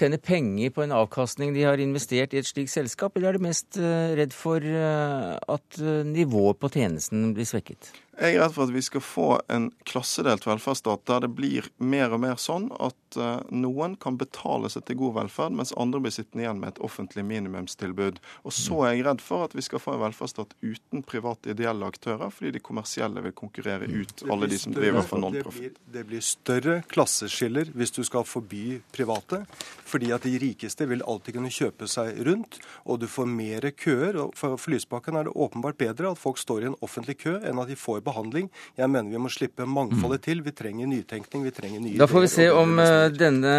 tjene 0.00 0.20
penger 0.22 0.70
på 0.72 0.84
en 0.84 0.94
avkastning 0.96 1.54
de 1.54 1.66
har 1.66 1.80
investert 1.82 2.32
i 2.32 2.40
et 2.40 2.48
slikt 2.48 2.72
selskap, 2.72 3.16
eller 3.16 3.32
er 3.32 3.38
du 3.38 3.46
mest 3.48 3.78
uh, 3.80 4.12
redd 4.18 4.36
for 4.36 4.64
uh, 4.64 5.36
at 5.36 5.82
nivået 6.06 6.60
på 6.60 6.72
tjenesten 6.72 7.34
blir 7.36 7.48
svekket? 7.48 7.92
Jeg 8.20 8.36
er 8.36 8.42
redd 8.42 8.52
for 8.52 8.68
at 8.68 8.72
vi 8.74 8.82
skal 8.84 9.00
få 9.00 9.26
en 9.48 9.70
klassedelt 9.88 10.44
velferdsstat 10.44 11.06
der 11.08 11.22
det 11.24 11.30
blir 11.38 11.64
mer 11.80 12.12
og 12.12 12.20
mer 12.20 12.36
sånn 12.36 12.66
at 12.76 13.16
uh, 13.16 13.40
noen 13.48 13.94
kan 14.00 14.18
betale 14.20 14.68
seg 14.68 14.84
til 14.90 14.98
god 15.00 15.14
velferd, 15.16 15.54
mens 15.56 15.72
andre 15.80 16.02
blir 16.04 16.12
sittende 16.12 16.44
igjen 16.44 16.60
med 16.60 16.74
et 16.74 16.82
offentlig 16.84 17.24
minimumstilbud. 17.24 18.18
Og 18.44 18.52
så 18.52 18.82
er 18.84 18.98
jeg 18.98 19.06
redd 19.06 19.24
for 19.24 19.46
at 19.46 19.56
vi 19.56 19.64
skal 19.64 19.80
få 19.80 19.94
en 19.96 20.02
velferdsstat 20.02 20.52
uten 20.60 21.04
private 21.08 21.54
ideelle 21.54 21.88
aktører, 21.88 22.28
fordi 22.34 22.52
de 22.58 22.62
kommersielle 22.66 23.24
vil 23.24 23.34
konkurrere 23.40 23.88
mm. 23.88 23.96
ut 24.02 24.24
alle 24.28 24.50
de 24.52 24.60
som 24.60 24.76
driver 24.76 25.08
for 25.08 25.24
non-profit. 25.24 25.80
Det, 25.80 25.94
det, 25.96 26.04
blir 26.12 26.24
større 26.24 26.76
klasseskiller 26.92 27.72
hvis 27.72 27.96
du 27.96 28.02
skal 28.04 28.28
forby 28.28 28.82
private, 28.92 29.46
fordi 29.88 30.12
at 30.12 30.28
de 30.28 30.34
rikeste 30.44 30.84
vil 30.92 31.06
alltid 31.08 31.38
kunne 31.38 31.54
kjøpe 31.56 31.88
seg 31.88 32.20
rundt, 32.28 32.60
og 32.84 33.00
du 33.00 33.08
får 33.08 33.32
mer 33.32 33.70
køer. 33.72 34.20
og 34.26 34.36
for 34.36 34.60
Lysbakken 34.70 35.16
er 35.16 35.26
det 35.30 35.34
åpenbart 35.40 35.80
bedre 35.80 36.12
at 36.12 36.20
folk 36.20 36.36
står 36.36 36.68
i 36.68 36.70
en 36.74 36.78
offentlig 36.84 37.16
kø 37.24 37.38
enn 37.40 37.64
at 37.64 37.72
de 37.72 37.80
får 37.80 38.04
behandling 38.04 38.09
behandling. 38.10 38.50
Jeg 38.78 38.90
mener 38.90 39.10
vi 39.14 39.22
må 39.22 39.30
slippe 39.32 39.66
mangfoldet 39.68 40.24
til. 40.26 40.44
Vi 40.46 40.54
trenger 40.56 40.90
nytenkning, 40.90 41.46
vi 41.46 41.54
trenger 41.54 41.84
nye 41.84 41.98
Da 42.00 42.08
får 42.10 42.26
vi 42.26 42.30
se 42.34 42.48
om 42.52 42.78
eh, 42.82 43.08
denne 43.14 43.54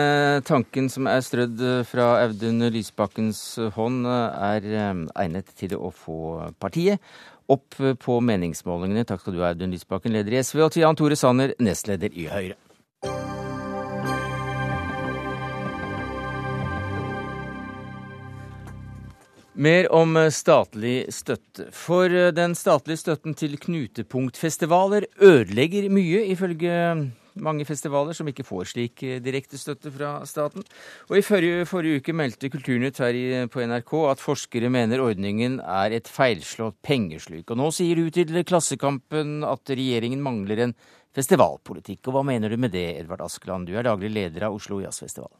tanken 0.48 0.90
som 0.94 1.10
er 1.12 1.24
strødd 1.26 1.66
eh, 1.66 1.84
fra 1.88 2.14
Audun 2.26 2.68
Lysbakkens 2.74 3.44
hånd, 3.78 4.06
eh, 4.06 4.48
er 4.52 4.72
egnet 5.26 5.54
til 5.58 5.78
å 5.80 5.92
få 5.96 6.52
partiet 6.62 7.02
opp 7.52 7.76
på 7.76 8.20
meningsmålingene. 8.24 9.04
Takk 9.08 9.24
skal 9.24 9.36
du 9.36 9.42
ha, 9.44 9.52
Audun 9.52 9.74
Lysbakken, 9.76 10.14
leder 10.16 10.38
i 10.38 10.44
SV, 10.44 10.66
og 10.68 10.76
til 10.76 10.86
Jan 10.86 11.00
Tore 11.00 11.20
Sanner, 11.20 11.56
nestleder 11.60 12.14
i 12.16 12.30
Høyre. 12.32 12.60
Mer 19.54 19.90
om 19.92 20.16
eh, 20.16 20.30
statlig 20.32 21.10
støtte. 21.12 21.66
For 21.76 22.08
eh, 22.08 22.30
den 22.32 22.54
statlige 22.56 23.02
støtten 23.02 23.36
til 23.36 23.58
knutepunktfestivaler 23.60 25.10
ødelegger 25.20 25.90
mye, 25.92 26.22
ifølge 26.32 26.72
mange 27.36 27.66
festivaler 27.68 28.16
som 28.16 28.30
ikke 28.32 28.46
får 28.48 28.72
slik 28.72 29.04
eh, 29.04 29.20
direkte 29.20 29.60
støtte 29.60 29.92
fra 29.92 30.14
staten. 30.24 30.64
Og 31.10 31.20
I 31.20 31.26
forrige, 31.28 31.68
forrige 31.68 32.00
uke 32.00 32.16
meldte 32.16 32.52
Kulturnytt 32.54 33.04
her 33.04 33.20
i, 33.20 33.26
på 33.52 33.68
NRK 33.68 33.94
at 34.14 34.24
forskere 34.24 34.72
mener 34.72 35.04
ordningen 35.04 35.60
er 35.60 36.00
et 36.00 36.08
feilslått 36.08 36.80
pengesluk. 36.88 37.52
Og 37.52 37.60
nå 37.60 37.70
sier 37.76 38.00
du 38.00 38.08
til 38.08 38.32
Klassekampen 38.48 39.42
at 39.44 39.76
regjeringen 39.76 40.24
mangler 40.24 40.64
en 40.64 40.78
festivalpolitikk. 41.12 42.06
Og 42.08 42.16
hva 42.16 42.28
mener 42.32 42.56
du 42.56 42.56
med 42.56 42.72
det, 42.72 42.88
Edvard 43.04 43.28
Askeland? 43.28 43.68
Du 43.68 43.76
er 43.76 43.84
daglig 43.84 44.16
leder 44.16 44.48
av 44.48 44.56
Oslo 44.56 44.80
Jazzfestival. 44.80 45.34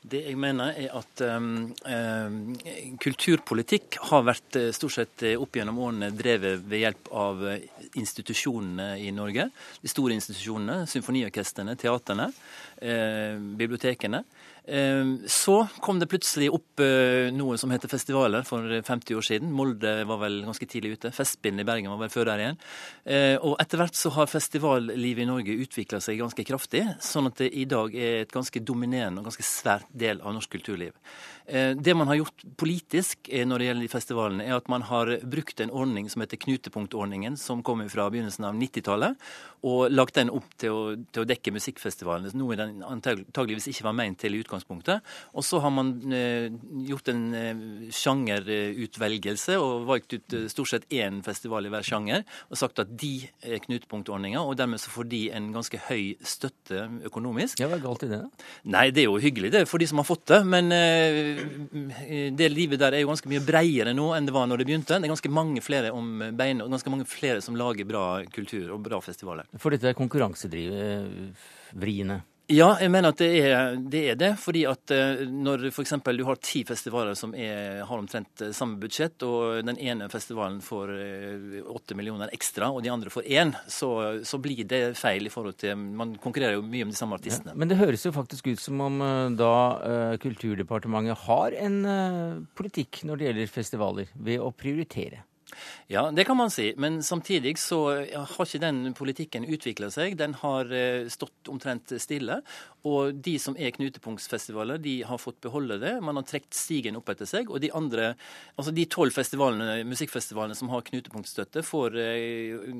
Det 0.00 0.22
jeg 0.24 0.36
mener 0.40 0.72
er 0.80 0.94
at 0.96 1.22
um, 1.28 1.74
um, 1.84 2.36
kulturpolitikk 3.02 3.98
har 4.08 4.22
vært 4.24 4.56
uh, 4.56 4.70
stort 4.72 4.94
sett 4.94 5.24
uh, 5.28 5.34
opp 5.42 5.58
gjennom 5.58 5.76
årene 5.84 6.08
drevet 6.16 6.62
ved 6.64 6.80
hjelp 6.86 7.10
av 7.12 7.42
institusjonene 8.00 8.94
i 9.04 9.10
Norge. 9.12 9.50
De 9.82 9.92
store 9.92 10.16
institusjonene, 10.16 10.86
symfoniorkestrene, 10.88 11.76
teatrene, 11.80 12.30
bibliotekene. 13.60 14.22
Så 14.70 15.54
kom 15.82 15.98
det 15.98 16.06
plutselig 16.06 16.46
opp 16.54 16.82
noe 17.34 17.56
som 17.58 17.72
heter 17.74 17.90
festivaler 17.90 18.44
for 18.46 18.62
50 18.86 19.16
år 19.18 19.26
siden. 19.26 19.50
Molde 19.56 19.96
var 20.06 20.20
vel 20.22 20.36
ganske 20.46 20.68
tidlig 20.70 20.92
ute. 20.94 21.10
Festspillene 21.14 21.64
i 21.64 21.66
Bergen 21.66 21.90
var 21.90 21.98
vel 22.04 22.12
før 22.12 22.30
der 22.30 22.44
igjen. 22.44 22.60
Og 23.42 23.56
etter 23.62 23.82
hvert 23.82 23.98
så 23.98 24.12
har 24.14 24.30
festivallivet 24.30 25.24
i 25.24 25.28
Norge 25.28 25.58
utvikla 25.64 25.98
seg 26.04 26.20
ganske 26.22 26.46
kraftig, 26.46 26.84
sånn 27.02 27.32
at 27.32 27.42
det 27.42 27.50
i 27.50 27.66
dag 27.70 27.96
er 27.98 28.22
et 28.22 28.34
ganske 28.34 28.62
dominerende 28.62 29.24
og 29.24 29.30
ganske 29.32 29.46
svært 29.48 29.90
del 29.90 30.22
av 30.22 30.36
norsk 30.36 30.54
kulturliv. 30.54 30.94
Det 31.50 31.94
man 31.98 32.06
har 32.06 32.20
gjort 32.20 32.44
politisk 32.60 33.26
når 33.26 33.58
det 33.58 33.66
gjelder 33.66 33.82
de 33.82 33.90
festivalene, 33.90 34.46
er 34.46 34.54
at 34.54 34.70
man 34.70 34.86
har 34.86 35.16
brukt 35.26 35.60
en 35.64 35.72
ordning 35.74 36.06
som 36.12 36.22
heter 36.22 36.38
knutepunktordningen, 36.44 37.34
som 37.40 37.64
kommer 37.66 37.90
fra 37.90 38.06
begynnelsen 38.12 38.46
av 38.46 38.54
90-tallet, 38.54 39.18
og 39.66 39.90
lagt 39.90 40.16
den 40.16 40.30
opp 40.32 40.54
til 40.60 40.70
å, 40.76 40.82
til 41.10 41.24
å 41.24 41.28
dekke 41.28 41.52
musikkfestivalene, 41.56 42.30
noe 42.38 42.58
den 42.60 42.84
antageligvis 42.86 43.66
ikke 43.72 43.88
var 43.88 43.98
ment 43.98 44.20
til 44.22 44.36
i 44.36 44.44
utgangspunktet. 44.44 44.59
Og 44.68 45.44
så 45.46 45.60
har 45.62 45.72
man 45.74 45.92
eh, 46.12 46.50
gjort 46.88 47.10
en 47.12 47.22
eh, 47.36 47.62
sjangerutvelgelse 47.94 49.56
og 49.60 49.86
valgt 49.88 50.16
ut 50.16 50.36
eh, 50.36 50.46
stort 50.52 50.72
sett 50.72 50.86
én 50.92 51.20
festival 51.24 51.66
i 51.66 51.72
hver 51.72 51.86
sjanger, 51.86 52.24
og 52.50 52.60
sagt 52.60 52.82
at 52.82 52.92
de 53.00 53.12
er 53.42 53.62
knutepunktordninga, 53.64 54.42
og 54.42 54.58
dermed 54.60 54.82
så 54.82 54.92
får 54.92 55.08
de 55.10 55.22
en 55.36 55.50
ganske 55.54 55.80
høy 55.88 56.04
støtte 56.22 56.86
økonomisk. 57.08 57.62
Ja, 57.62 57.70
Hva 57.70 57.76
er 57.78 57.84
galt 57.84 58.06
i 58.06 58.12
det? 58.12 58.22
Nei, 58.70 58.86
det 58.94 59.04
er 59.04 59.10
jo 59.10 59.22
hyggelig 59.22 59.52
det 59.54 59.64
for 59.70 59.82
de 59.82 59.88
som 59.90 60.02
har 60.02 60.08
fått 60.08 60.26
det, 60.30 60.40
men 60.48 60.64
det 62.36 62.48
livet 62.52 62.80
der 62.80 62.96
er 62.96 63.04
jo 63.04 63.10
ganske 63.12 63.30
mye 63.30 63.44
bredere 63.44 63.94
nå 63.96 64.06
enn 64.16 64.28
det 64.28 64.34
var 64.34 64.48
når 64.50 64.60
det 64.60 64.68
begynte. 64.68 64.98
Det 64.98 65.08
er 65.08 65.14
ganske 65.14 65.32
mange 65.32 65.60
flere 65.64 65.92
om 65.94 66.06
beinet, 66.38 66.64
og 66.64 66.74
ganske 66.74 66.92
mange 66.92 67.06
flere 67.08 67.40
som 67.44 67.58
lager 67.58 67.88
bra 67.88 68.04
kultur 68.32 68.74
og 68.74 68.82
bra 68.84 69.00
festivaler. 69.04 69.48
For 69.60 69.74
dette 69.74 69.86
er 69.90 69.98
konkurransedrivende. 69.98 72.20
Ja, 72.50 72.72
jeg 72.82 72.90
mener 72.90 73.12
at 73.12 73.20
det 73.20 73.28
er 73.46 73.76
det. 73.78 74.00
Er 74.10 74.16
det 74.18 74.30
fordi 74.42 74.64
at 74.66 74.90
eh, 74.94 75.22
når 75.30 75.68
f.eks. 75.70 75.92
du 76.02 76.24
har 76.26 76.40
ti 76.42 76.64
festivaler 76.66 77.14
som 77.18 77.34
er, 77.38 77.84
har 77.86 78.00
omtrent 78.00 78.42
eh, 78.42 78.50
samme 78.56 78.80
budsjett, 78.82 79.22
og 79.22 79.60
den 79.68 79.78
ene 79.78 80.08
festivalen 80.10 80.58
får 80.64 80.90
eh, 80.96 81.60
åtte 81.62 81.94
millioner 81.98 82.32
ekstra, 82.34 82.72
og 82.74 82.82
de 82.82 82.90
andre 82.90 83.12
får 83.12 83.28
én, 83.30 83.54
så, 83.70 83.92
så, 84.26 84.40
blir 84.42 84.64
det 84.66 84.82
feil 84.98 85.28
i 85.28 85.32
forhold 85.32 85.60
til 85.60 85.78
Man 85.78 86.16
konkurrerer 86.18 86.56
jo 86.56 86.66
mye 86.66 86.88
om 86.88 86.90
de 86.90 86.98
samme 86.98 87.20
artistene. 87.20 87.54
Ja, 87.54 87.60
men 87.60 87.70
det 87.70 87.78
høres 87.78 88.06
jo 88.06 88.14
faktisk 88.14 88.50
ut 88.50 88.62
som 88.62 88.80
om 88.82 88.98
da 89.38 89.54
Kulturdepartementet 90.22 91.26
har 91.28 91.54
en 91.60 91.80
politikk 92.58 93.04
når 93.06 93.20
det 93.20 93.28
gjelder 93.28 93.52
festivaler, 93.52 94.14
ved 94.16 94.42
å 94.42 94.50
prioritere. 94.50 95.22
Ja, 95.90 96.08
det 96.14 96.26
kan 96.28 96.38
man 96.38 96.52
si. 96.54 96.70
Men 96.80 97.00
samtidig 97.06 97.56
så 97.58 97.80
har 98.14 98.46
ikke 98.46 98.62
den 98.62 98.94
politikken 98.96 99.46
utvikla 99.48 99.90
seg. 99.92 100.18
Den 100.20 100.36
har 100.42 100.70
stått 101.10 101.50
omtrent 101.50 101.92
stille. 102.00 102.40
Og 102.88 103.18
de 103.20 103.34
som 103.40 103.56
er 103.60 103.74
knutepunktsfestivaler, 103.74 104.80
de 104.80 105.00
har 105.04 105.20
fått 105.20 105.40
beholde 105.44 105.76
det. 105.82 105.92
Man 106.04 106.16
har 106.16 106.24
trukket 106.24 106.56
stigen 106.56 106.96
opp 106.96 107.10
etter 107.12 107.28
seg. 107.28 107.50
Og 107.52 107.60
de 107.60 107.72
andre, 107.76 108.14
altså 108.56 108.72
de 108.72 108.86
tolv 108.88 109.12
musikkfestivalene 109.90 110.56
som 110.56 110.70
har 110.72 110.86
knutepunktstøtte, 110.86 111.64
får 111.66 111.98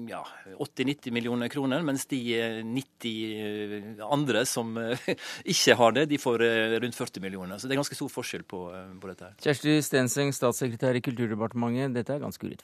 ja, 0.09 0.23
80-90 0.57 1.13
millioner 1.13 1.53
kroner, 1.53 1.85
mens 1.85 2.07
de 2.11 2.21
90 2.65 4.01
andre 4.07 4.47
som 4.49 4.73
ikke 5.55 5.77
har 5.77 5.97
det, 5.99 6.07
de 6.11 6.21
får 6.21 6.47
rundt 6.81 6.97
40 6.97 7.25
millioner. 7.25 7.59
Så 7.61 7.69
det 7.69 7.77
er 7.77 7.83
ganske 7.83 7.99
stor 7.99 8.13
forskjell 8.13 8.47
på, 8.49 8.65
på 9.03 9.13
dette. 9.13 9.29
her. 9.29 9.37
Kjersti 9.45 9.77
Stenseng, 9.85 10.33
statssekretær 10.37 10.97
i 10.97 11.05
Kulturdepartementet. 11.05 11.93
Dette 11.99 12.17
er 12.17 12.25
ganske 12.25 12.47
urettferdig. 12.47 12.60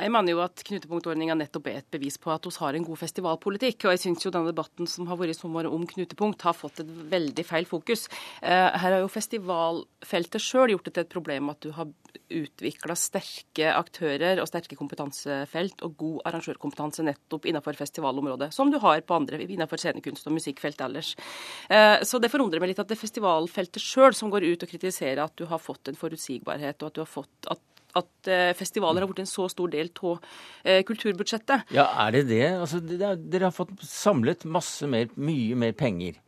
Jeg 0.00 0.12
mener 0.14 0.30
jo 0.30 0.40
at 0.44 0.62
knutepunktordninga 0.64 1.34
nettopp 1.34 1.66
er 1.66 1.80
et 1.80 1.88
bevis 1.90 2.14
på 2.22 2.30
at 2.30 2.44
vi 2.46 2.52
har 2.62 2.76
en 2.78 2.84
god 2.86 2.98
festivalpolitikk. 3.00 3.84
Og 3.84 3.96
jeg 3.96 4.02
syns 4.04 4.22
jo 4.24 4.30
denne 4.30 4.52
debatten 4.52 4.86
som 4.88 5.08
har 5.10 5.18
vært 5.18 5.34
i 5.34 5.38
sommer 5.38 5.66
om 5.66 5.82
knutepunkt, 5.90 6.44
har 6.46 6.54
fått 6.54 6.84
et 6.84 6.92
veldig 7.10 7.44
feil 7.44 7.66
fokus. 7.66 8.06
Her 8.40 8.78
har 8.78 9.00
jo 9.02 9.10
festivalfeltet 9.10 10.44
sjøl 10.44 10.76
gjort 10.76 10.86
det 10.86 10.94
til 10.94 11.04
et 11.04 11.12
problem 11.12 11.50
at 11.50 11.60
du 11.66 11.74
har 11.74 11.90
utvikla 12.30 12.94
sterke 12.98 13.72
aktører 13.74 14.38
og 14.38 14.46
sterke 14.46 14.78
kompetansefelt 14.78 15.82
og 15.86 15.96
god 15.98 16.20
arrangørkompetanse 16.30 17.04
nettopp 17.06 17.48
innenfor 17.50 17.74
festivalområdet, 17.78 18.52
som 18.54 18.70
du 18.70 18.78
har 18.82 19.02
på 19.02 19.16
andre 19.18 19.42
innenfor 19.42 19.82
scenekunst 19.82 20.30
og 20.30 20.36
musikkfelt 20.38 20.80
ellers. 20.86 21.16
Så 22.06 22.22
det 22.22 22.30
forundrer 22.30 22.62
meg 22.62 22.72
litt 22.72 22.82
at 22.82 22.90
det 22.90 22.94
er 22.94 23.02
festivalfeltet 23.02 23.82
sjøl 23.82 24.14
som 24.14 24.30
går 24.30 24.46
ut 24.46 24.66
og 24.66 24.70
kritiserer 24.70 25.24
at 25.26 25.34
du 25.38 25.44
har 25.50 25.62
fått 25.62 25.90
en 25.90 25.98
forutsigbarhet, 25.98 26.78
og 26.78 26.90
at 26.92 26.98
du 26.98 27.02
har 27.02 27.10
fått 27.10 27.50
at 27.50 27.62
at 27.98 28.30
festivaler 28.58 29.02
har 29.02 29.10
blitt 29.10 29.24
en 29.24 29.30
så 29.30 29.48
stor 29.50 29.70
del 29.72 29.90
av 29.98 30.20
kulturbudsjettet. 30.86 31.72
Ja, 31.74 31.88
er 32.06 32.14
det 32.14 32.24
det? 32.30 32.44
Altså, 32.54 32.80
dere 32.80 33.48
har 33.48 33.54
fått 33.54 33.72
samlet 33.82 34.44
masse 34.44 34.86
mer, 34.90 35.08
mye 35.16 35.58
mer 35.58 35.72
penger. 35.78 36.20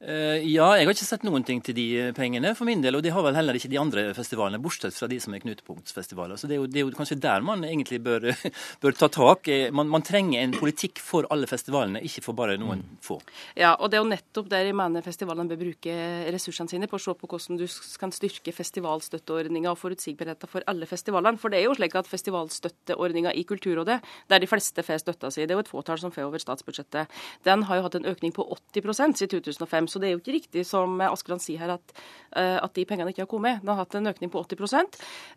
Uh, 0.00 0.40
ja, 0.48 0.64
jeg 0.80 0.86
har 0.88 0.94
ikke 0.94 1.04
sett 1.04 1.24
noen 1.28 1.44
ting 1.44 1.58
til 1.60 1.74
de 1.76 1.86
pengene 2.16 2.54
for 2.56 2.64
min 2.64 2.80
del, 2.80 2.96
og 2.96 3.02
det 3.04 3.10
har 3.12 3.20
vel 3.20 3.36
heller 3.36 3.56
ikke 3.58 3.68
de 3.68 3.76
andre 3.76 4.04
festivalene, 4.16 4.56
bortsett 4.64 4.96
fra 4.96 5.04
de 5.10 5.18
som 5.20 5.34
er 5.36 5.42
knutepunktsfestivaler. 5.42 6.40
Så 6.40 6.48
det 6.48 6.56
er, 6.56 6.62
jo, 6.62 6.68
det 6.72 6.80
er 6.80 6.86
jo, 6.86 6.92
kanskje 6.96 7.18
der 7.20 7.44
man 7.44 7.66
egentlig 7.68 7.98
bør, 8.06 8.30
bør 8.82 8.96
ta 8.96 9.10
tak. 9.12 9.50
Man, 9.76 9.90
man, 9.92 10.04
trenger 10.06 10.40
en 10.40 10.54
politikk 10.56 11.02
for 11.04 11.28
alle 11.28 11.44
festivalene, 11.50 12.00
ikke 12.08 12.24
for 12.24 12.38
bare 12.38 12.56
noen 12.56 12.80
mm. 12.80 12.94
få. 13.04 13.18
Ja, 13.60 13.74
og 13.74 13.92
det 13.92 13.98
er 13.98 14.04
jo 14.06 14.08
nettopp 14.14 14.48
der 14.48 14.70
jeg 14.70 14.78
mener 14.80 15.04
festivalene 15.04 15.52
bør 15.52 15.60
bruke 15.66 15.98
ressursene 16.32 16.72
sine 16.72 16.88
på 16.88 16.96
å 16.96 17.04
se 17.04 17.16
på 17.20 17.28
hvordan 17.28 17.60
du 17.60 17.66
kan 18.00 18.16
styrke 18.16 18.56
festivalstøtteordninga 18.56 19.74
og 19.74 19.82
forutsigbarheten 19.82 20.48
for 20.48 20.64
alle 20.72 20.88
festivalene. 20.88 21.36
For 21.42 21.52
det 21.52 21.60
er 21.60 21.68
jo 21.68 21.76
slik 21.76 21.98
at 22.00 22.08
festivalstøtteordninga 22.08 23.34
i 23.36 23.44
Kulturrådet, 23.44 24.00
der 24.32 24.40
de 24.40 24.48
fleste 24.48 24.80
får 24.86 25.04
støtta 25.04 25.28
si, 25.28 25.44
det 25.44 25.52
er 25.52 25.60
jo 25.60 25.66
et 25.66 25.74
fåtall 25.76 26.00
som 26.00 26.16
får 26.16 26.30
over 26.30 26.40
statsbudsjettet, 26.40 27.20
den 27.44 27.68
har 27.68 27.82
jo 27.82 27.86
hatt 27.90 28.00
en 28.00 28.08
økning 28.08 28.32
på 28.32 28.48
80% 28.72 29.20
siden 29.20 29.44
2005. 29.44 29.89
Så 29.90 30.00
det 30.00 30.10
er 30.10 30.16
jo 30.16 30.22
ikke 30.22 30.36
riktig 30.38 30.64
som 30.68 31.00
Askeland 31.04 31.42
sier 31.42 31.60
her, 31.62 31.74
at, 31.76 31.94
eh, 32.38 32.56
at 32.60 32.74
de 32.76 32.84
pengene 32.88 33.12
ikke 33.12 33.24
har 33.24 33.30
kommet. 33.30 33.60
Den 33.62 33.72
har 33.72 33.80
hatt 33.82 33.96
en 33.98 34.10
økning 34.10 34.30
på 34.32 34.42
80 34.44 34.86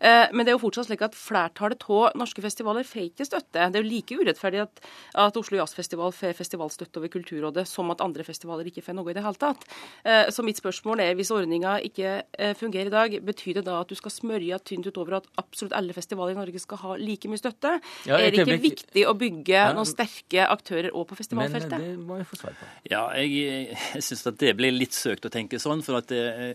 eh, 0.00 0.28
Men 0.32 0.44
det 0.44 0.52
er 0.52 0.56
jo 0.56 0.62
fortsatt 0.62 0.88
slik 0.88 1.04
at 1.06 1.18
flertallet 1.18 1.84
av 1.88 2.14
norske 2.18 2.42
festivaler 2.44 2.86
får 2.86 3.08
ikke 3.10 3.28
støtte. 3.28 3.58
Det 3.58 3.80
er 3.80 3.82
jo 3.82 3.90
like 3.90 4.18
urettferdig 4.20 4.62
at, 4.64 4.84
at 5.26 5.36
Oslo 5.40 5.58
Jazzfestival 5.58 6.14
får 6.14 6.36
festivalstøtte 6.38 7.00
over 7.00 7.12
Kulturrådet, 7.12 7.66
som 7.68 7.90
at 7.90 8.02
andre 8.04 8.26
festivaler 8.26 8.70
ikke 8.70 8.84
får 8.84 8.98
noe 8.98 9.10
i 9.10 9.16
det 9.16 9.24
hele 9.24 9.40
tatt. 9.40 9.66
Eh, 10.04 10.30
så 10.30 10.46
mitt 10.46 10.60
spørsmål 10.60 11.02
er, 11.04 11.14
hvis 11.18 11.32
ordninga 11.34 11.78
ikke 11.84 12.22
fungerer 12.58 12.88
i 12.88 12.94
dag, 12.94 13.18
betyr 13.24 13.60
det 13.60 13.66
da 13.66 13.80
at 13.82 13.90
du 13.90 13.96
skal 13.98 14.12
smørje 14.12 14.58
tynt 14.66 14.86
utover 14.88 15.18
at 15.18 15.28
absolutt 15.40 15.74
alle 15.76 15.94
festivaler 15.96 16.34
i 16.34 16.38
Norge 16.38 16.60
skal 16.62 16.80
ha 16.82 16.96
like 17.00 17.30
mye 17.30 17.40
støtte? 17.40 17.76
Ja, 18.08 18.18
er 18.18 18.32
det 18.32 18.44
ikke 18.44 18.60
viktig 18.62 19.06
å 19.08 19.14
bygge 19.18 19.56
ja. 19.56 19.72
noen 19.76 19.88
sterke 19.88 20.46
aktører 20.50 20.92
òg 20.92 21.06
på 21.10 21.18
festivalfeltet? 21.18 21.76
Men 21.76 21.86
det 21.86 22.06
må 22.08 22.18
jeg 22.20 22.28
få 22.30 22.40
svar 22.40 22.56
på. 22.58 22.68
Ja, 22.90 23.04
jeg, 23.18 23.74
jeg 23.94 24.04
syns 24.04 24.26
at 24.30 24.43
det 24.44 24.54
blir 24.58 24.74
litt 24.74 24.94
søkt 24.96 25.26
å 25.26 25.32
tenke 25.32 25.60
sånn. 25.62 25.82
for 25.84 25.98
at 25.98 26.10
det, 26.10 26.54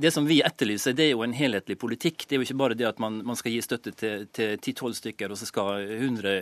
det, 0.00 0.12
som 0.14 0.26
vi 0.28 0.40
etterlyser, 0.44 0.94
det 0.96 1.08
er 1.08 1.12
jo 1.12 1.24
en 1.26 1.36
helhetlig 1.36 1.76
politikk. 1.80 2.26
Det 2.26 2.36
er 2.36 2.42
jo 2.42 2.48
ikke 2.48 2.60
bare 2.62 2.78
det 2.78 2.88
at 2.88 3.02
man, 3.02 3.20
man 3.26 3.38
skal 3.38 3.54
gi 3.54 3.62
støtte 3.64 3.94
til, 3.98 4.26
til 4.34 4.56
10-12 4.58 4.96
stykker, 5.00 5.34
og 5.34 5.40
så 5.40 5.48
skal 5.50 5.84
100, 5.98 6.34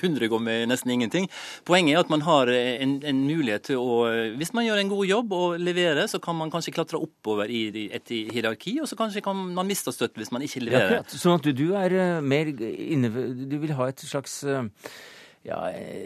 100, 0.00 0.28
gå 0.32 0.40
med 0.42 0.68
nesten 0.72 0.94
ingenting. 0.94 1.28
Poenget 1.68 1.96
er 1.96 2.04
at 2.04 2.12
man 2.12 2.24
har 2.26 2.52
en, 2.54 2.98
en, 3.02 3.24
mulighet 3.28 3.68
til 3.68 3.82
å 3.82 3.96
Hvis 4.38 4.54
man 4.56 4.64
gjør 4.64 4.80
en 4.80 4.90
god 4.92 5.06
jobb 5.08 5.34
og 5.36 5.58
leverer, 5.60 6.06
så 6.08 6.20
kan 6.22 6.38
man 6.38 6.52
kanskje 6.52 6.74
klatre 6.76 7.00
oppover 7.02 7.50
i 7.50 7.88
et 7.92 8.08
hierarki, 8.08 8.78
og 8.82 8.88
så 8.88 8.96
kanskje 8.98 9.24
kan 9.24 9.36
man 9.36 9.68
miste 9.68 9.92
støtte 9.94 10.20
hvis 10.20 10.32
man 10.34 10.44
ikke 10.46 10.64
leverer. 10.64 11.00
Ja, 11.00 11.04
sånn 11.12 11.38
at 11.38 11.46
du, 11.46 11.52
du 11.56 11.74
er 11.76 11.94
eh, 11.94 12.18
mer 12.24 12.48
inne 12.48 13.10
Du 13.48 13.56
vil 13.60 13.74
ha 13.76 13.88
et 13.90 14.02
slags 14.06 14.40
uh 14.46 14.66
ja, 15.48 15.58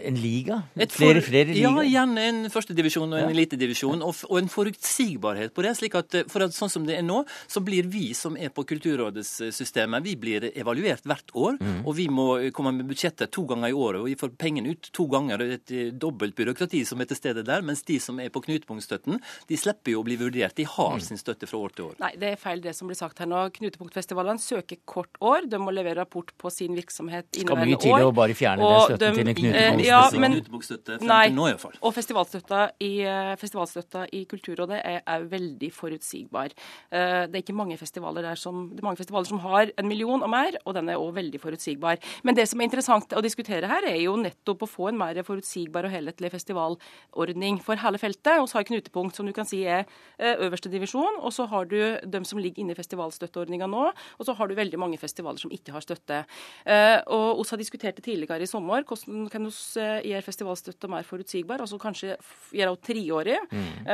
en 0.09 0.17
liga? 0.23 0.63
Et 0.77 0.93
flere, 0.93 1.21
flere 1.25 1.55
Ja, 1.59 1.73
igjen 1.83 2.17
en 2.23 2.45
førstedivisjon 2.53 3.11
og 3.13 3.19
en 3.19 3.29
Ja. 3.29 3.35
elitedivisjon. 3.35 4.03
Og, 4.07 4.15
og 4.31 4.39
en 4.39 4.49
forutsigbarhet 4.49 5.53
på 5.55 5.63
det. 5.63 5.73
slik 5.77 5.95
at, 5.99 6.15
eh, 6.15 6.25
for 6.29 6.43
at 6.47 6.51
sånn 6.55 6.71
som 6.71 6.87
det 6.87 6.99
er 6.99 7.03
nå, 7.03 7.25
så 7.49 7.63
blir 7.65 7.87
vi 7.91 8.13
som 8.15 8.37
er 8.37 8.51
på 8.51 8.65
Kulturrådets 8.67 9.53
systemet, 9.53 10.03
vi 10.05 10.15
blir 10.17 10.49
evaluert 10.57 11.03
hvert 11.05 11.33
år. 11.35 11.59
Mm. 11.61 11.87
Og 11.87 11.95
vi 11.97 12.07
må 12.09 12.27
eh, 12.43 12.51
komme 12.55 12.73
med 12.77 12.87
budsjetter 12.89 13.31
to 13.31 13.45
ganger 13.47 13.69
i 13.69 13.73
året. 13.77 14.01
Og 14.01 14.07
vi 14.11 14.15
får 14.17 14.35
pengene 14.39 14.71
ut 14.75 14.91
to 14.93 15.07
ganger. 15.11 15.39
Det 15.39 15.49
er 15.49 15.55
et 15.59 15.73
eh, 15.73 15.91
dobbelt 15.93 16.35
byråkrati 16.39 16.85
som 16.87 17.01
er 17.01 17.07
til 17.11 17.17
stede 17.17 17.45
der. 17.45 17.63
Mens 17.63 17.83
de 17.89 17.99
som 18.01 18.19
er 18.21 18.29
på 18.31 18.43
knutepunktstøtten, 18.45 19.21
de 19.49 19.57
slipper 19.57 19.93
jo 19.97 20.03
å 20.03 20.07
bli 20.07 20.17
vurdert. 20.21 20.55
De 20.57 20.65
har 20.65 20.93
Mm. 20.93 21.01
sin 21.01 21.17
støtte 21.17 21.47
fra 21.49 21.57
år 21.59 21.73
til 21.75 21.85
år. 21.87 21.95
Nei, 22.01 22.13
det 22.19 22.33
er 22.33 22.37
feil 22.37 22.61
det 22.61 22.75
som 22.77 22.87
blir 22.89 22.97
sagt 22.97 23.19
her 23.19 23.27
nå. 23.27 23.51
Knutepunktfestivalene 23.53 24.39
søker 24.41 24.77
kort 24.87 25.09
år. 25.21 25.49
De 25.49 25.57
må 25.59 25.73
levere 25.73 25.97
rapport 26.03 26.31
på 26.39 26.51
sin 26.53 26.75
virksomhet 26.77 27.25
Skal 27.33 27.57
mye 27.57 27.79
til 27.81 27.93
å 27.93 28.13
bare 28.15 28.35
fjerne 28.35 28.59
den 28.61 28.99
støtten 28.99 29.15
til 29.15 29.32
en 29.37 29.43
de- 29.43 29.51
knutepunktfestival. 29.53 29.81
eh, 29.81 29.87
Ja, 29.87 30.11
men, 30.21 30.33
Knutepunktstøtte 30.33 30.99
frem 30.99 31.09
nei, 31.09 31.27
til 31.29 31.37
nå, 31.37 31.47
i 31.49 31.53
hvert 31.53 31.61
fall. 31.61 31.73
og 31.83 31.95
festivalstøtta 31.95 32.71
i, 32.81 33.01
eh, 33.03 33.37
festivalstøtta 33.37 34.07
i 34.13 34.25
Kulturrådet 34.27 34.81
er, 34.85 35.01
er 35.07 35.21
veldig 35.25 35.73
forutsigbar. 35.73 36.51
Eh, 36.93 37.27
Det 37.27 37.35
er 37.37 37.43
ikke 37.43 37.55
mange 37.57 37.77
festivaler 37.79 38.23
der 38.23 38.35
som, 38.37 38.69
det 38.71 38.81
er 38.81 38.85
mange 38.85 38.97
festivaler 38.99 39.27
som 39.27 39.39
har 39.41 39.71
en 39.79 39.89
million 39.89 40.23
og 40.23 40.31
mer, 40.31 40.53
og 40.67 40.75
den 40.75 40.89
er 40.89 40.97
òg 40.97 41.15
veldig 41.15 41.41
forutsigbar. 41.41 41.99
Men 42.25 42.35
det 42.35 42.49
som 42.49 42.61
er 42.61 42.65
interessant 42.65 43.09
å 43.13 43.23
diskutere 43.23 43.67
her, 43.67 43.83
er 43.87 44.01
jo 44.03 44.17
nettopp 44.17 44.63
å 44.63 44.69
få 44.69 44.89
en 44.89 44.99
mer 44.99 45.15
forutsigbar 45.23 45.85
og 45.85 45.91
helhetlig 45.93 46.31
festivalordning 46.33 47.61
for 47.63 47.77
hele 47.77 47.99
feltet. 47.99 48.41
Vi 48.43 48.53
har 48.59 48.65
Knutepunkt, 48.65 49.15
som 49.17 49.27
du 49.27 49.33
kan 49.33 49.45
si 49.49 49.65
er 49.65 49.85
øverste 50.21 50.71
divisjon, 50.71 51.19
og 51.21 51.33
så 51.33 51.47
har 51.49 51.65
du 51.67 51.99
dem 52.09 52.25
som 52.25 52.39
ligger 52.39 52.63
inne 52.63 52.73
i 52.73 52.79
festivalstøtteordninga 52.79 53.67
nå, 53.69 53.93
og 54.19 54.27
så 54.27 54.35
har 54.37 54.49
du 54.49 54.55
veldig 54.55 54.79
mange 54.79 54.99
festivaler 54.99 55.39
som 55.39 55.51
ikke 55.51 55.73
har 55.73 55.81
støtte. 55.85 56.25
Eh, 56.67 57.01
Og 57.13 57.41
oss 57.41 57.51
har 57.51 57.59
diskutert 57.59 57.97
det 57.97 58.05
tidligere 58.05 58.43
i 58.43 58.47
sommer, 58.47 58.83
hvordan 58.85 59.12
kan 59.33 59.49
gjøre 59.49 60.25
festivalstøtte 60.27 60.91
mer 60.91 61.07
forutsigbar, 61.07 61.63
altså 61.63 61.81
kanskje 61.83 62.17
gjøre 62.53 62.73
henne 62.73 62.83
treårig, 62.83 63.39
mm. 63.51 63.91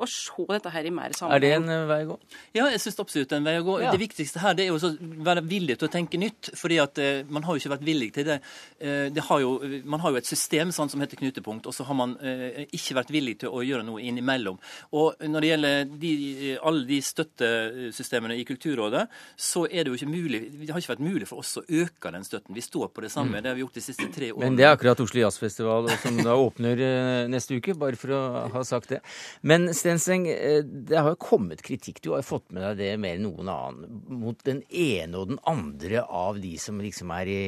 og 0.00 0.06
se 0.10 0.46
dette 0.50 0.72
her 0.74 0.88
i 0.88 0.92
mer 0.94 1.14
sammenheng. 1.16 1.36
Er 1.36 1.44
det 1.44 1.52
en 1.56 1.68
eh, 1.72 1.84
vei 1.88 2.00
å 2.04 2.10
gå? 2.12 2.16
Ja, 2.56 2.66
jeg 2.72 2.80
syns 2.82 3.00
absolutt 3.02 3.30
det 3.30 3.36
er 3.36 3.42
en 3.42 3.48
vei 3.48 3.54
å 3.60 3.66
gå. 3.66 3.76
Ja. 3.82 3.92
Det 3.94 4.00
viktigste 4.02 4.42
her 4.42 4.56
det 4.58 4.66
er 4.68 4.76
å 4.76 4.92
være 5.28 5.44
villig 5.48 5.78
til 5.80 5.88
å 5.88 5.92
tenke 5.92 6.20
nytt. 6.20 6.52
fordi 6.58 6.78
at 6.82 6.98
eh, 7.02 7.24
man 7.28 7.46
har 7.46 7.54
jo 7.54 7.62
ikke 7.62 7.74
vært 7.74 7.86
villig 7.86 8.10
til 8.16 8.28
det. 8.28 8.38
Eh, 8.78 9.06
det 9.14 9.24
har 9.28 9.42
jo, 9.42 9.54
man 9.84 10.02
har 10.04 10.14
jo 10.14 10.20
et 10.20 10.28
system 10.28 10.72
sånn 10.74 10.90
som 10.92 11.02
heter 11.02 11.20
knutepunkt, 11.20 11.68
og 11.70 11.76
så 11.76 11.86
har 11.88 11.98
man 11.98 12.16
eh, 12.22 12.64
ikke 12.74 12.98
vært 12.98 13.12
villig 13.14 13.38
til 13.44 13.54
å 13.54 13.62
gjøre 13.64 13.86
noe 13.86 14.02
innimellom. 14.04 14.60
Og 14.98 15.24
når 15.28 15.44
det 15.44 15.52
gjelder 15.52 15.94
de, 16.04 16.12
alle 16.60 16.86
de 16.88 17.00
støttesystemene 17.04 18.38
i 18.38 18.46
Kulturrådet, 18.48 19.06
så 19.36 19.64
er 19.68 19.84
det 19.84 19.92
jo 19.92 19.98
ikke 19.98 20.10
mulig 20.10 20.40
Det 20.54 20.72
har 20.72 20.80
ikke 20.80 20.94
vært 20.94 21.04
mulig 21.04 21.28
for 21.28 21.42
oss 21.42 21.56
å 21.60 21.64
øke 21.64 22.12
den 22.14 22.26
støtten. 22.26 22.54
Vi 22.56 22.64
står 22.64 22.90
på 22.94 23.04
det 23.04 23.12
samme. 23.12 23.40
Det 23.42 23.50
har 23.50 23.58
vi 23.58 23.64
gjort 23.64 23.78
de 23.78 23.84
siste 23.84 24.08
tre 24.14 24.30
årene. 24.32 24.53
Men 24.54 24.60
det 24.60 24.66
er 24.68 24.76
akkurat 24.76 25.00
Oslo 25.02 25.18
Jazzfestival 25.18 25.88
som 25.98 26.18
da 26.22 26.36
åpner 26.38 26.78
eh, 26.78 27.24
neste 27.26 27.56
uke, 27.58 27.72
bare 27.74 27.98
for 27.98 28.12
å 28.14 28.18
ha 28.52 28.60
sagt 28.62 28.92
det. 28.92 29.00
Men 29.42 29.66
Stenseng, 29.74 30.28
eh, 30.30 30.60
det 30.62 30.94
har 30.94 31.08
jo 31.10 31.18
kommet 31.18 31.64
kritikk, 31.66 31.98
du 32.04 32.12
har 32.12 32.22
jo 32.22 32.28
fått 32.28 32.54
med 32.54 32.62
deg 32.62 32.78
det 32.78 32.90
mer 33.02 33.18
enn 33.18 33.26
noen 33.26 33.50
annen, 33.50 33.96
mot 34.14 34.38
den 34.46 34.60
ene 34.70 35.18
og 35.18 35.32
den 35.32 35.40
andre 35.50 36.04
av 36.06 36.38
de 36.38 36.52
som 36.62 36.78
liksom 36.78 37.10
er 37.16 37.32
i, 37.34 37.40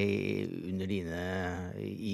under 0.72 0.90
dine 0.90 1.22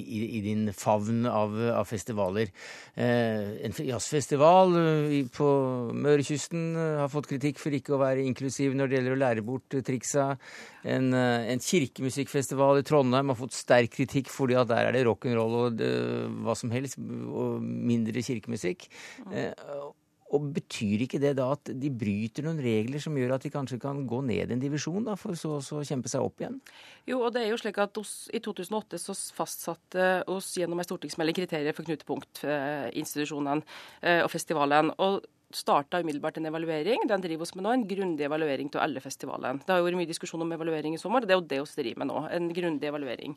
i, 0.01 0.23
i, 0.39 0.41
din 0.45 0.67
favn 0.77 1.27
av, 1.29 1.55
av 1.73 1.89
festivaler. 1.89 2.51
Eh, 2.95 3.53
en 3.67 3.77
jazzfestival 3.89 4.77
eh, 4.81 5.17
på 5.33 5.49
Mørekysten 5.95 6.73
eh, 6.77 6.99
har 7.03 7.13
fått 7.13 7.31
kritikk 7.31 7.61
for 7.63 7.77
ikke 7.77 7.97
å 7.97 8.03
være 8.03 8.25
inklusiv 8.27 8.77
når 8.79 8.91
det 8.91 8.99
gjelder 8.99 9.17
å 9.17 9.23
lære 9.23 9.47
bort 9.47 9.79
triksa. 9.87 10.33
En, 10.83 11.13
en 11.15 11.63
kirkemusikkfestival 11.63 12.81
i 12.81 12.87
Trondheim 12.87 13.31
har 13.31 13.39
fått 13.39 13.57
sterk 13.57 13.95
kritikk 13.95 14.33
fordi 14.33 14.59
at 14.59 14.71
der 14.73 14.89
er 14.89 14.97
det 14.97 15.07
rock'n'roll 15.07 15.59
og 15.61 15.79
det, 15.79 15.93
hva 16.43 16.57
som 16.59 16.73
helst, 16.75 16.99
og 16.99 17.63
mindre 17.63 18.25
kirkemusikk. 18.25 18.89
Eh, 20.33 20.37
og 20.37 20.53
betyr 20.55 21.05
ikke 21.05 21.21
det 21.21 21.35
da 21.39 21.51
at 21.55 21.71
de 21.77 21.91
bryter 21.91 22.47
noen 22.47 22.61
regler 22.63 23.03
som 23.03 23.17
gjør 23.17 23.37
at 23.37 23.45
de 23.45 23.53
kanskje 23.53 23.81
kan 23.83 24.07
gå 24.09 24.23
ned 24.25 24.53
en 24.53 24.63
divisjon, 24.63 25.05
da, 25.05 25.17
for 25.17 25.37
så 25.39 25.59
å 25.61 25.85
kjempe 25.85 26.09
seg 26.09 26.25
opp 26.25 26.41
igjen? 26.41 26.61
Jo, 27.09 27.23
og 27.27 27.33
det 27.35 27.45
er 27.45 27.53
jo 27.53 27.61
slik 27.61 27.79
at 27.83 27.99
oss, 28.01 28.31
I 28.33 28.41
2008 28.43 29.01
så 29.01 29.17
fastsatte 29.37 30.09
oss 30.31 30.55
gjennom 30.57 30.81
en 30.81 30.89
stortingsmelding 30.89 31.37
kriterier 31.43 31.77
for 31.77 31.87
knutepunktinstitusjonene 31.89 33.63
eh, 34.01 34.23
og 34.25 34.31
festivalen. 34.33 34.93
og 34.99 35.23
starta 35.59 36.01
umiddelbart 36.03 36.39
en 36.41 36.49
evaluering. 36.51 37.07
Den 37.09 37.23
driver 37.25 37.47
oss 37.47 37.55
med 37.57 37.67
nå, 37.67 37.75
en 37.75 37.87
grundig 37.89 38.27
evaluering 38.27 38.71
av 38.75 38.85
alle 38.87 39.03
festivalene. 39.05 39.63
Det 39.63 39.73
har 39.75 39.85
vært 39.85 40.01
mye 40.01 40.11
diskusjon 40.11 40.43
om 40.45 40.53
evaluering 40.57 40.97
i 40.97 41.01
sommer, 41.01 41.25
det 41.27 41.37
er 41.37 41.41
jo 41.41 41.47
det 41.49 41.61
vi 41.63 41.83
driver 41.83 42.03
med 42.03 42.11
nå. 42.13 42.25
En 42.39 42.51
grundig 42.57 42.89
evaluering. 42.89 43.37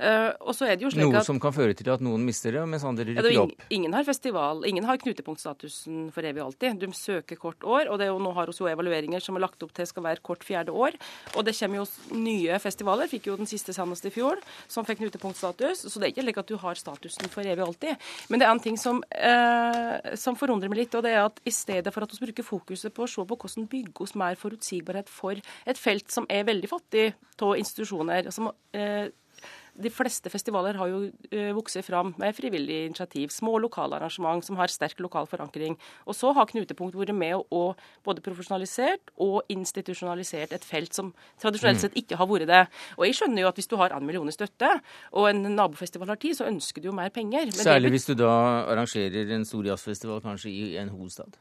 Uh, 0.00 0.30
og 0.48 0.54
så 0.56 0.64
er 0.70 0.78
det 0.78 0.86
jo 0.86 0.90
slik 0.94 1.04
Noe 1.04 1.20
at 1.20 1.28
som 1.28 1.36
kan 1.42 1.52
føre 1.52 1.74
til 1.76 1.90
at 1.92 2.00
noen 2.00 2.22
mister 2.24 2.54
det, 2.56 2.62
mens 2.72 2.86
andre 2.88 3.04
er 3.04 3.18
rykker 3.18 3.34
ja, 3.34 3.42
opp. 3.44 3.64
ingen, 3.68 3.92
har 3.92 4.06
festival, 4.08 4.62
ingen 4.68 4.86
har 4.88 4.96
knutepunktstatusen 5.02 6.06
for 6.14 6.24
evig 6.24 6.40
og 6.40 6.50
alltid. 6.50 6.80
De 6.80 6.88
søker 6.96 7.36
kort 7.40 7.64
år, 7.64 7.90
og 7.92 8.00
det 8.00 8.08
jo, 8.08 8.16
nå 8.22 8.32
har 8.36 8.48
vi 8.48 8.56
jo 8.56 8.70
evalueringer 8.70 9.20
som 9.20 9.36
er 9.36 9.44
lagt 9.44 9.60
opp 9.66 9.74
til 9.76 9.88
skal 9.88 10.06
være 10.06 10.24
kort 10.24 10.46
fjerde 10.46 10.72
år. 10.72 10.96
Og 11.36 11.44
det 11.44 11.56
kommer 11.58 11.82
jo 11.82 12.16
nye 12.16 12.56
festivaler, 12.62 13.10
fikk 13.10 13.28
jo 13.28 13.36
den 13.40 13.50
siste 13.50 13.74
senest 13.76 14.08
i 14.08 14.14
fjor, 14.14 14.40
som 14.70 14.88
fikk 14.88 15.02
knutepunktstatus. 15.02 15.84
Så 15.84 16.00
det 16.00 16.08
er 16.08 16.14
ikke 16.14 16.26
slik 16.26 16.40
at 16.44 16.50
du 16.50 16.56
har 16.64 16.80
statusen 16.80 17.32
for 17.32 17.44
evig 17.44 17.64
og 17.64 17.74
alltid. 17.74 18.08
Men 18.32 18.40
det 18.40 18.48
er 18.48 18.54
en 18.54 18.64
ting 18.64 18.80
som, 18.80 19.02
uh, 19.04 20.16
som 20.16 20.38
forundrer 20.38 20.72
meg 20.72 20.84
litt, 20.84 20.96
og 20.96 21.04
det 21.04 21.14
er 21.16 21.26
at 21.26 21.40
i 21.50 21.54
stedet 21.54 21.92
for 21.94 22.06
at 22.06 22.14
vi 22.14 22.26
bruker 22.26 22.46
fokuset 22.46 22.94
på 22.94 23.04
å 23.04 23.10
se 23.10 23.26
på 23.26 23.38
hvordan 23.42 23.68
bygge 23.70 24.06
oss 24.06 24.16
mer 24.18 24.38
forutsigbarhet 24.40 25.10
for 25.12 25.40
et 25.40 25.80
felt 25.80 26.10
som 26.14 26.28
er 26.30 26.46
veldig 26.48 26.70
fattig 26.70 27.10
av 27.40 27.56
institusjoner, 27.58 28.30
som 28.34 28.50
eh, 28.76 29.10
de 29.74 29.90
fleste 29.92 30.30
festivaler 30.32 30.78
har 30.80 30.90
jo 30.90 31.02
uh, 31.08 31.50
vokst 31.56 31.78
fram 31.86 32.14
med 32.20 32.36
frivillig 32.36 32.86
initiativ. 32.86 33.30
Små 33.34 33.58
lokale 33.62 33.96
arrangement 33.96 34.44
som 34.44 34.56
har 34.60 34.72
sterk 34.72 35.00
lokal 35.00 35.28
forankring. 35.30 35.76
Og 36.06 36.16
så 36.16 36.32
har 36.36 36.48
Knutepunkt 36.50 36.96
vært 36.98 37.14
med 37.16 37.38
å 37.50 37.62
både 38.06 38.24
profesjonalisert 38.24 39.12
og 39.20 39.42
institusjonalisert 39.52 40.54
et 40.56 40.64
felt 40.66 40.94
som 40.94 41.12
tradisjonelt 41.40 41.80
Mm. 41.80 41.80
sett 41.80 41.96
ikke 41.96 42.16
har 42.16 42.26
vært 42.26 42.46
det. 42.46 42.68
Og 42.98 43.06
jeg 43.06 43.14
skjønner 43.14 43.42
jo 43.42 43.48
at 43.48 43.56
hvis 43.56 43.68
du 43.68 43.76
har 43.76 43.92
en 43.92 44.06
million 44.06 44.28
i 44.28 44.32
støtte, 44.32 44.80
og 45.12 45.28
en 45.30 45.56
nabofestival 45.56 46.08
har 46.08 46.16
ti, 46.16 46.34
så 46.34 46.46
ønsker 46.46 46.82
du 46.82 46.88
jo 46.88 46.92
mer 46.92 47.10
penger. 47.10 47.44
Men 47.46 47.52
Særlig 47.52 47.90
hvis 47.90 48.06
du 48.06 48.14
da 48.14 48.66
arrangerer 48.66 49.30
en 49.34 49.44
stor 49.44 49.64
jazzfestival 49.64 50.20
kanskje 50.20 50.50
i 50.50 50.76
en 50.76 50.88
hovedstad. 50.88 51.36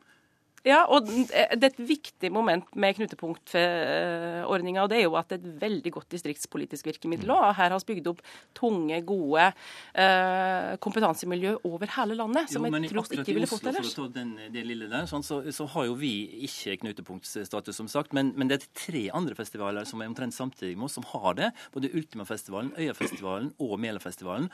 Ja, 0.67 0.83
og 0.91 1.07
det 1.07 1.29
er 1.31 1.69
et 1.69 1.79
viktig 1.79 2.31
moment 2.33 2.67
med 2.75 2.97
knutepunktordninga, 2.97 4.83
og 4.83 4.89
det 4.91 4.99
er 4.99 5.05
jo 5.05 5.15
at 5.19 5.29
det 5.31 5.39
er 5.39 5.45
et 5.45 5.61
veldig 5.61 5.93
godt 5.95 6.09
distriktspolitisk 6.11 6.89
virkemiddel. 6.89 7.31
òg. 7.31 7.53
her 7.55 7.71
har 7.71 7.79
vi 7.79 7.93
bygd 7.93 8.09
opp 8.11 8.21
tunge, 8.57 8.99
gode 9.07 9.45
eh, 9.93 10.75
kompetansemiljø 10.83 11.55
over 11.63 11.87
hele 11.95 12.17
landet, 12.19 12.51
som 12.51 12.65
Jo, 12.65 12.73
jeg 12.75 12.91
tror 12.91 13.19
ikke 13.19 13.37
ville 13.37 13.49
fått 13.49 13.69
ellers. 13.71 13.93
For 13.95 14.07
å 14.07 14.09
ta 14.09 14.19
den, 14.19 14.35
det 14.51 14.65
lille 14.67 14.89
der, 14.91 15.07
sånn, 15.09 15.23
så, 15.23 15.41
så 15.55 15.67
har 15.75 15.87
jo 15.87 15.95
vi 15.99 16.13
ikke 16.49 16.77
knutepunktstatus, 16.83 17.75
som 17.79 17.87
sagt. 17.91 18.13
Men, 18.17 18.33
men 18.35 18.51
det 18.51 18.59
er 18.59 18.67
tre 18.75 19.05
andre 19.15 19.37
festivaler 19.39 19.87
som 19.87 20.03
er 20.03 20.11
omtrent 20.11 20.35
samtidig 20.35 20.75
med 20.75 20.89
oss, 20.89 20.97
som 20.99 21.07
har 21.13 21.39
det. 21.39 21.51
Både 21.73 21.91
Ultimafestivalen, 21.95 22.73
Øyafestivalen 22.79 23.53
og 23.63 23.77
Melafestivalen. 23.79 24.49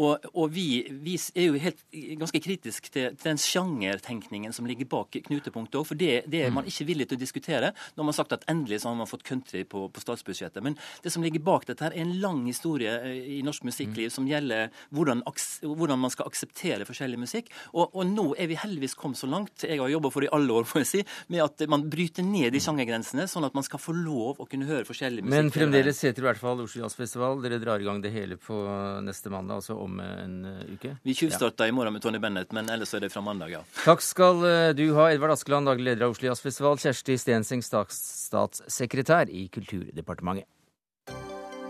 Og, 0.00 0.24
og 0.32 0.54
vi, 0.54 0.86
vi 1.04 1.18
er 1.36 1.50
jo 1.50 1.60
helt 1.60 1.84
ganske 2.20 2.40
kritisk 2.42 2.88
til, 2.88 3.12
til 3.16 3.28
den 3.32 3.40
sjangertenkningen 3.40 4.54
som 4.56 4.68
ligger 4.68 4.88
bak 4.90 5.20
knutepunktet 5.50 5.80
òg. 5.80 5.86
For 5.88 5.98
det, 5.98 6.24
det 6.30 6.44
er 6.46 6.54
man 6.54 6.68
ikke 6.68 6.86
villig 6.88 7.08
til 7.10 7.18
å 7.18 7.20
diskutere. 7.20 7.72
Nå 7.94 8.02
har 8.02 8.08
man 8.08 8.16
sagt 8.16 8.32
at 8.36 8.46
endelig 8.50 8.80
så 8.82 8.90
har 8.90 8.98
man 8.98 9.10
fått 9.10 9.24
country 9.26 9.64
på, 9.64 9.88
på 9.90 10.02
statsbudsjettet. 10.02 10.62
Men 10.62 10.76
det 11.02 11.12
som 11.12 11.22
ligger 11.22 11.42
bak 11.44 11.66
dette, 11.66 11.84
her 11.84 11.94
er 11.94 12.04
en 12.04 12.16
lang 12.22 12.44
historie 12.46 12.92
eh, 13.04 13.38
i 13.38 13.40
norsk 13.46 13.66
musikkliv 13.68 14.10
som 14.14 14.28
gjelder 14.28 14.70
hvordan, 14.94 15.22
hvordan 15.64 16.00
man 16.00 16.12
skal 16.12 16.30
akseptere 16.30 16.86
forskjellig 16.88 17.20
musikk. 17.20 17.50
Og, 17.74 17.90
og 17.94 18.06
nå 18.08 18.30
er 18.38 18.50
vi 18.50 18.58
heldigvis 18.60 18.96
kommet 18.98 19.20
så 19.20 19.28
langt, 19.30 19.66
jeg 19.66 19.80
har 19.80 19.90
jobba 19.90 20.12
for 20.12 20.24
det 20.24 20.30
i 20.30 20.34
alle 20.36 20.56
år, 20.60 20.68
får 20.68 20.84
jeg 20.84 20.90
si, 20.90 21.02
med 21.32 21.44
at 21.44 21.66
man 21.70 21.86
bryter 21.90 22.26
ned 22.26 22.54
de 22.54 22.62
sjangergrensene, 22.62 23.26
sånn 23.30 23.46
at 23.48 23.56
man 23.56 23.66
skal 23.66 23.82
få 23.82 23.94
lov 23.96 24.40
å 24.40 24.48
kunne 24.50 24.68
høre 24.68 24.86
forskjellig 24.88 25.24
musikk. 25.24 25.36
Men 25.36 25.52
fremdeles 25.54 26.02
heter 26.06 26.20
det 26.20 26.26
i 26.26 26.28
hvert 26.30 26.42
fall 26.42 26.64
Oslo 26.64 26.84
Jazzfestival. 26.84 27.40
Dere 27.44 27.60
drar 27.62 27.82
i 27.82 27.88
gang 27.88 28.00
det 28.02 28.12
hele 28.14 28.38
på 28.40 28.60
neste 29.04 29.32
mandag, 29.32 29.60
altså 29.60 29.76
om 29.80 30.00
en 30.02 30.36
eh, 30.48 30.74
uke. 30.74 30.94
Vi 31.06 31.16
tjuvstarter 31.16 31.70
i 31.70 31.74
morgen 31.74 31.94
med 31.96 32.04
Tony 32.04 32.20
Bennett, 32.22 32.52
men 32.56 32.68
ellers 32.72 32.92
er 32.96 33.04
det 33.04 33.12
fra 33.12 33.22
mandag, 33.24 33.52
ja. 33.54 33.62
Takk 33.84 34.04
skal 34.04 34.44
eh, 34.46 34.70
du 34.76 34.84
ha, 34.96 35.08
Edvard 35.12 35.34
Askeland, 35.40 35.66
daglig 35.66 35.84
leder 35.84 36.04
av 36.04 36.10
Oslo 36.12 36.26
Jazzfestival, 36.28 36.76
Kjersti 36.76 37.14
Stenseng, 37.16 37.62
statssekretær 37.64 39.30
i 39.32 39.46
Kulturdepartementet. 39.48 40.44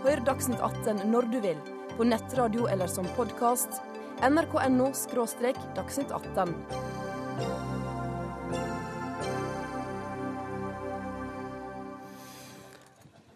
Hør 0.03 0.23
Dagsnytt 0.27 0.59
18 0.59 1.05
når 1.07 1.29
du 1.31 1.37
vil, 1.45 1.61
på 1.95 2.03
nettradio 2.03 2.67
eller 2.67 2.91
som 2.91 3.07
podkast. 3.15 3.79
nrk.no– 4.27 4.91
dagsnytt 5.77 6.11
18. 6.11 6.51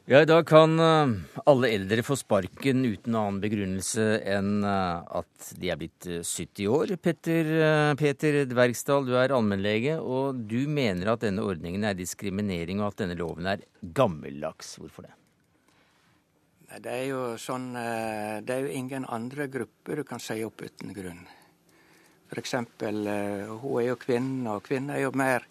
Ja, 0.05 0.19
I 0.21 0.27
dag 0.29 0.43
kan 0.45 0.77
eh, 0.79 1.13
alle 1.49 1.69
eldre 1.73 2.03
få 2.05 2.13
sparken 2.13 2.83
uten 2.85 3.15
annen 3.17 3.39
begrunnelse 3.41 4.03
enn 4.29 4.59
eh, 4.61 5.15
at 5.17 5.47
de 5.57 5.71
er 5.73 5.79
blitt 5.81 6.05
eh, 6.05 6.19
70 6.21 6.67
år. 6.69 6.93
Petter, 7.01 7.49
eh, 7.49 7.93
Peter 7.97 8.37
Dvergsdal, 8.45 9.07
du 9.07 9.15
er 9.17 9.33
allmennlege, 9.33 9.95
og 9.97 10.43
du 10.45 10.67
mener 10.69 11.09
at 11.09 11.25
denne 11.25 11.41
ordningen 11.41 11.89
er 11.89 11.97
diskriminering, 11.97 12.83
og 12.83 12.91
at 12.91 13.01
denne 13.01 13.17
loven 13.17 13.49
er 13.49 13.65
gammeldags. 13.97 14.75
Hvorfor 14.77 15.07
det? 15.07 15.15
Det 16.85 16.93
er 16.93 17.03
jo 17.09 17.25
sånn 17.41 17.67
eh, 17.73 18.37
Det 18.45 18.59
er 18.59 18.69
jo 18.69 18.77
ingen 18.77 19.09
andre 19.09 19.49
grupper 19.49 20.03
du 20.03 20.05
kan 20.05 20.21
si 20.21 20.37
opp 20.45 20.61
uten 20.69 20.93
grunn. 20.93 21.25
F.eks. 22.29 22.57
Eh, 22.61 23.57
hun 23.57 23.81
er 23.81 23.89
jo 23.89 23.99
kvinne, 24.05 24.53
og 24.53 24.69
kvinner 24.69 25.01
er 25.01 25.07
jo 25.07 25.17
mer 25.17 25.49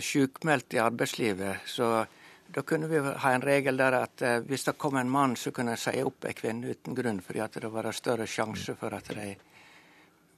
sykmeldt 0.00 0.78
i 0.78 0.84
arbeidslivet. 0.88 1.68
Så 1.68 2.06
da 2.54 2.62
kunne 2.62 2.86
vi 2.90 3.00
ha 3.02 3.32
en 3.34 3.42
regel 3.42 3.76
der 3.80 3.96
at 3.98 4.22
hvis 4.46 4.68
det 4.68 4.76
kom 4.78 4.96
en 5.00 5.10
mann, 5.10 5.34
så 5.36 5.50
kunne 5.50 5.74
en 5.74 5.80
si 5.80 5.96
opp 6.02 6.28
en 6.28 6.38
kvinne 6.38 6.70
uten 6.70 6.94
grunn, 6.94 7.18
fordi 7.24 7.42
at 7.42 7.58
det 7.58 7.70
var 7.72 7.90
større 7.92 8.28
sjanse 8.30 8.76
for 8.78 8.94
at 8.94 9.10
de 9.10 9.32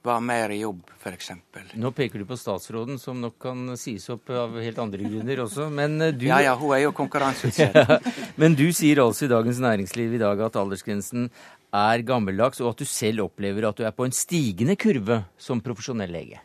var 0.06 0.20
mer 0.20 0.52
i 0.54 0.60
jobb, 0.60 0.80
f.eks. 0.98 1.30
Nå 1.74 1.90
peker 1.96 2.22
du 2.22 2.26
på 2.28 2.38
statsråden, 2.38 2.98
som 3.02 3.18
nok 3.20 3.36
kan 3.42 3.74
sies 3.80 4.06
opp 4.14 4.30
av 4.30 4.54
helt 4.62 4.78
andre 4.78 5.02
grunner 5.02 5.42
også. 5.44 5.66
Men 5.74 5.98
du 6.14 6.28
Ja 6.28 6.38
ja, 6.44 6.54
hun 6.58 6.74
er 6.76 6.84
jo 6.84 6.92
konkurranseutsatt. 6.96 8.06
Men 8.40 8.54
du 8.58 8.68
sier 8.76 9.02
altså 9.02 9.26
i 9.26 9.32
Dagens 9.32 9.60
Næringsliv 9.64 10.14
i 10.14 10.22
dag 10.22 10.40
at 10.46 10.58
aldersgrensen 10.62 11.28
er 11.74 12.04
gammeldags, 12.06 12.62
og 12.62 12.74
at 12.74 12.84
du 12.84 12.88
selv 12.88 13.26
opplever 13.26 13.66
at 13.68 13.80
du 13.80 13.86
er 13.86 13.94
på 13.96 14.06
en 14.06 14.14
stigende 14.14 14.78
kurve 14.78 15.24
som 15.38 15.60
profesjonell 15.64 16.14
lege. 16.14 16.40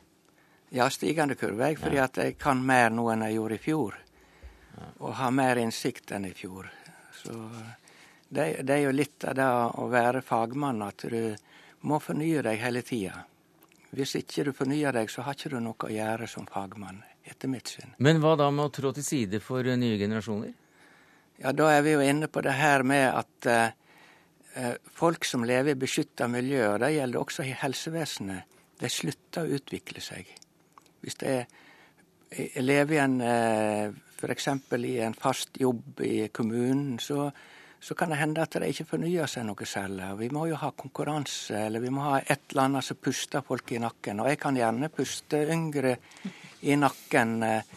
Ja, 0.74 0.90
stigende 0.90 1.38
kurve, 1.38 1.70
jeg, 1.70 1.78
fordi 1.84 2.00
at 2.02 2.18
jeg 2.18 2.40
kan 2.42 2.64
mer 2.66 2.90
nå 2.90 3.12
enn 3.14 3.28
jeg 3.28 3.38
gjorde 3.38 3.60
i 3.60 3.62
fjor. 3.62 4.00
Og 5.02 5.16
har 5.18 5.32
mer 5.36 5.60
innsikt 5.62 6.12
enn 6.16 6.28
i 6.30 6.34
fjor. 6.36 6.70
Så 7.16 7.34
det, 8.30 8.62
det 8.64 8.78
er 8.78 8.86
jo 8.86 8.94
litt 8.96 9.26
av 9.28 9.36
det 9.38 9.48
å 9.82 9.88
være 9.92 10.22
fagmann, 10.26 10.82
at 10.86 11.04
du 11.10 11.36
må 11.88 12.00
fornye 12.00 12.44
deg 12.46 12.62
hele 12.62 12.84
tida. 12.86 13.26
Hvis 13.92 14.16
ikke 14.22 14.46
du 14.48 14.54
fornyer 14.56 14.96
deg, 14.96 15.10
så 15.12 15.26
har 15.26 15.36
ikke 15.36 15.52
du 15.52 15.60
noe 15.60 15.88
å 15.88 15.92
gjøre 15.92 16.30
som 16.32 16.48
fagmann, 16.48 17.02
etter 17.28 17.52
mitt 17.52 17.74
syn. 17.74 17.96
Men 18.00 18.22
hva 18.24 18.38
da 18.40 18.48
med 18.54 18.70
å 18.70 18.74
trå 18.74 18.94
til 18.96 19.04
side 19.04 19.42
for 19.44 19.68
nye 19.68 19.98
generasjoner? 20.00 20.54
Ja, 21.42 21.52
da 21.58 21.72
er 21.74 21.82
vi 21.84 21.96
jo 21.96 22.06
inne 22.06 22.30
på 22.32 22.44
det 22.46 22.54
her 22.56 22.86
med 22.88 23.08
at 23.10 23.50
eh, 23.50 24.78
folk 24.96 25.26
som 25.26 25.44
lever 25.48 25.74
i 25.74 25.82
beskytta 25.82 26.30
miljø, 26.32 26.64
og 26.70 26.80
det 26.84 26.94
gjelder 26.96 27.24
også 27.24 27.48
i 27.48 27.58
helsevesenet, 27.58 28.60
de 28.82 28.90
slutter 28.90 29.44
å 29.44 29.58
utvikle 29.58 30.02
seg. 30.02 30.30
Hvis 31.02 31.20
de 31.22 31.42
lever 32.62 32.96
i 32.96 33.02
en 33.02 33.20
eh, 33.26 34.00
f.eks. 34.22 34.48
i 34.78 35.00
en 35.02 35.18
fast 35.18 35.58
jobb 35.60 36.06
i 36.06 36.28
kommunen, 36.34 37.00
så 37.00 37.32
så 37.82 37.96
kan 37.96 38.12
det 38.14 38.20
hende 38.20 38.44
at 38.44 38.54
det 38.62 38.68
ikke 38.70 38.86
fornyer 38.92 39.30
seg 39.30 39.48
noe 39.48 39.66
særlig. 39.66 40.12
Vi 40.20 40.28
må 40.30 40.44
jo 40.52 40.58
ha 40.62 40.68
konkurranse, 40.78 41.64
eller 41.66 41.82
vi 41.82 41.90
må 41.90 42.04
ha 42.06 42.20
et 42.22 42.52
eller 42.52 42.68
annet 42.68 42.86
som 42.86 43.00
puster 43.02 43.42
folk 43.42 43.74
i 43.74 43.80
nakken. 43.82 44.22
Og 44.22 44.30
jeg 44.30 44.38
kan 44.44 44.60
gjerne 44.60 44.90
puste 44.94 45.40
yngre 45.50 45.96
i 46.70 46.76
nakken, 46.78 47.34
eh, 47.48 47.72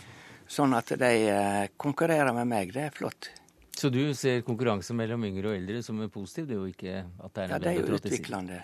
sånn 0.45 0.77
at 0.77 0.93
de 1.01 1.11
eh, 1.33 1.63
konkurrerer 1.81 2.37
med 2.37 2.53
meg. 2.53 2.75
Det 2.77 2.85
er 2.85 2.93
flott. 2.93 3.31
Så 3.75 3.89
du 3.89 4.03
ser 4.15 4.45
konkurranse 4.45 4.93
mellom 4.95 5.25
yngre 5.25 5.55
og 5.55 5.57
eldre 5.57 5.81
som 5.83 6.05
er 6.05 6.13
positiv? 6.13 6.51
Det 6.51 6.55
er 6.55 6.61
jo 6.61 6.69
ikke 6.69 7.01
at 7.01 7.33
det 7.33 7.47
er 7.47 7.55
Ja, 7.55 7.63
det 7.65 7.73
er 7.73 7.81
jo 7.81 7.97
utviklende. 7.97 8.61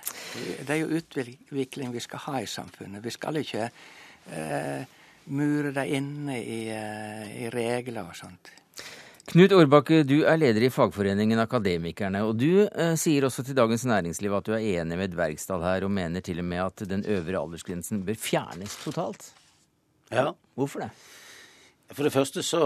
Det 0.60 0.76
er 0.76 0.82
jo 0.82 1.00
utvikling 1.00 1.96
vi 1.96 2.04
skal 2.04 2.26
ha 2.28 2.42
i 2.44 2.52
samfunnet. 2.52 3.00
Vi 3.02 3.16
skal 3.16 3.40
ikke 3.40 3.64
eh, 3.64 4.98
mure 5.24 5.74
dem 5.76 5.94
inne 5.98 6.38
i, 6.40 6.62
eh, 6.72 7.44
i 7.44 7.50
regler 7.52 8.08
og 8.08 8.16
sånt. 8.16 8.52
Knut 9.30 9.52
Årbakke, 9.54 10.00
du 10.02 10.24
er 10.26 10.40
leder 10.40 10.64
i 10.66 10.72
fagforeningen 10.74 11.38
Akademikerne. 11.38 12.24
Og 12.26 12.34
du 12.40 12.64
eh, 12.66 12.96
sier 12.98 13.28
også 13.28 13.44
til 13.46 13.54
Dagens 13.54 13.84
Næringsliv 13.86 14.34
at 14.34 14.48
du 14.48 14.56
er 14.56 14.64
enig 14.80 14.98
med 14.98 15.12
Dvergsdal 15.14 15.62
her, 15.62 15.86
og 15.86 15.92
mener 15.94 16.24
til 16.26 16.42
og 16.42 16.48
med 16.50 16.64
at 16.64 16.82
den 16.90 17.04
øvre 17.06 17.38
aldersgrensen 17.38 18.02
bør 18.08 18.18
fjernes 18.18 18.74
totalt. 18.82 19.28
Ja. 20.10 20.32
Hvorfor 20.58 20.82
det? 20.82 20.90
For 21.90 22.06
det 22.06 22.12
første 22.14 22.42
så 22.46 22.62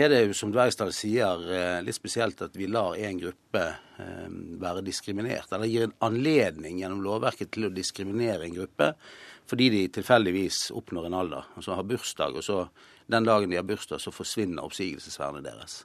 er 0.00 0.08
det 0.12 0.22
jo, 0.26 0.34
som 0.36 0.50
Dvergsdal 0.52 0.92
sier, 0.96 1.44
eh, 1.52 1.82
litt 1.84 1.96
spesielt 1.96 2.40
at 2.44 2.56
vi 2.56 2.68
lar 2.68 2.96
en 2.96 3.20
gruppe 3.20 3.66
eh, 4.00 4.26
være 4.64 4.86
diskriminert. 4.88 5.52
Eller 5.52 5.68
gir 5.68 5.86
en 5.90 5.96
anledning 6.08 6.80
gjennom 6.80 7.04
lovverket 7.04 7.52
til 7.52 7.68
å 7.68 7.74
diskriminere 7.76 8.48
en 8.48 8.56
gruppe 8.56 8.94
fordi 9.46 9.68
de 9.70 9.82
tilfeldigvis 9.92 10.70
oppnår 10.74 11.06
en 11.08 11.18
alder, 11.20 11.48
altså 11.56 11.76
har 11.76 11.88
bursdag, 11.88 12.36
og 12.38 12.44
så 12.44 12.62
den 13.06 13.26
dagen 13.28 13.50
de 13.50 13.58
har 13.58 13.66
bursdag, 13.68 14.00
så 14.00 14.12
forsvinner 14.14 14.64
oppsigelsesvernet 14.64 15.44
deres. 15.44 15.82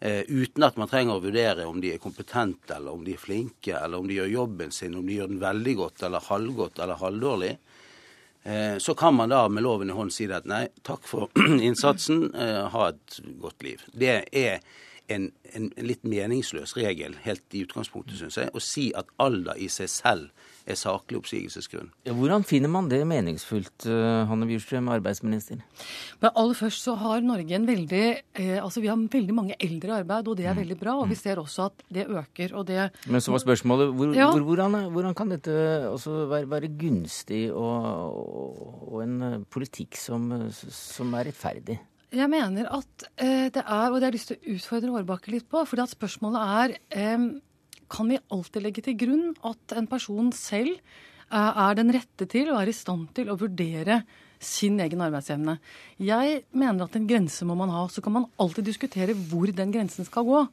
Eh, 0.00 0.22
uten 0.28 0.62
at 0.62 0.76
man 0.78 0.88
trenger 0.88 1.18
å 1.18 1.22
vurdere 1.22 1.66
om 1.66 1.80
de 1.82 1.92
er 1.94 2.02
kompetente, 2.02 2.76
eller 2.76 2.94
om 2.94 3.02
de 3.04 3.16
er 3.16 3.20
flinke, 3.20 3.74
eller 3.76 3.98
om 3.98 4.08
de 4.08 4.20
gjør 4.20 4.30
jobben 4.32 4.72
sin, 4.72 4.96
om 4.96 5.06
de 5.06 5.18
gjør 5.18 5.32
den 5.32 5.42
veldig 5.42 5.74
godt, 5.80 6.04
eller 6.06 6.28
halvgodt, 6.30 6.78
eller 6.78 7.00
halvdårlig. 7.02 7.52
Eh, 8.48 8.76
så 8.78 8.94
kan 8.94 9.16
man 9.18 9.34
da 9.34 9.42
med 9.48 9.66
loven 9.66 9.90
i 9.90 9.96
hånd 9.96 10.14
si 10.14 10.28
at 10.32 10.46
nei, 10.48 10.68
takk 10.86 11.02
for 11.04 11.28
innsatsen, 11.68 12.28
eh, 12.34 12.62
ha 12.72 12.88
et 12.92 13.18
godt 13.42 13.66
liv. 13.66 13.82
Det 13.92 14.14
er 14.30 14.62
en, 15.08 15.30
en, 15.56 15.68
litt 15.80 16.04
meningsløs 16.08 16.74
regel 16.76 17.16
helt 17.24 17.56
i 17.56 17.64
utgangspunktet, 17.66 18.18
syns 18.20 18.38
jeg, 18.40 18.52
å 18.52 18.62
si 18.62 18.88
at 18.96 19.08
alder 19.22 19.58
i 19.58 19.68
seg 19.72 19.90
selv 19.92 20.46
er 20.68 20.76
saklig 20.76 21.16
oppsigelsesgrunn. 21.22 21.88
Ja, 22.04 22.12
hvordan 22.16 22.44
finner 22.46 22.68
man 22.72 22.90
det 22.90 23.00
meningsfullt, 23.08 23.86
uh, 23.88 24.26
Hanne 24.28 24.48
Bjurstrøm, 24.50 24.90
arbeidsminister? 24.92 25.62
Men 26.20 26.34
aller 26.34 26.58
først 26.58 26.84
så 26.84 26.96
har 27.00 27.24
Norge 27.24 27.56
en 27.56 27.66
veldig 27.68 28.04
eh, 28.04 28.56
Altså 28.58 28.82
vi 28.84 28.90
har 28.90 28.98
veldig 28.98 29.34
mange 29.34 29.56
eldre 29.62 29.94
i 29.94 29.96
arbeid, 30.02 30.28
og 30.28 30.36
det 30.36 30.48
er 30.48 30.56
mm. 30.56 30.60
veldig 30.62 30.78
bra. 30.80 30.96
Og 31.00 31.08
vi 31.08 31.16
mm. 31.16 31.20
ser 31.22 31.40
også 31.40 31.68
at 31.70 31.84
det 31.94 32.04
øker, 32.08 32.54
og 32.58 32.66
det 32.68 32.90
Men 33.06 33.24
så 33.24 33.32
var 33.32 33.44
spørsmålet 33.44 33.94
hvor, 33.96 34.14
ja. 34.16 34.28
hvor, 34.32 34.44
hvordan, 34.50 34.80
hvordan, 34.92 35.16
kan 35.16 35.32
dette 35.32 35.54
også 35.88 36.26
være, 36.28 36.50
være 36.50 36.72
gunstig 36.80 37.46
og, 37.52 38.90
og, 38.92 38.98
en 39.06 39.22
eh, 39.22 39.38
politikk 39.48 39.96
som, 39.96 40.28
som 40.52 41.16
er 41.16 41.30
rettferdig? 41.30 41.78
Jeg 42.08 42.30
mener 42.32 42.70
at 42.72 43.04
eh, 43.20 43.48
det 43.52 43.60
er, 43.60 43.90
og 43.90 43.98
det 43.98 44.06
har 44.06 44.08
jeg 44.08 44.16
lyst 44.16 44.30
til 44.32 44.38
å 44.38 44.54
utfordre 44.54 44.94
Årbakke 45.02 45.32
litt 45.34 45.48
på, 45.50 45.60
fordi 45.68 45.84
at 45.84 45.92
spørsmålet 45.92 46.54
er 46.62 46.74
eh, 46.96 47.26
kan 47.92 48.08
vi 48.08 48.20
alltid 48.32 48.64
legge 48.64 48.84
til 48.84 48.96
grunn 49.00 49.26
at 49.48 49.76
en 49.76 49.88
person 49.90 50.30
selv 50.36 50.72
eh, 50.72 51.36
er 51.36 51.76
den 51.76 51.92
rette 51.92 52.28
til 52.30 52.48
og 52.52 52.62
er 52.62 52.72
i 52.72 52.76
stand 52.76 53.10
til 53.16 53.28
å 53.28 53.36
vurdere 53.40 54.02
sin 54.40 54.78
egen 54.80 55.02
arbeidsevne. 55.04 55.58
Jeg 56.00 56.42
mener 56.56 56.86
at 56.86 56.96
en 56.96 57.08
grense 57.10 57.44
må 57.44 57.56
man 57.58 57.72
ha. 57.74 57.84
Så 57.90 58.00
kan 58.04 58.14
man 58.14 58.28
alltid 58.38 58.68
diskutere 58.70 59.16
hvor 59.28 59.50
den 59.50 59.72
grensen 59.74 60.06
skal 60.06 60.24
gå. 60.28 60.44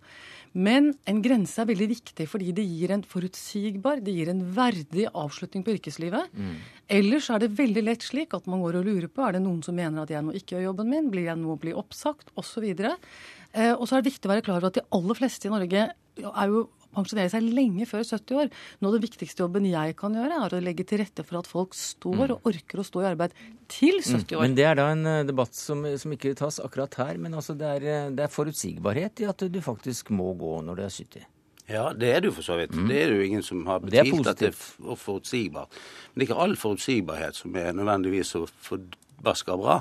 Men 0.56 0.94
en 1.10 1.18
grense 1.24 1.60
er 1.60 1.68
veldig 1.68 1.88
viktig 1.92 2.28
fordi 2.32 2.54
det 2.56 2.64
gir 2.64 2.94
en 2.96 3.04
forutsigbar, 3.04 4.00
det 4.04 4.14
gir 4.16 4.32
en 4.32 4.44
verdig 4.56 5.10
avslutning 5.12 5.66
på 5.66 5.76
yrkeslivet. 5.76 6.32
Mm. 6.32 6.54
Ellers 7.00 7.28
er 7.34 7.44
det 7.44 7.52
veldig 7.58 7.84
lett 7.84 8.06
slik 8.08 8.36
at 8.38 8.48
man 8.48 8.64
går 8.64 8.80
og 8.80 8.88
lurer 8.88 9.10
på 9.12 9.26
er 9.26 9.36
det 9.36 9.44
noen 9.44 9.60
som 9.66 9.76
mener 9.76 10.06
at 10.06 10.14
jeg 10.14 10.24
nå 10.24 10.36
ikke 10.38 10.56
gjør 10.56 10.70
jobben 10.70 10.92
min, 10.94 11.12
blir 11.12 11.28
jeg 11.28 11.42
nå 11.42 11.58
bli 11.60 11.76
oppsagt, 11.76 12.32
osv. 12.40 12.70
Eh, 12.72 13.74
og 13.74 13.84
så 13.84 13.98
er 13.98 14.04
det 14.04 14.14
viktig 14.14 14.30
å 14.30 14.34
være 14.34 14.46
klar 14.48 14.62
over 14.62 14.72
at 14.72 14.80
de 14.80 14.88
aller 14.96 15.20
fleste 15.20 15.50
i 15.50 15.54
Norge 15.54 15.86
er 15.92 16.52
jo 16.54 16.66
pensjonere 16.96 17.32
seg 17.32 17.46
lenge 17.46 17.88
før 17.90 18.06
70 18.06 18.40
år. 18.42 18.50
Noe 18.80 18.92
av 18.92 18.98
den 18.98 19.06
viktigste 19.06 19.46
jobben 19.46 19.68
jeg 19.70 19.98
kan 20.00 20.16
gjøre, 20.18 20.40
er 20.46 20.56
å 20.56 20.64
legge 20.64 20.86
til 20.88 21.02
rette 21.04 21.26
for 21.28 21.42
at 21.42 21.50
folk 21.50 21.78
står 21.78 22.36
og 22.36 22.50
orker 22.52 22.82
å 22.82 22.88
stå 22.88 23.04
i 23.04 23.10
arbeid 23.12 23.36
til 23.72 24.00
70 24.02 24.26
mm. 24.26 24.36
år. 24.38 24.44
Men 24.44 24.58
Det 24.58 24.68
er 24.70 24.80
da 24.80 24.90
en 24.94 25.06
eh, 25.12 25.22
debatt 25.28 25.56
som, 25.58 25.86
som 26.02 26.16
ikke 26.16 26.36
tas 26.40 26.60
akkurat 26.64 27.00
her. 27.02 27.22
Men 27.22 27.38
altså 27.38 27.58
det, 27.58 27.72
er, 27.78 27.88
eh, 27.92 28.10
det 28.16 28.26
er 28.26 28.34
forutsigbarhet 28.34 29.24
i 29.24 29.30
at 29.32 29.48
du 29.52 29.62
faktisk 29.64 30.12
må 30.16 30.34
gå 30.40 30.58
når 30.66 30.82
du 30.82 30.86
er 30.88 30.94
70. 30.98 31.32
Ja, 31.66 31.86
det 31.98 32.12
er 32.14 32.22
det 32.22 32.30
jo 32.30 32.36
for 32.36 32.46
så 32.46 32.60
vidt. 32.60 32.76
Mm. 32.78 32.90
Det 32.92 33.00
er 33.00 33.08
det 33.10 33.16
jo 33.18 33.30
ingen 33.30 33.46
som 33.46 33.64
har 33.66 33.82
betvilt 33.82 34.28
at 34.30 34.44
det 34.44 34.52
er 34.52 35.00
forutsigbart. 35.02 35.80
Men 36.12 36.20
det 36.20 36.26
er 36.26 36.30
ikke 36.30 36.44
all 36.44 36.60
forutsigbarhet 36.62 37.40
som 37.40 37.58
er 37.58 37.74
nødvendigvis 37.74 38.36
så 38.36 38.44
forbaska 38.68 39.58
bra. 39.58 39.80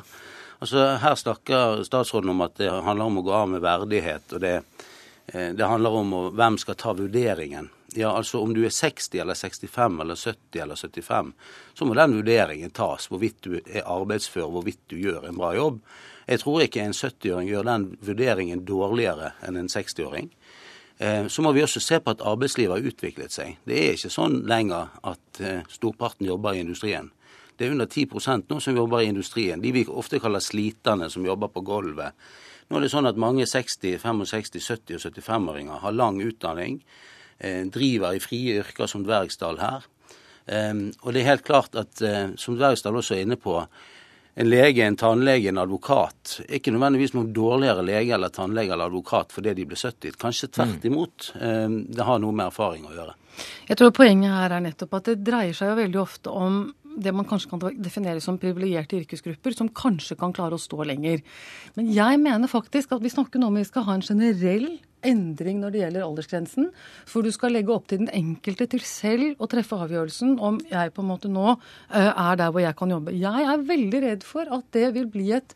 Altså, 0.64 0.94
Her 1.02 1.18
snakker 1.20 1.84
statsråden 1.84 2.32
om 2.32 2.40
at 2.46 2.56
det 2.56 2.70
handler 2.72 3.10
om 3.10 3.20
å 3.20 3.24
gå 3.26 3.34
av 3.36 3.50
med 3.52 3.64
verdighet. 3.64 4.32
og 4.32 4.40
det 4.40 4.54
Eh, 4.54 4.93
det 5.32 5.64
handler 5.64 5.94
om 5.96 6.10
hvem 6.36 6.58
skal 6.60 6.76
ta 6.76 6.92
vurderingen. 6.92 7.70
Ja, 7.96 8.10
altså 8.16 8.40
Om 8.42 8.54
du 8.54 8.64
er 8.66 8.72
60 8.74 9.20
eller 9.22 9.34
65 9.34 10.00
eller 10.00 10.14
70 10.14 10.60
eller 10.62 10.76
75, 10.76 11.32
så 11.74 11.86
må 11.86 11.94
den 11.94 12.16
vurderingen 12.16 12.70
tas. 12.70 13.06
Hvorvidt 13.06 13.40
du 13.46 13.54
er 13.56 13.86
arbeidsfør, 13.86 14.50
hvorvidt 14.50 14.82
du 14.90 14.96
gjør 14.98 15.28
en 15.28 15.38
bra 15.38 15.54
jobb. 15.54 15.80
Jeg 16.26 16.40
tror 16.40 16.64
ikke 16.64 16.82
en 16.82 16.96
70-åring 16.96 17.48
gjør 17.48 17.66
den 17.68 17.88
vurderingen 18.02 18.64
dårligere 18.64 19.34
enn 19.44 19.60
en 19.60 19.68
60-åring. 19.68 20.30
Eh, 20.98 21.26
så 21.28 21.42
må 21.42 21.52
vi 21.52 21.62
også 21.62 21.80
se 21.80 22.00
på 22.00 22.14
at 22.14 22.24
arbeidslivet 22.24 22.78
har 22.78 22.88
utviklet 22.90 23.34
seg. 23.34 23.58
Det 23.66 23.76
er 23.78 23.94
ikke 23.94 24.12
sånn 24.12 24.40
lenger 24.48 24.94
at 25.02 25.42
eh, 25.42 25.62
storparten 25.70 26.26
jobber 26.26 26.54
i 26.54 26.64
industrien. 26.64 27.10
Det 27.54 27.68
er 27.68 27.76
under 27.76 27.86
10% 27.86 28.50
nå 28.50 28.58
som 28.60 28.76
jobber 28.76 29.04
i 29.04 29.10
industrien. 29.12 29.62
De 29.62 29.70
vi 29.74 29.84
ofte 29.86 30.18
kaller 30.18 30.42
sliterne, 30.42 31.10
som 31.10 31.26
jobber 31.26 31.52
på 31.54 31.62
gulvet 31.66 32.16
nå 32.68 32.78
er 32.78 32.84
det 32.84 32.92
sånn 32.92 33.08
at 33.10 33.20
mange 33.20 33.46
60-, 33.48 33.98
65-, 34.02 34.62
70- 34.62 34.98
og 34.98 35.02
75-åringer 35.08 35.82
har 35.82 35.96
lang 35.96 36.20
utdanning, 36.24 36.78
eh, 37.38 37.64
driver 37.70 38.16
i 38.16 38.22
frie 38.22 38.60
yrker 38.62 38.90
som 38.90 39.04
Dvergsdal 39.06 39.60
her. 39.62 39.90
Um, 40.44 40.90
og 41.00 41.14
det 41.14 41.22
er 41.22 41.30
helt 41.30 41.44
klart 41.46 41.76
at, 41.80 41.92
uh, 42.04 42.34
som 42.36 42.56
Dvergsdal 42.58 42.98
også 43.00 43.16
er 43.16 43.24
inne 43.24 43.38
på, 43.40 43.56
en 44.34 44.48
lege, 44.50 44.82
en 44.82 44.96
tannlege, 44.98 45.48
en 45.48 45.60
advokat 45.62 46.40
er 46.42 46.56
ikke 46.58 46.72
nødvendigvis 46.74 47.12
noen 47.14 47.30
dårligere 47.32 47.84
lege 47.86 48.16
eller 48.16 48.32
tannlege 48.34 48.72
eller 48.74 48.90
advokat 48.90 49.30
fordi 49.32 49.52
de 49.54 49.66
blir 49.70 49.78
70. 49.78 50.16
Kanskje 50.18 50.48
tvert 50.56 50.82
mm. 50.82 50.88
imot. 50.90 51.28
Um, 51.38 51.76
det 51.86 52.08
har 52.08 52.18
noe 52.20 52.34
med 52.34 52.50
erfaring 52.50 52.88
å 52.88 52.94
gjøre. 52.96 53.14
Jeg 53.68 53.78
tror 53.78 53.94
poenget 53.94 54.34
her 54.34 54.56
er 54.56 54.64
nettopp 54.66 54.98
at 54.98 55.10
det 55.10 55.20
dreier 55.26 55.56
seg 55.56 55.70
jo 55.70 55.78
veldig 55.78 56.00
ofte 56.02 56.34
om 56.34 56.58
det 56.96 57.12
man 57.14 57.26
kanskje 57.28 57.50
kan 57.50 57.62
definere 57.82 58.22
som 58.22 58.38
privilegerte 58.40 58.98
yrkesgrupper, 59.00 59.56
som 59.56 59.70
kanskje 59.70 60.16
kan 60.20 60.34
klare 60.34 60.58
å 60.58 60.62
stå 60.62 60.86
lenger. 60.86 61.22
Men 61.78 61.92
jeg 61.94 62.20
mener 62.22 62.50
faktisk 62.50 62.94
at 62.94 63.04
vi 63.04 63.12
snakker 63.12 63.42
nå 63.42 63.50
om 63.50 63.58
vi 63.58 63.66
skal 63.68 63.86
ha 63.88 63.96
en 63.96 64.04
generell 64.04 64.68
endring 65.06 65.60
når 65.62 65.74
det 65.74 65.82
gjelder 65.82 66.06
aldersgrensen. 66.06 66.68
For 67.08 67.24
du 67.24 67.30
skal 67.34 67.54
legge 67.54 67.72
opp 67.74 67.88
til 67.90 68.02
den 68.02 68.10
enkelte 68.14 68.66
til 68.72 68.82
selv 68.86 69.42
å 69.42 69.48
treffe 69.50 69.78
avgjørelsen 69.84 70.36
om 70.42 70.60
jeg 70.70 70.92
på 70.94 71.04
en 71.04 71.10
måte 71.10 71.30
nå 71.32 71.46
uh, 71.54 71.58
er 71.94 72.40
der 72.40 72.52
hvor 72.54 72.64
jeg 72.64 72.76
kan 72.78 72.94
jobbe. 72.94 73.14
Jeg 73.18 73.48
er 73.50 73.66
veldig 73.68 74.02
redd 74.06 74.26
for 74.26 74.50
at 74.56 74.66
det 74.76 74.90
vil 74.96 75.08
bli 75.10 75.30
et 75.36 75.54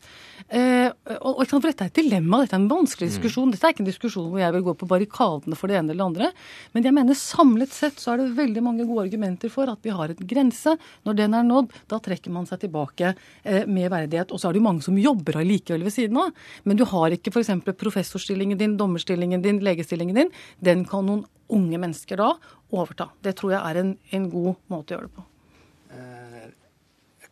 uh, 0.53 0.89
og, 1.19 1.43
For 1.49 1.67
dette 1.67 1.87
er 1.87 1.91
et 1.91 1.99
dilemma, 2.01 2.43
dette 2.43 2.57
er 2.57 2.63
en 2.63 2.71
vanskelig 2.71 3.09
mm. 3.09 3.13
diskusjon. 3.15 3.53
Dette 3.53 3.67
er 3.67 3.75
ikke 3.75 3.85
en 3.85 3.91
diskusjon 3.91 4.29
hvor 4.31 4.43
jeg 4.43 4.55
vil 4.55 4.65
gå 4.69 4.75
på 4.79 4.89
barrikadene 4.89 5.59
for 5.59 5.71
det 5.71 5.79
ene 5.79 5.93
eller 5.93 6.03
det 6.03 6.09
andre. 6.09 6.31
Men 6.75 6.89
jeg 6.89 6.97
mener 6.99 7.19
samlet 7.19 7.75
sett 7.75 8.01
så 8.01 8.13
er 8.13 8.23
det 8.23 8.37
veldig 8.39 8.65
mange 8.65 8.87
gode 8.89 9.07
argumenter 9.07 9.53
for 9.53 9.71
at 9.71 9.81
vi 9.85 9.93
har 9.95 10.13
en 10.13 10.29
grense. 10.33 10.75
Når 11.07 11.19
den 11.19 11.37
er 11.37 11.47
nådd, 11.47 11.75
da 11.91 12.01
trekker 12.03 12.33
man 12.33 12.47
seg 12.49 12.63
tilbake 12.65 13.13
uh, 13.15 13.63
med 13.69 13.89
verdighet. 13.91 14.33
Og 14.33 14.41
så 14.41 14.49
er 14.49 14.55
det 14.55 14.63
jo 14.63 14.67
mange 14.69 14.85
som 14.85 14.99
jobber 14.99 15.41
allikevel 15.41 15.85
ved 15.87 15.95
siden 15.95 16.19
av. 16.21 16.33
Men 16.63 16.79
du 16.79 16.85
har 16.89 17.15
ikke 17.15 17.33
f.eks. 17.33 17.51
professorstillingen 17.79 18.59
din, 18.59 18.77
dommerstillingen 18.79 19.38
din, 19.45 19.61
legestillingen 19.63 20.15
din. 20.15 20.31
Den 20.59 20.85
kan 20.89 21.07
noen 21.07 21.25
unge 21.49 21.81
mennesker 21.81 22.19
da 22.19 22.33
overta. 22.69 23.09
Det 23.21 23.35
tror 23.39 23.55
jeg 23.55 23.61
er 23.61 23.81
en, 23.81 23.93
en 24.15 24.29
god 24.29 24.55
måte 24.71 24.93
å 24.93 24.97
gjøre 24.97 25.09
det 25.09 25.17
på. 25.17 25.25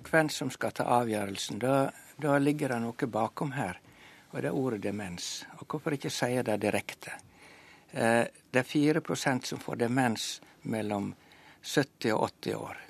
Hvem 0.07 0.29
som 0.29 0.49
skal 0.53 0.71
ta 0.71 0.85
avgjørelsen, 1.01 1.59
da, 1.59 1.89
da 2.21 2.37
ligger 2.39 2.73
det 2.73 2.79
noe 2.83 3.09
bakom 3.11 3.53
her. 3.57 3.79
Og 4.31 4.41
det 4.41 4.49
er 4.49 4.57
ordet 4.57 4.81
demens. 4.83 5.45
Og 5.59 5.67
hvorfor 5.67 5.95
ikke 5.95 6.11
si 6.13 6.33
det 6.45 6.57
direkte? 6.63 7.13
Eh, 7.91 8.23
det 8.51 8.61
er 8.61 8.67
4% 8.67 9.51
som 9.51 9.59
får 9.59 9.81
demens 9.83 10.27
mellom 10.67 11.13
70 11.61 12.13
og 12.13 12.27
80 12.29 12.55
år. 12.55 12.81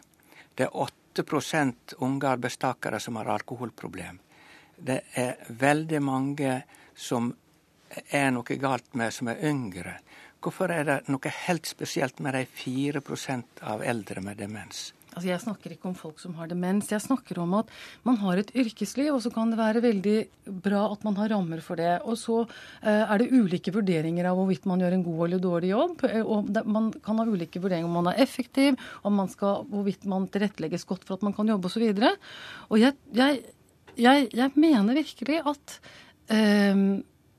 Det 0.57 0.67
er 0.67 0.87
8% 1.21 1.97
unge 2.05 2.29
arbeidstakere 2.29 2.99
som 2.99 3.17
har 3.21 3.29
alkoholproblem. 3.33 4.19
Det 4.77 5.01
er 5.17 5.37
veldig 5.49 6.01
mange 6.01 6.61
som 6.93 7.31
er 8.11 8.31
noe 8.35 8.59
galt 8.61 8.93
med, 8.97 9.13
som 9.15 9.31
er 9.31 9.41
yngre. 9.47 9.97
Hvorfor 10.43 10.71
er 10.71 10.85
det 10.87 10.99
noe 11.11 11.33
helt 11.47 11.65
spesielt 11.69 12.21
med 12.23 12.37
de 12.37 12.45
4% 12.45 13.65
av 13.65 13.81
eldre 13.83 14.21
med 14.23 14.39
demens? 14.39 14.91
Altså 15.17 15.31
Jeg 15.31 15.41
snakker 15.41 15.73
ikke 15.73 15.87
om 15.89 15.95
folk 15.97 16.19
som 16.21 16.35
har 16.37 16.49
demens. 16.51 16.91
Jeg 16.93 17.01
snakker 17.01 17.39
om 17.41 17.55
at 17.57 17.71
man 18.05 18.19
har 18.21 18.37
et 18.37 18.51
yrkesliv, 18.53 19.09
og 19.15 19.23
så 19.25 19.31
kan 19.33 19.49
det 19.49 19.57
være 19.57 19.81
veldig 19.81 20.17
bra 20.61 20.83
at 20.91 21.07
man 21.07 21.17
har 21.17 21.31
rammer 21.33 21.63
for 21.65 21.81
det. 21.81 21.95
Og 22.05 22.19
så 22.21 22.43
eh, 22.45 23.01
er 23.01 23.17
det 23.17 23.31
ulike 23.33 23.73
vurderinger 23.73 24.29
av 24.29 24.37
hvorvidt 24.37 24.69
man 24.69 24.83
gjør 24.83 24.93
en 24.93 25.07
god 25.07 25.23
eller 25.25 25.41
dårlig 25.41 25.73
jobb. 25.73 26.05
Eh, 26.05 26.21
og 26.21 26.53
man 26.69 26.91
kan 27.01 27.17
ha 27.17 27.25
ulike 27.25 27.63
vurderinger 27.63 27.89
om 27.89 27.97
man 27.97 28.11
er 28.13 28.21
effektiv, 28.27 28.77
om 29.01 29.17
man 29.17 29.33
skal, 29.33 29.65
hvorvidt 29.71 30.05
man 30.05 30.29
tilrettelegges 30.29 30.85
godt 30.85 31.07
for 31.07 31.17
at 31.17 31.25
man 31.25 31.33
kan 31.33 31.49
jobbe 31.49 31.71
osv. 31.71 31.87
Og, 31.89 32.03
så 32.05 32.13
og 32.69 32.81
jeg, 32.85 32.93
jeg, 33.17 33.41
jeg, 33.97 34.29
jeg, 34.37 34.53
mener 34.53 35.01
virkelig 35.01 35.41
at 35.49 35.79
eh, 36.29 36.85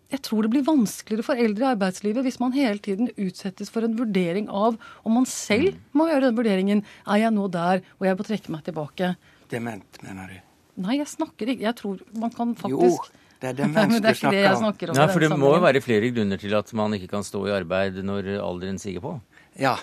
jeg 0.09 0.23
tror 0.25 0.47
det 0.47 0.51
blir 0.55 0.65
vanskeligere 0.65 1.27
for 1.27 1.41
eldre 1.41 1.67
i 1.67 1.71
arbeidslivet 1.75 2.25
hvis 2.25 2.39
man 2.41 2.55
hele 2.57 2.81
tiden 2.81 3.11
utsettes 3.21 3.69
for 3.73 3.85
en 3.85 3.97
vurdering 3.99 4.49
av 4.49 4.79
om 5.05 5.17
man 5.19 5.29
selv 5.29 5.75
mm. 5.75 5.83
må 6.01 6.09
gjøre 6.09 6.31
den 6.31 6.39
vurderingen. 6.39 6.83
Er 7.05 7.23
jeg 7.27 7.35
nå 7.37 7.49
der 7.53 7.83
hvor 7.99 8.09
jeg 8.09 8.17
må 8.17 8.27
trekke 8.29 8.55
meg 8.55 8.65
tilbake? 8.65 9.13
Dement, 9.53 10.01
mener 10.05 10.33
du? 10.33 10.39
Nei, 10.79 10.99
jeg 11.01 11.11
snakker 11.11 11.51
ikke 11.51 11.65
Jeg 11.67 11.75
tror 11.75 12.03
man 12.23 12.31
kan 12.31 12.53
faktisk 12.55 13.09
Jo, 13.09 13.23
det 13.43 13.51
er 13.51 13.57
demens 13.61 13.99
du 13.99 14.09
snakker 14.23 14.51
om. 14.55 14.61
Snakker 14.65 14.93
om 14.93 14.99
Nei, 14.99 15.07
for 15.13 15.25
det 15.25 15.31
må 15.35 15.53
jo 15.57 15.63
være 15.67 15.85
flere 15.85 16.11
grunner 16.15 16.41
til 16.41 16.57
at 16.57 16.73
man 16.81 16.97
ikke 16.97 17.11
kan 17.13 17.27
stå 17.27 17.45
i 17.49 17.55
arbeid 17.59 18.01
når 18.07 18.33
alderen 18.41 18.81
siger 18.81 19.05
på. 19.05 19.15
Ja, 19.61 19.77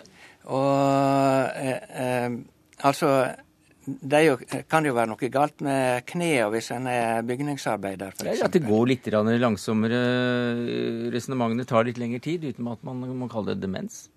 og 0.49 1.51
eh, 1.59 1.82
eh, 2.01 2.30
altså 2.88 3.11
det 3.86 4.21
jo, 4.25 4.38
kan 4.69 4.86
jo 4.88 4.95
være 4.97 5.11
noe 5.11 5.29
galt 5.29 5.61
med 5.65 6.05
knærne 6.09 6.49
hvis 6.55 6.71
en 6.73 6.88
er 6.89 7.21
bygningsarbeider. 7.27 8.15
For 8.17 8.31
ja, 8.31 8.47
at 8.47 8.55
det 8.55 8.63
går 8.65 8.88
litt 8.89 9.09
langsommere. 9.13 9.99
Resonnementene 11.13 11.67
tar 11.69 11.86
litt 11.86 12.01
lengre 12.01 12.23
tid 12.23 12.47
uten 12.49 12.71
at 12.71 12.81
man 12.88 13.03
må 13.05 13.29
kalle 13.31 13.53
det 13.53 13.61
demens. 13.67 14.07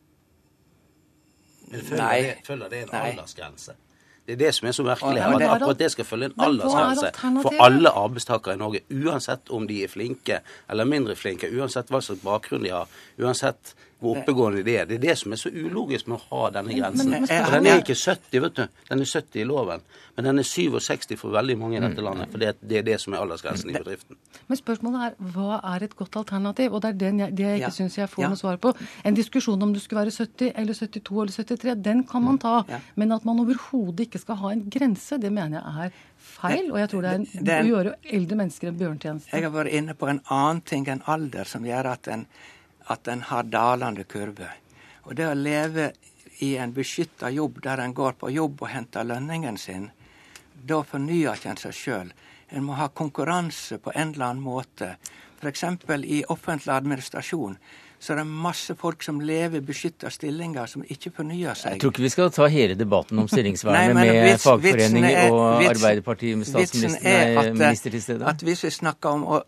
Men 1.69 1.85
følger, 1.85 2.01
Nei. 2.01 2.23
Det, 2.23 2.47
følger 2.47 2.73
det 2.73 2.83
en 2.87 2.97
aldersgrense? 3.03 3.77
Det 4.29 4.35
er 4.35 4.41
det 4.43 4.49
som 4.57 4.69
er 4.69 4.75
så 4.77 4.85
merkelig 4.85 5.23
her, 5.25 5.35
at 5.39 5.53
akkurat 5.55 5.79
det 5.81 5.87
skal 5.95 6.05
følge 6.05 6.27
en 6.29 6.43
aldersgrense 6.45 7.13
for 7.41 7.63
alle 7.65 7.93
arbeidstakere 7.97 8.57
i 8.59 8.61
Norge. 8.61 8.83
Uansett 8.93 9.53
om 9.57 9.65
de 9.69 9.79
er 9.85 9.89
flinke 9.89 10.43
eller 10.69 10.89
mindre 10.89 11.17
flinke, 11.17 11.49
uansett 11.49 11.89
hva 11.89 12.03
slags 12.05 12.21
bakgrunn 12.25 12.67
de 12.67 12.75
har, 12.75 12.93
uansett 13.21 13.73
hvor 13.99 14.19
oppegående 14.21 14.63
de 14.63 14.75
er. 14.79 14.87
Det 14.87 14.99
er 14.99 15.03
det 15.03 15.15
som 15.19 15.33
er 15.35 15.41
så 15.41 15.51
ulogisk 15.51 16.07
med 16.07 16.21
å 16.21 16.27
ha 16.31 16.51
denne 16.55 16.77
grensen. 16.77 17.15
Og 17.19 17.55
den 17.55 17.67
er 17.67 17.81
ikke 17.83 17.97
70, 17.99 18.43
vet 18.45 18.59
du. 18.61 18.83
Den 18.91 19.03
er 19.03 19.11
70 19.11 19.41
i 19.43 19.47
loven. 19.49 19.83
Men 20.15 20.29
den 20.29 20.43
er 20.43 20.47
67 20.47 21.17
for 21.19 21.35
veldig 21.35 21.57
mange 21.59 21.79
i 21.79 21.83
dette 21.83 22.05
landet. 22.05 22.31
For 22.31 22.43
det, 22.43 22.79
er 22.79 22.87
det 22.87 22.99
som 23.03 23.17
er 23.17 23.25
aldersgrensen 23.25 23.73
i 23.73 23.75
bedriften. 23.75 24.19
Men 24.47 24.61
spørsmålet 24.61 25.07
er 25.09 25.33
hva 25.35 25.59
er 25.73 25.87
et 25.89 25.97
godt 25.99 26.19
alternativ? 26.21 26.77
Og 26.77 26.85
det 26.85 26.93
er 26.93 27.01
den 27.01 27.23
jeg, 27.25 27.35
det 27.39 27.47
jeg 27.49 27.63
ikke 27.63 27.73
ja. 27.73 27.77
syns 27.81 27.99
jeg 27.99 28.13
får 28.13 28.25
ja. 28.25 28.31
noe 28.33 28.41
svar 28.41 28.61
på. 28.63 28.73
En 29.07 29.19
diskusjon 29.19 29.67
om 29.67 29.73
du 29.75 29.81
skulle 29.83 30.05
være 30.05 30.15
70 30.15 30.53
eller 30.55 30.79
72 30.79 31.23
eller 31.25 31.35
73, 31.39 31.79
den 31.89 32.05
kan 32.07 32.27
man 32.27 32.39
ta. 32.43 32.61
Ja. 32.71 32.79
Men 32.95 33.17
at 33.19 33.27
man 33.27 33.43
overhodet 33.43 34.07
ikke 34.07 34.23
skal 34.23 34.39
ha 34.45 34.53
en 34.55 34.63
grense, 34.71 35.19
det 35.19 35.33
mener 35.35 35.59
jeg 35.59 35.89
er 35.89 35.99
feil. 36.29 36.71
Og 36.71 36.79
jeg 36.83 36.93
tror 36.93 37.03
det 37.03 37.11
er 37.11 37.19
en, 37.25 37.51
å 37.57 37.73
gjøre 37.73 37.97
eldre 38.21 38.39
mennesker 38.45 38.71
en 38.71 38.79
bjørntjeneste. 38.79 39.35
Jeg 39.35 39.49
har 39.49 39.55
vært 39.59 39.75
inne 39.75 39.99
på 39.99 40.11
en 40.11 40.23
annen 40.23 40.63
ting 40.67 40.87
enn 40.91 41.03
alder 41.11 41.51
som 41.51 41.67
gjør 41.67 41.93
at 41.97 42.11
en 42.15 42.29
at 42.93 43.09
en 43.09 43.23
har 43.29 43.49
dalende 43.49 44.05
kurve. 44.09 44.49
Og 45.09 45.17
det 45.17 45.29
å 45.29 45.37
leve 45.37 45.91
i 46.45 46.55
en 46.57 46.73
beskytta 46.73 47.31
jobb 47.35 47.61
der 47.65 47.83
en 47.83 47.95
går 47.95 48.19
på 48.21 48.31
jobb 48.31 48.63
og 48.63 48.73
henter 48.73 49.07
lønningen 49.09 49.59
sin, 49.59 49.91
da 50.69 50.83
fornyer 50.87 51.39
ikke 51.39 51.53
en 51.55 51.61
seg 51.61 51.77
sjøl. 51.77 52.13
En 52.49 52.65
må 52.65 52.79
ha 52.79 52.89
konkurranse 52.89 53.79
på 53.83 53.93
en 53.95 54.15
eller 54.15 54.31
annen 54.31 54.45
måte. 54.45 54.95
F.eks. 55.39 55.65
i 56.05 56.25
offentlig 56.29 56.75
administrasjon 56.75 57.59
så 57.99 58.13
er 58.15 58.21
det 58.21 58.27
masse 58.31 58.75
folk 58.79 59.03
som 59.03 59.19
lever 59.21 59.59
i 59.59 59.65
beskytta 59.67 60.11
stillinger, 60.15 60.67
som 60.71 60.85
ikke 60.87 61.11
fornyer 61.17 61.59
seg. 61.59 61.75
Jeg 61.75 61.83
tror 61.83 61.95
ikke 61.95 62.05
vi 62.05 62.11
skal 62.13 62.31
ta 62.35 62.47
hele 62.53 62.77
debatten 62.79 63.19
om 63.19 63.29
stillingsvernet 63.33 63.97
med 63.99 64.19
vits, 64.23 64.47
fagforeninger 64.47 65.19
er, 65.25 65.35
og 65.35 65.65
Arbeiderpartiet 65.67 66.39
med 66.39 66.47
statsminister 66.47 67.91
til 67.91 68.03
stede. 68.03 68.29
At 68.31 68.45
hvis 68.47 68.63
vi 68.69 68.75
snakker 68.79 69.19
om 69.19 69.27
å 69.27 69.41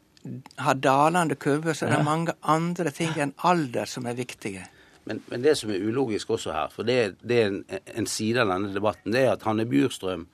har 0.61 0.75
dalende 0.75 1.37
kurver, 1.41 1.75
så 1.75 1.87
er 1.87 1.97
det 1.97 2.05
mange 2.05 2.35
andre 2.43 2.93
ting 2.95 3.17
enn 3.17 3.33
alder 3.47 3.89
som 3.89 4.07
er 4.07 4.19
viktige. 4.19 4.67
Men, 5.09 5.23
men 5.31 5.43
det 5.43 5.57
som 5.59 5.73
er 5.73 5.81
ulogisk 5.83 6.31
også 6.37 6.53
her, 6.53 6.69
for 6.75 6.87
det, 6.87 7.17
det 7.25 7.39
er 7.41 7.49
en, 7.49 7.63
en, 7.97 8.07
side 8.07 8.43
av 8.43 8.53
denne 8.53 8.73
debatten, 8.75 9.15
det 9.15 9.25
er 9.25 9.33
at 9.33 9.47
Hanne 9.49 9.65
Bjurstrøm, 9.69 10.27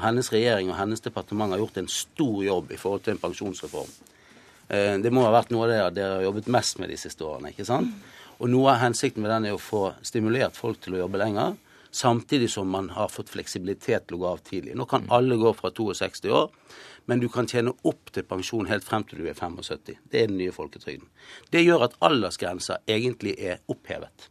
hennes 0.00 0.30
regjering 0.32 0.70
og 0.70 0.78
hennes 0.78 1.02
departement 1.02 1.54
har 1.54 1.62
gjort 1.62 1.78
en 1.80 1.90
stor 1.90 2.42
jobb 2.44 2.72
i 2.74 2.78
forhold 2.80 3.04
til 3.06 3.14
en 3.14 3.22
pensjonsreform. 3.22 3.90
Eh, 4.68 4.96
det 5.02 5.12
må 5.14 5.24
ha 5.26 5.32
vært 5.34 5.54
noe 5.54 5.66
av 5.66 5.72
det 5.72 6.00
dere 6.00 6.18
har 6.18 6.26
jobbet 6.26 6.50
mest 6.50 6.82
med 6.82 6.90
de 6.90 6.98
siste 7.00 7.26
årene. 7.26 7.54
ikke 7.54 7.68
sant? 7.68 7.94
Og 8.40 8.50
noe 8.50 8.72
av 8.72 8.80
hensikten 8.82 9.22
med 9.22 9.32
den 9.32 9.50
er 9.50 9.56
å 9.56 9.62
få 9.62 9.90
stimulert 10.06 10.58
folk 10.58 10.80
til 10.82 10.96
å 10.96 11.04
jobbe 11.04 11.20
lenger, 11.20 11.58
samtidig 11.90 12.50
som 12.52 12.68
man 12.70 12.90
har 12.94 13.10
fått 13.10 13.32
fleksibilitet 13.32 14.06
til 14.08 14.18
å 14.18 14.22
gå 14.22 14.28
av 14.30 14.44
tidlig. 14.46 14.76
Nå 14.78 14.86
kan 14.90 15.08
alle 15.10 15.38
gå 15.40 15.52
fra 15.58 15.72
62 15.74 16.30
år 16.30 16.48
men 17.10 17.20
du 17.20 17.28
kan 17.32 17.48
tjene 17.48 17.72
opp 17.88 18.12
til 18.14 18.26
pensjon 18.28 18.68
helt 18.70 18.84
frem 18.86 19.02
til 19.08 19.22
du 19.22 19.30
er 19.30 19.34
75. 19.34 19.96
Det 20.10 20.20
er 20.20 20.28
den 20.30 20.38
nye 20.38 20.54
folketrygden. 20.54 21.08
Det 21.50 21.64
gjør 21.64 21.88
at 21.88 21.96
aldersgrensa 22.06 22.80
egentlig 22.86 23.34
er 23.38 23.58
opphevet. 23.72 24.28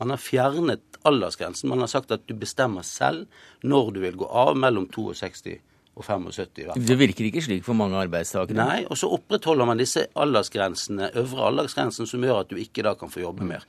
Man 0.00 0.14
har 0.14 0.20
fjernet 0.22 1.00
aldersgrensen. 1.08 1.68
Man 1.72 1.82
har 1.82 1.90
sagt 1.90 2.12
at 2.14 2.28
du 2.28 2.36
bestemmer 2.38 2.86
selv 2.86 3.26
når 3.66 3.90
du 3.96 4.00
vil 4.04 4.20
gå 4.20 4.28
av 4.30 4.54
mellom 4.56 4.86
62 4.94 5.58
og 5.98 6.06
75. 6.06 6.62
i 6.62 6.64
hvert 6.68 6.76
fall. 6.76 6.86
Det 6.86 6.98
virker 7.00 7.28
ikke 7.28 7.42
slik 7.44 7.66
for 7.66 7.76
mange 7.76 7.98
arbeidstakere? 7.98 8.56
Nei, 8.56 8.84
og 8.86 8.96
så 8.96 9.10
opprettholder 9.12 9.68
man 9.68 9.80
disse 9.80 10.06
aldersgrensene, 10.14 11.10
øvre 11.20 11.50
aldersgrensen, 11.50 12.08
som 12.08 12.24
gjør 12.24 12.44
at 12.44 12.52
du 12.52 12.60
ikke 12.62 12.86
da 12.86 12.94
kan 12.96 13.12
få 13.12 13.24
jobbe 13.24 13.48
mer. 13.48 13.66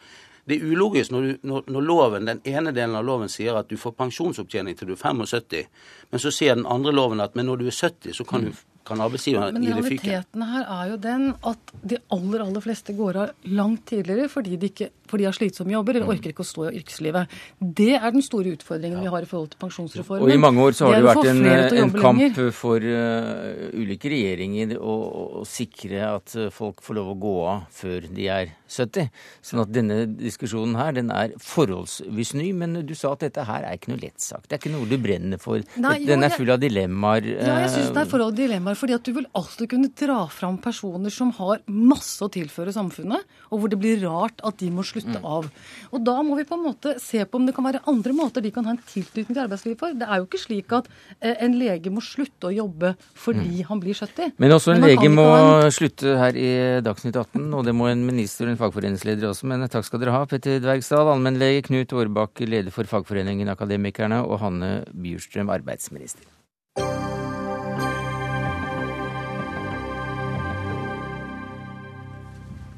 Det 0.50 0.58
er 0.58 0.72
ulogisk 0.74 1.14
når, 1.14 1.22
du, 1.22 1.48
når, 1.48 1.70
når, 1.70 1.86
loven, 1.86 2.28
den 2.30 2.42
ene 2.50 2.74
delen 2.76 2.98
av 2.98 3.06
loven 3.06 3.30
sier 3.30 3.60
at 3.60 3.70
du 3.70 3.78
får 3.80 3.94
pensjonsopptjening 4.00 4.78
til 4.78 4.92
du 4.92 4.96
er 4.96 5.02
75, 5.04 5.64
men 6.12 6.24
så 6.24 6.34
sier 6.34 6.58
den 6.58 6.68
andre 6.70 6.94
loven 6.96 7.22
at 7.24 7.38
når 7.38 7.62
du 7.62 7.70
er 7.70 7.78
70, 7.78 8.18
så 8.18 8.28
kan 8.28 8.50
du 8.50 8.54
kan 8.86 9.02
arbeidsgiveren 9.04 9.62
gi 9.62 9.74
det 9.76 9.84
fyken. 9.86 10.08
Men 10.10 10.10
realiteten 10.10 10.46
her 10.50 10.64
er 10.76 10.90
jo 10.90 10.98
den 11.04 11.28
at 11.52 11.74
de 11.92 12.00
aller, 12.16 12.44
aller 12.46 12.64
fleste 12.64 12.96
går 12.98 13.20
av 13.22 13.52
langt 13.60 13.86
tidligere 13.92 14.30
fordi 14.32 14.58
de 14.58 14.72
ikke 14.72 14.90
for 15.12 15.22
de 15.22 15.28
har 15.28 15.36
slitsomme 15.36 15.76
jobber 15.76 16.00
eller 16.00 16.08
mm. 16.08 16.14
orker 16.16 16.34
ikke 16.34 16.46
å 16.46 16.48
stå 16.48 16.70
i 16.70 16.80
yrkeslivet. 16.80 17.36
Det 17.82 17.92
er 17.98 18.16
den 18.16 18.26
store 18.26 18.56
utfordringen 18.56 19.00
ja. 19.00 19.06
vi 19.06 19.14
har 19.16 19.28
i 19.28 19.30
forhold 19.30 19.52
til 19.54 19.62
pensjonsreformen. 19.62 20.26
Og 20.26 20.34
I 20.34 20.40
mange 20.42 20.64
år 20.64 20.78
så 20.78 20.88
har 20.90 20.98
det, 20.98 21.04
det 21.04 21.10
vært 21.12 21.30
en, 21.32 21.84
en 21.84 21.94
kamp 21.96 22.22
lenger. 22.22 22.52
for 22.56 22.86
uh, 22.86 23.68
ulike 23.76 24.12
regjeringer 24.12 24.78
å, 24.80 24.96
å, 25.42 25.46
sikre 25.48 26.02
at 26.08 26.36
uh, 26.40 26.50
folk 26.54 26.82
får 26.86 27.00
lov 27.00 27.14
å 27.14 27.18
gå 27.22 27.36
av 27.52 27.68
før 27.76 28.08
de 28.12 28.28
er 28.32 28.56
70. 28.72 29.10
Sånn 29.44 29.64
at 29.66 29.72
denne 29.74 30.04
diskusjonen 30.08 30.78
her 30.80 30.96
den 30.96 31.12
er 31.14 31.36
forholdsvis 31.44 32.34
ny. 32.40 32.52
Men 32.58 32.80
du 32.88 32.94
sa 32.98 33.14
at 33.16 33.26
dette 33.26 33.46
her 33.48 33.68
er 33.68 33.78
ikke 33.78 33.94
noe 33.94 34.02
lett 34.02 34.22
sak. 34.24 34.46
Det 34.48 34.58
er 34.58 34.64
ikke 34.64 34.74
noe 34.74 34.90
du 34.90 34.98
brenner 35.02 35.42
for. 35.42 35.64
Nei, 35.82 35.98
jo, 36.04 36.12
den 36.12 36.28
er 36.28 36.34
full 36.36 36.52
av 36.54 36.62
dilemmaer. 36.62 37.28
Ja, 37.36 37.60
jeg 37.66 37.74
syns 37.76 37.92
det 37.96 38.06
er 38.06 38.12
forhold 38.12 38.34
av 38.34 38.40
dilemmaer. 38.40 38.80
fordi 38.80 38.98
at 38.98 39.08
du 39.08 39.14
vil 39.18 39.28
alltid 39.38 39.72
kunne 39.74 39.92
dra 40.02 40.20
fram 40.32 40.60
personer 40.62 41.14
som 41.14 41.34
har 41.40 41.64
masse 41.68 42.22
å 42.24 42.32
tilføre 42.32 42.74
samfunnet, 42.76 43.28
og 43.52 43.64
hvor 43.64 43.72
det 43.72 43.80
blir 43.82 44.02
rart 44.06 44.42
at 44.48 44.60
de 44.62 44.70
må 44.74 44.86
slutte 44.88 45.01
mm. 45.08 45.26
av. 45.26 45.48
Og 45.92 46.04
da 46.06 46.18
må 46.26 46.38
vi 46.40 46.46
på 46.48 46.58
en 46.58 46.66
måte 46.66 46.96
se 47.02 47.24
på 47.26 47.40
om 47.40 47.48
det 47.48 47.56
kan 47.58 47.66
være 47.68 47.84
andre 47.90 48.16
måter 48.16 48.44
de 48.44 48.52
kan 48.54 48.68
ha 48.68 48.76
en 48.76 48.82
tilknytning 48.82 49.36
til 49.36 49.44
arbeidslivet 49.44 49.82
for. 49.82 49.96
Det 49.98 50.08
er 50.08 50.22
jo 50.22 50.28
ikke 50.28 50.42
slik 50.42 50.76
at 50.78 50.90
eh, 51.20 51.36
en 51.46 51.58
lege 51.60 51.94
må 51.94 52.04
slutte 52.06 52.50
å 52.50 52.54
jobbe 52.56 52.94
fordi 53.18 53.62
mm. 53.62 53.70
han 53.70 53.84
blir 53.84 53.98
70. 53.98 54.36
Men 54.42 54.56
også 54.58 54.76
en 54.76 54.86
lege 54.86 55.12
må 55.12 55.28
en... 55.38 55.70
slutte 55.74 56.18
her 56.22 56.38
i 56.38 56.52
Dagsnytt 56.86 57.18
18, 57.18 57.48
og 57.58 57.66
det 57.68 57.76
må 57.78 57.90
en 57.92 58.06
minister 58.08 58.48
og 58.48 58.56
en 58.56 58.62
fagforeningsleder 58.62 59.32
også. 59.32 59.50
Men 59.52 59.68
takk 59.72 59.88
skal 59.88 60.04
dere 60.04 60.16
ha. 60.16 60.26
Petter 60.30 60.62
Dvergsdal, 60.64 61.14
allmennlege, 61.14 61.66
Knut 61.70 61.96
Årbakk, 61.96 62.44
leder 62.48 62.74
for 62.74 62.90
fagforeningen 62.90 63.52
Akademikerne, 63.52 64.22
og 64.26 64.42
Hanne 64.44 64.74
Bjurstrøm, 64.92 65.52
arbeidsminister. 65.54 66.41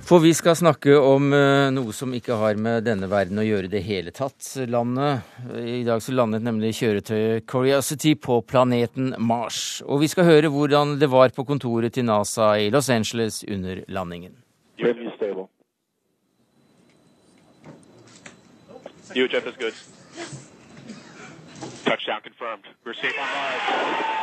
For 0.03 0.19
vi 0.19 0.33
skal 0.35 0.55
snakke 0.55 0.97
om 0.99 1.29
uh, 1.31 1.71
noe 1.71 1.93
som 1.95 2.11
ikke 2.13 2.35
har 2.35 2.57
med 2.59 2.83
denne 2.83 3.07
verden 3.07 3.39
å 3.39 3.45
gjøre 3.45 3.69
i 3.69 3.71
det 3.71 3.81
hele 3.85 4.11
tatt. 4.11 4.35
Landet, 4.67 5.23
I 5.55 5.79
dag 5.87 6.03
så 6.03 6.11
landet 6.11 6.43
nemlig 6.43 6.73
kjøretøyet 6.75 7.47
Curiosity 7.47 8.11
på 8.19 8.41
planeten 8.43 9.13
Mars. 9.17 9.79
Og 9.87 10.03
vi 10.03 10.11
skal 10.11 10.27
høre 10.27 10.51
hvordan 10.51 10.97
det 10.99 11.07
var 11.07 11.31
på 11.31 11.47
kontoret 11.47 11.95
til 11.95 12.03
NASA 12.09 12.51
i 12.59 12.67
Los 12.73 12.91
Angeles 12.91 13.45
under 13.47 13.79
landingen. 13.87 14.35
UHF 19.15 19.47
is 19.47 19.55
good. 19.55 19.73
Touchdown 21.85 22.21
confirmed. 22.23 22.65
We're 22.83 22.93
safe 22.93 23.13
on 23.19 23.27
Mars. 23.27 24.13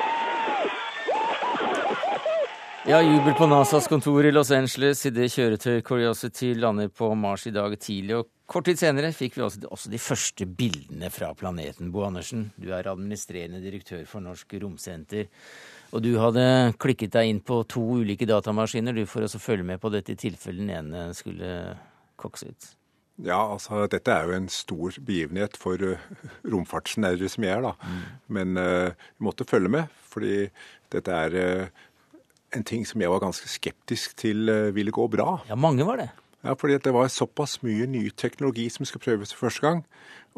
Ja, 2.89 3.03
jubel 3.03 3.35
på 3.35 3.45
NASAs 3.47 3.89
kontor 3.89 4.25
i 4.25 4.31
Los 4.33 4.49
Angeles 4.57 5.03
idet 5.05 5.27
kjøretøy 5.35 5.83
Curiosity 5.85 6.55
lander 6.57 6.89
på 6.89 7.11
Mars 7.13 7.45
i 7.45 7.53
dag 7.53 7.75
tidlig. 7.77 8.15
Og 8.17 8.31
kort 8.49 8.65
tid 8.71 8.81
senere 8.81 9.11
fikk 9.13 9.37
vi 9.37 9.45
også 9.45 9.93
de 9.93 10.01
første 10.01 10.47
bildene 10.49 11.11
fra 11.13 11.29
planeten. 11.37 11.91
Bo 11.93 12.07
Andersen, 12.07 12.47
du 12.57 12.71
er 12.73 12.89
administrerende 12.89 13.61
direktør 13.61 14.07
for 14.09 14.25
Norsk 14.25 14.57
Romsenter. 14.63 15.29
Og 15.93 16.01
du 16.07 16.15
hadde 16.23 16.47
klikket 16.81 17.13
deg 17.19 17.35
inn 17.35 17.45
på 17.45 17.61
to 17.69 17.85
ulike 18.01 18.29
datamaskiner 18.31 18.97
du 18.97 19.05
for 19.05 19.29
å 19.29 19.45
følge 19.45 19.69
med 19.75 19.83
på 19.85 19.93
dette 19.93 20.17
i 20.17 20.21
tilfelle 20.25 20.65
den 20.65 20.73
ene 20.81 21.11
skulle 21.19 21.75
kokse 22.17 22.49
ut. 22.49 22.73
Ja, 23.21 23.43
altså 23.45 23.85
dette 23.93 24.15
er 24.15 24.25
jo 24.25 24.37
en 24.39 24.49
stor 24.49 24.97
begivenhet 25.05 25.59
for 25.61 25.77
uh, 25.85 26.01
romfartsnerder 26.49 27.29
som 27.29 27.45
jeg 27.45 27.59
er, 27.59 27.67
da. 27.67 27.75
Mm. 27.77 28.03
Men 28.33 28.57
uh, 28.57 29.09
vi 29.19 29.27
måtte 29.27 29.45
følge 29.45 29.73
med, 29.77 29.93
fordi 30.09 30.47
dette 30.95 31.19
er 31.27 31.37
uh, 31.37 31.85
en 32.57 32.67
ting 32.67 32.85
som 32.89 33.03
jeg 33.03 33.13
var 33.13 33.23
ganske 33.23 33.49
skeptisk 33.51 34.17
til 34.21 34.51
uh, 34.51 34.75
ville 34.77 34.95
gå 34.95 35.07
bra. 35.13 35.39
Ja, 35.49 35.59
mange 35.59 35.87
var 35.87 36.01
det. 36.01 36.11
Ja, 36.41 36.55
fordi 36.57 36.79
det 36.81 36.95
var 36.97 37.11
såpass 37.13 37.59
mye 37.63 37.89
ny 37.91 38.09
teknologi 38.17 38.69
som 38.73 38.89
skal 38.89 39.03
prøves 39.05 39.35
for 39.35 39.49
første 39.49 39.67
gang. 39.67 39.83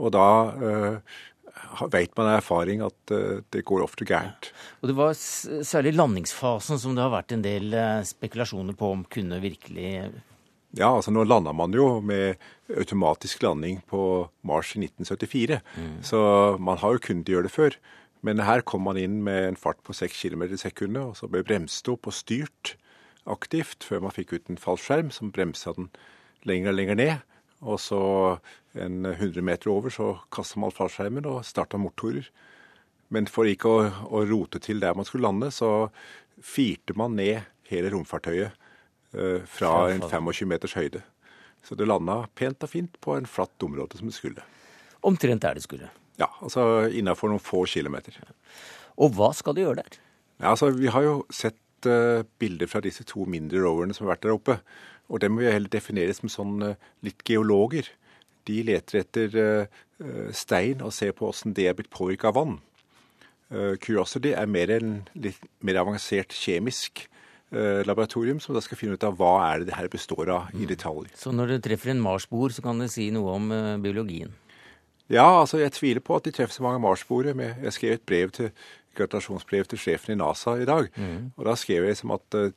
Og 0.01 0.13
da 0.17 0.27
uh, 0.51 1.87
vet 1.93 2.13
man 2.19 2.33
av 2.33 2.41
erfaring 2.41 2.83
at 2.85 3.15
uh, 3.15 3.41
det 3.55 3.65
går 3.69 3.85
ofte 3.85 4.09
gærent. 4.09 4.51
Og 4.83 4.91
det 4.91 4.99
var 4.99 5.15
særlig 5.15 5.95
landingsfasen 5.97 6.81
som 6.83 6.99
det 6.99 7.07
har 7.07 7.15
vært 7.15 7.37
en 7.37 7.47
del 7.47 7.77
spekulasjoner 8.09 8.77
på 8.77 8.93
om 8.97 9.07
kunne 9.09 9.41
virkelig 9.43 10.13
ja, 10.73 10.89
altså 10.89 11.13
nå 11.13 11.27
landa 11.29 11.53
man 11.53 11.75
jo 11.77 11.99
med 12.01 12.41
automatisk 12.73 13.43
landing 13.45 13.83
på 13.91 14.25
Mars 14.49 14.71
i 14.73 14.81
1974. 14.81 15.59
Mm. 15.77 15.97
Så 16.07 16.21
man 16.57 16.81
har 16.81 16.95
jo 16.95 17.03
kunnet 17.05 17.29
gjøre 17.29 17.45
det 17.49 17.53
før. 17.53 17.77
Men 18.23 18.43
her 18.47 18.62
kom 18.62 18.85
man 18.87 18.99
inn 19.01 19.18
med 19.27 19.49
en 19.49 19.59
fart 19.59 19.81
på 19.83 19.95
6 19.97 20.14
km 20.23 20.47
i 20.47 20.61
sekundet, 20.61 21.03
og 21.03 21.18
så 21.18 21.29
ble 21.31 21.43
bremset 21.47 21.91
opp 21.91 22.07
og 22.07 22.14
styrt 22.14 22.77
aktivt 23.31 23.87
før 23.87 24.05
man 24.05 24.14
fikk 24.14 24.35
ut 24.37 24.51
en 24.51 24.61
fallskjerm 24.61 25.11
som 25.14 25.33
bremsa 25.35 25.75
den 25.77 25.91
lenger 26.47 26.73
og 26.73 26.79
lenger 26.79 26.99
ned. 26.99 27.14
Og 27.62 27.79
så 27.83 28.01
en 28.79 29.07
100 29.07 29.43
meter 29.47 29.70
over 29.70 29.95
så 29.95 30.16
kasta 30.35 30.59
man 30.62 30.75
fallskjermen 30.75 31.27
og 31.31 31.45
starta 31.47 31.79
motorer. 31.79 32.27
Men 33.12 33.29
for 33.31 33.47
ikke 33.47 33.70
å, 33.70 33.87
å, 34.09 34.25
rote 34.27 34.62
til 34.62 34.81
der 34.83 34.97
man 34.97 35.07
skulle 35.07 35.29
lande, 35.29 35.51
så 35.55 35.91
firte 36.43 36.97
man 36.99 37.18
ned 37.18 37.43
hele 37.70 37.93
romfartøyet 37.93 38.51
eh, 39.14 39.43
fra 39.47 39.73
en 39.93 40.03
25 40.03 40.49
meters 40.49 40.77
høyde. 40.79 41.03
Så 41.62 41.77
det 41.79 41.87
landa 41.87 42.25
pent 42.35 42.64
og 42.64 42.73
fint 42.73 42.97
på 43.03 43.14
en 43.14 43.29
flatt 43.29 43.62
område 43.62 43.99
som 43.99 44.09
det 44.11 44.16
skulle. 44.16 44.47
Omtrent 45.07 45.45
der 45.45 45.59
det 45.59 45.66
skulle. 45.66 45.91
Ja, 46.23 46.31
altså 46.45 46.87
innafor 46.95 47.33
noen 47.33 47.43
få 47.43 47.64
kilometer. 47.70 48.16
Og 49.01 49.14
hva 49.16 49.33
skal 49.37 49.57
de 49.57 49.66
gjøre 49.66 49.83
der? 49.83 50.01
Ja, 50.43 50.53
altså 50.53 50.70
Vi 50.75 50.91
har 50.93 51.07
jo 51.07 51.23
sett 51.33 51.59
uh, 51.87 52.25
bilder 52.39 52.70
fra 52.70 52.83
disse 52.85 53.05
to 53.09 53.27
mindre 53.31 53.62
roverne 53.64 53.95
som 53.95 54.07
har 54.07 54.16
vært 54.16 54.27
der 54.27 54.37
oppe. 54.37 54.59
Og 55.12 55.23
dem 55.23 55.37
vil 55.37 55.49
jeg 55.49 55.59
heller 55.59 55.73
definere 55.73 56.16
som 56.16 56.33
sånn 56.33 56.73
uh, 56.73 56.91
litt 57.07 57.23
geologer. 57.29 57.89
De 58.49 58.59
leter 58.66 59.03
etter 59.03 59.39
uh, 59.39 59.81
stein 60.35 60.83
og 60.83 60.95
ser 60.95 61.14
på 61.16 61.31
åssen 61.31 61.55
det 61.55 61.68
er 61.70 61.79
blitt 61.79 61.93
påvirka 61.95 62.33
av 62.33 62.39
vann. 62.41 62.61
Curiosity 63.53 64.31
er 64.33 64.47
mer 64.49 64.70
en 64.73 64.95
litt 65.12 65.43
mer 65.61 65.77
avansert 65.83 66.33
kjemisk 66.33 67.03
laboratorium 67.85 68.39
som 68.41 68.57
da 68.57 68.62
skal 68.64 68.79
finne 68.81 68.97
ut 68.97 69.05
av 69.05 69.18
hva 69.20 69.35
er 69.51 69.61
det 69.61 69.68
det 69.68 69.75
her 69.77 69.91
består 69.93 70.31
av 70.33 70.55
i 70.57 70.62
mm. 70.62 70.70
detalj. 70.70 71.11
Så 71.20 71.35
når 71.37 71.53
du 71.53 71.57
treffer 71.66 71.93
en 71.93 72.01
marsboer, 72.01 72.55
så 72.57 72.64
kan 72.64 72.81
det 72.81 72.89
si 72.95 73.11
noe 73.12 73.35
om 73.37 73.53
biologien? 73.85 74.33
Ja, 75.11 75.41
altså 75.41 75.59
jeg 75.59 75.75
tviler 75.75 76.05
på 76.05 76.17
at 76.17 76.25
de 76.27 76.33
treffer 76.35 76.55
så 76.55 76.65
mange 76.65 76.81
marsboere. 76.83 77.35
Jeg 77.63 77.75
skrev 77.75 77.97
et 77.97 78.07
brev 78.07 78.31
til, 78.31 78.53
gratulasjonsbrev 78.97 79.65
til 79.71 79.81
sjefen 79.81 80.15
i 80.15 80.19
NASA 80.21 80.57
i 80.61 80.69
dag. 80.69 80.89
Mm. 80.97 81.33
Og 81.37 81.47
da 81.49 81.55
skrev 81.59 81.87
jeg 81.89 81.99
som 81.99 82.13
at 82.15 82.37
uh, 82.37 82.53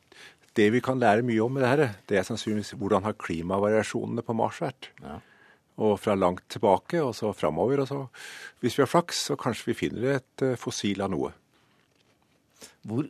det 0.55 0.67
vi 0.71 0.81
kan 0.83 0.99
lære 0.99 1.25
mye 1.27 1.43
om 1.43 1.55
med 1.55 1.63
det 1.63 1.71
her, 1.71 1.95
det 2.09 2.19
er 2.19 2.27
sannsynligvis 2.27 2.75
hvordan 2.79 3.03
har 3.07 3.17
klimavariasjonene 3.19 4.23
på 4.23 4.35
Mars 4.37 4.61
vært. 4.63 4.91
Ja. 5.03 5.19
Og 5.83 5.97
fra 5.99 6.15
langt 6.15 6.45
tilbake 6.51 7.01
og 7.03 7.15
så 7.15 7.33
framover. 7.35 7.83
Og 7.83 7.87
så, 7.87 8.05
hvis 8.63 8.77
vi 8.77 8.85
har 8.85 8.91
flaks, 8.91 9.25
så 9.29 9.39
kanskje 9.39 9.71
vi 9.71 9.79
finner 9.85 10.17
et 10.19 10.45
uh, 10.45 10.55
fossil 10.59 11.03
av 11.03 11.11
noe. 11.15 11.33
Hvor 12.85 13.07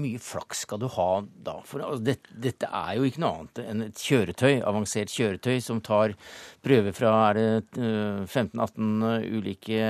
mye 0.00 0.20
flaks 0.22 0.64
skal 0.66 0.80
du 0.82 0.86
ha 0.92 1.08
da? 1.24 1.56
For 1.66 1.82
altså, 1.84 2.02
dette, 2.04 2.32
dette, 2.42 2.68
er 2.68 2.96
jo 2.98 3.06
ikke 3.08 3.22
noe 3.22 3.40
annet 3.40 3.60
enn 3.62 3.84
et 3.86 4.02
kjøretøy, 4.02 4.60
avansert 4.66 5.12
kjøretøy, 5.12 5.56
som 5.64 5.80
tar 5.84 6.14
prøver 6.64 6.94
fra 6.96 7.12
er 7.30 7.38
det 7.38 7.80
15-18 7.80 9.06
eh, 9.10 9.26
ulike 9.36 9.80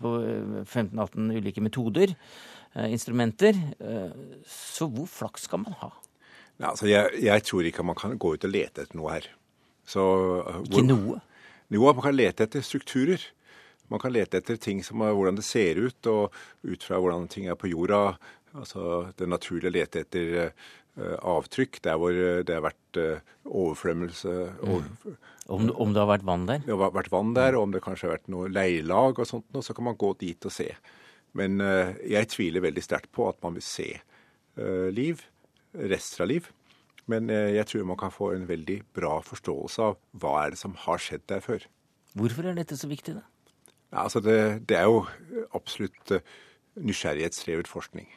15-18 0.00 1.30
eh, 1.30 1.38
ulike 1.40 1.64
metoder, 1.64 2.16
eh, 2.74 2.88
instrumenter. 2.90 3.54
Så 4.48 4.88
hvor 4.92 5.08
flaks 5.10 5.48
skal 5.50 5.64
man 5.66 5.78
ha? 5.82 5.92
Ja, 6.56 6.72
altså 6.72 6.88
jeg, 6.88 7.20
jeg, 7.20 7.44
tror 7.44 7.68
ikke 7.68 7.84
man 7.84 7.98
kan 7.98 8.16
gå 8.16 8.34
ut 8.36 8.44
og 8.48 8.52
lete 8.52 8.86
etter 8.86 8.96
noe 8.96 9.12
her. 9.12 9.30
Så, 9.86 10.02
ikke 10.66 10.86
noe? 10.86 11.20
Jo, 11.70 11.82
Man 11.92 12.02
kan 12.02 12.14
lete 12.14 12.46
etter 12.46 12.62
strukturer. 12.62 13.22
Man 13.92 14.02
kan 14.02 14.14
lete 14.14 14.40
etter 14.40 14.58
ting 14.60 14.82
som 14.84 15.04
er 15.04 15.14
hvordan 15.14 15.38
det 15.38 15.46
ser 15.46 15.78
ut, 15.78 16.08
og 16.10 16.34
ut 16.66 16.86
fra 16.86 16.98
hvordan 17.02 17.28
ting 17.32 17.46
er 17.50 17.58
på 17.58 17.70
jorda. 17.70 18.16
Altså 18.56 19.06
det 19.18 19.28
naturlige 19.30 19.70
å 19.70 19.76
lete 19.76 20.02
etter 20.02 20.34
uh, 20.40 21.14
avtrykk 21.36 21.80
der 21.84 22.00
hvor 22.00 22.16
det 22.16 22.54
har 22.56 22.64
vært 22.64 23.00
uh, 23.00 23.32
overflømmelse. 23.44 24.34
Mm. 24.62 25.16
Om, 25.46 25.70
om, 25.70 25.94
det 25.94 26.02
har 26.02 26.10
vært 26.10 26.26
vann 26.26 26.48
der? 26.48 26.64
Det 26.64 26.74
har 26.74 26.96
vært 26.96 27.12
vann 27.12 27.34
der, 27.36 27.58
og 27.58 27.68
om 27.68 27.76
det 27.76 27.84
kanskje 27.84 28.08
har 28.08 28.16
vært 28.16 28.30
noe 28.32 28.50
leirlag 28.50 29.20
og 29.20 29.28
sånt, 29.28 29.60
så 29.62 29.76
kan 29.76 29.90
man 29.90 29.98
gå 30.00 30.14
dit 30.22 30.48
og 30.48 30.54
se. 30.54 30.70
Men 31.36 31.60
uh, 31.62 31.94
jeg 32.02 32.32
tviler 32.32 32.64
veldig 32.64 32.84
sterkt 32.84 33.12
på 33.14 33.28
at 33.30 33.40
man 33.44 33.58
vil 33.58 33.66
se 33.66 33.90
liv, 34.96 35.20
rester 35.76 36.22
av 36.24 36.30
liv. 36.30 36.46
Men 37.12 37.28
jeg 37.28 37.68
tror 37.68 37.82
man 37.84 37.98
kan 38.00 38.08
få 38.08 38.30
en 38.32 38.46
veldig 38.48 38.78
bra 38.96 39.18
forståelse 39.20 39.84
av 39.84 39.98
hva 40.16 40.30
er 40.40 40.54
det 40.54 40.60
som 40.62 40.72
har 40.86 41.02
skjedd 41.04 41.26
der 41.28 41.42
før. 41.44 41.66
Hvorfor 42.16 42.48
er 42.48 42.56
dette 42.56 42.78
så 42.80 42.88
viktig, 42.88 43.18
da? 43.18 43.26
Ja, 43.96 44.02
altså 44.04 44.20
det, 44.20 44.68
det, 44.68 44.76
er 44.76 44.90
jo 44.90 45.06
absolutt 45.56 46.10
eh, 46.12 46.24
nysgjerrighetsdrevet 46.76 47.68
forskning. 47.70 48.10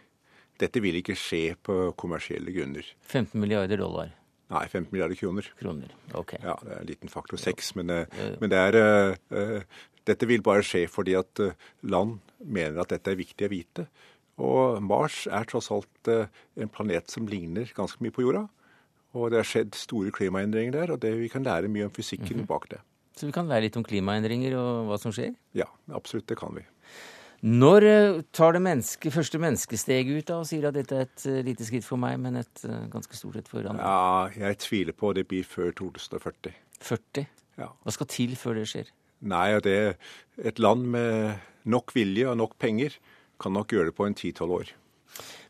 Dette 0.59 0.81
vil 0.83 0.97
ikke 0.99 1.15
skje 1.15 1.53
på 1.63 1.93
kommersielle 1.95 2.51
grunner. 2.51 2.83
15 3.07 3.39
milliarder 3.39 3.79
dollar? 3.79 4.11
Nei, 4.51 4.65
15 4.65 4.89
milliarder 4.91 5.15
kroner. 5.15 5.47
Kroner, 5.61 5.93
ok. 6.19 6.33
Ja, 6.43 6.57
Det 6.65 6.73
er 6.73 6.81
en 6.81 6.89
liten 6.89 7.13
faktor 7.13 7.39
seks. 7.39 7.71
Men, 7.79 7.93
uh, 7.93 8.19
men 8.41 8.51
det 8.51 8.59
er, 8.59 9.15
uh, 9.31 9.79
dette 10.09 10.27
vil 10.27 10.43
bare 10.43 10.65
skje 10.67 10.83
fordi 10.91 11.15
at 11.15 11.39
land 11.87 12.17
mener 12.43 12.81
at 12.83 12.91
dette 12.91 13.13
er 13.13 13.21
viktig 13.21 13.47
å 13.47 13.53
vite. 13.53 13.87
Og 14.43 14.83
Mars 14.83 15.27
er 15.31 15.47
tross 15.47 15.69
alt 15.71 16.11
en 16.11 16.71
planet 16.71 17.11
som 17.11 17.27
ligner 17.27 17.71
ganske 17.75 18.03
mye 18.03 18.15
på 18.15 18.25
jorda. 18.25 18.47
Og 19.15 19.31
det 19.31 19.41
har 19.41 19.47
skjedd 19.47 19.77
store 19.77 20.11
klimaendringer 20.15 20.75
der, 20.75 20.93
og 20.95 21.01
det, 21.03 21.15
vi 21.19 21.31
kan 21.31 21.45
lære 21.45 21.71
mye 21.71 21.87
om 21.87 21.95
fysikken 21.95 22.41
mm 22.41 22.43
-hmm. 22.43 22.51
bak 22.51 22.69
det. 22.71 22.79
Så 23.19 23.27
vi 23.27 23.35
kan 23.35 23.49
lære 23.51 23.67
litt 23.67 23.75
om 23.75 23.83
klimaendringer 23.83 24.53
og 24.55 24.87
hva 24.87 24.97
som 25.01 25.11
skjer? 25.11 25.33
Ja, 25.57 25.67
absolutt. 25.91 26.29
Det 26.31 26.37
kan 26.39 26.53
vi. 26.55 26.63
Når 27.39 27.85
eh, 27.87 28.21
tar 28.35 28.55
det 28.55 28.61
menneske, 28.63 29.11
første 29.11 29.39
menneskesteget 29.39 30.11
ut 30.11 30.27
da, 30.27 30.39
og 30.39 30.47
sier 30.47 30.69
at 30.69 30.75
dette 30.75 30.95
er 30.95 31.05
et 31.07 31.25
uh, 31.27 31.39
lite 31.43 31.67
skritt 31.67 31.87
for 31.87 31.99
meg, 31.99 32.17
men 32.19 32.39
et 32.41 32.63
uh, 32.67 32.87
ganske 32.91 33.15
stort 33.15 33.39
et 33.39 33.51
for 33.51 33.63
andre? 33.63 33.83
Ja, 33.83 34.47
jeg 34.47 34.59
tviler 34.63 34.95
på 34.95 35.11
det 35.15 35.25
blir 35.27 35.47
før 35.47 35.71
2040. 35.75 36.55
40? 36.83 37.29
Ja. 37.59 37.69
Hva 37.83 37.95
skal 37.95 38.09
til 38.11 38.35
før 38.39 38.59
det 38.59 38.65
skjer? 38.71 38.91
Nei, 39.27 39.45
det 39.63 39.75
er 39.75 39.95
et 40.51 40.59
land 40.59 40.87
med 40.95 41.39
nok 41.67 41.95
vilje 41.95 42.27
og 42.27 42.39
nok 42.39 42.55
penger 42.59 42.95
kan 43.39 43.55
nok 43.55 43.71
gjøre 43.71 43.91
det 43.91 43.95
på 43.99 44.07
en 44.07 44.15
ti-tolv 44.15 44.59
år. 44.61 44.73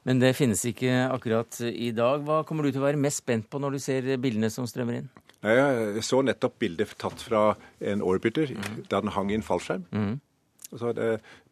Men 0.05 0.21
det 0.21 0.35
finnes 0.37 0.61
ikke 0.65 0.93
akkurat 1.09 1.57
i 1.69 1.89
dag. 1.93 2.21
Hva 2.25 2.41
kommer 2.47 2.65
du 2.65 2.73
til 2.73 2.81
å 2.81 2.87
være 2.87 3.01
mest 3.01 3.21
spent 3.21 3.49
på 3.49 3.61
når 3.61 3.77
du 3.77 3.81
ser 3.81 4.13
bildene 4.21 4.49
som 4.53 4.65
strømmer 4.69 5.01
inn? 5.01 5.09
Jeg 5.45 6.03
så 6.03 6.19
nettopp 6.25 6.57
bildet 6.59 6.97
tatt 6.99 7.21
fra 7.23 7.53
en 7.79 8.01
orbiter 8.03 8.51
mm. 8.51 8.81
da 8.91 8.99
den 8.99 9.13
hang 9.15 9.31
i 9.31 9.37
en 9.37 9.45
fallskjerm. 9.45 9.85
Mm. 9.95 10.17
Det, 10.69 11.05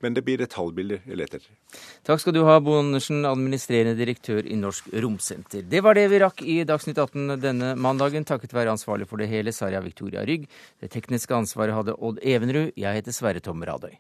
men 0.04 0.14
det 0.14 0.22
blir 0.22 0.38
detaljbilder 0.38 1.02
jeg 1.08 1.18
leter 1.18 1.40
etter. 1.40 1.80
Takk 2.06 2.22
skal 2.22 2.36
du 2.36 2.44
ha, 2.46 2.60
Bo 2.62 2.76
Andersen, 2.78 3.26
administrerende 3.26 3.98
direktør 3.98 4.46
i 4.46 4.58
Norsk 4.60 4.92
Romsenter. 4.94 5.64
Det 5.66 5.82
var 5.82 5.98
det 5.98 6.06
vi 6.12 6.22
rakk 6.22 6.44
i 6.46 6.60
Dagsnytt 6.70 7.02
18 7.02 7.40
denne 7.42 7.74
mandagen, 7.82 8.28
takket 8.28 8.54
være 8.54 8.76
ansvarlig 8.76 9.10
for 9.10 9.18
det 9.18 9.32
hele, 9.32 9.56
Sarja 9.56 9.82
Victoria 9.82 10.26
Rygg. 10.28 10.46
Det 10.84 10.92
tekniske 10.94 11.34
ansvaret 11.34 11.74
hadde 11.74 11.98
Odd 11.98 12.22
Evenrud. 12.22 12.76
Jeg 12.78 13.02
heter 13.02 13.16
Sverre 13.16 13.42
Tom 13.42 13.66
Radøy. 13.66 13.98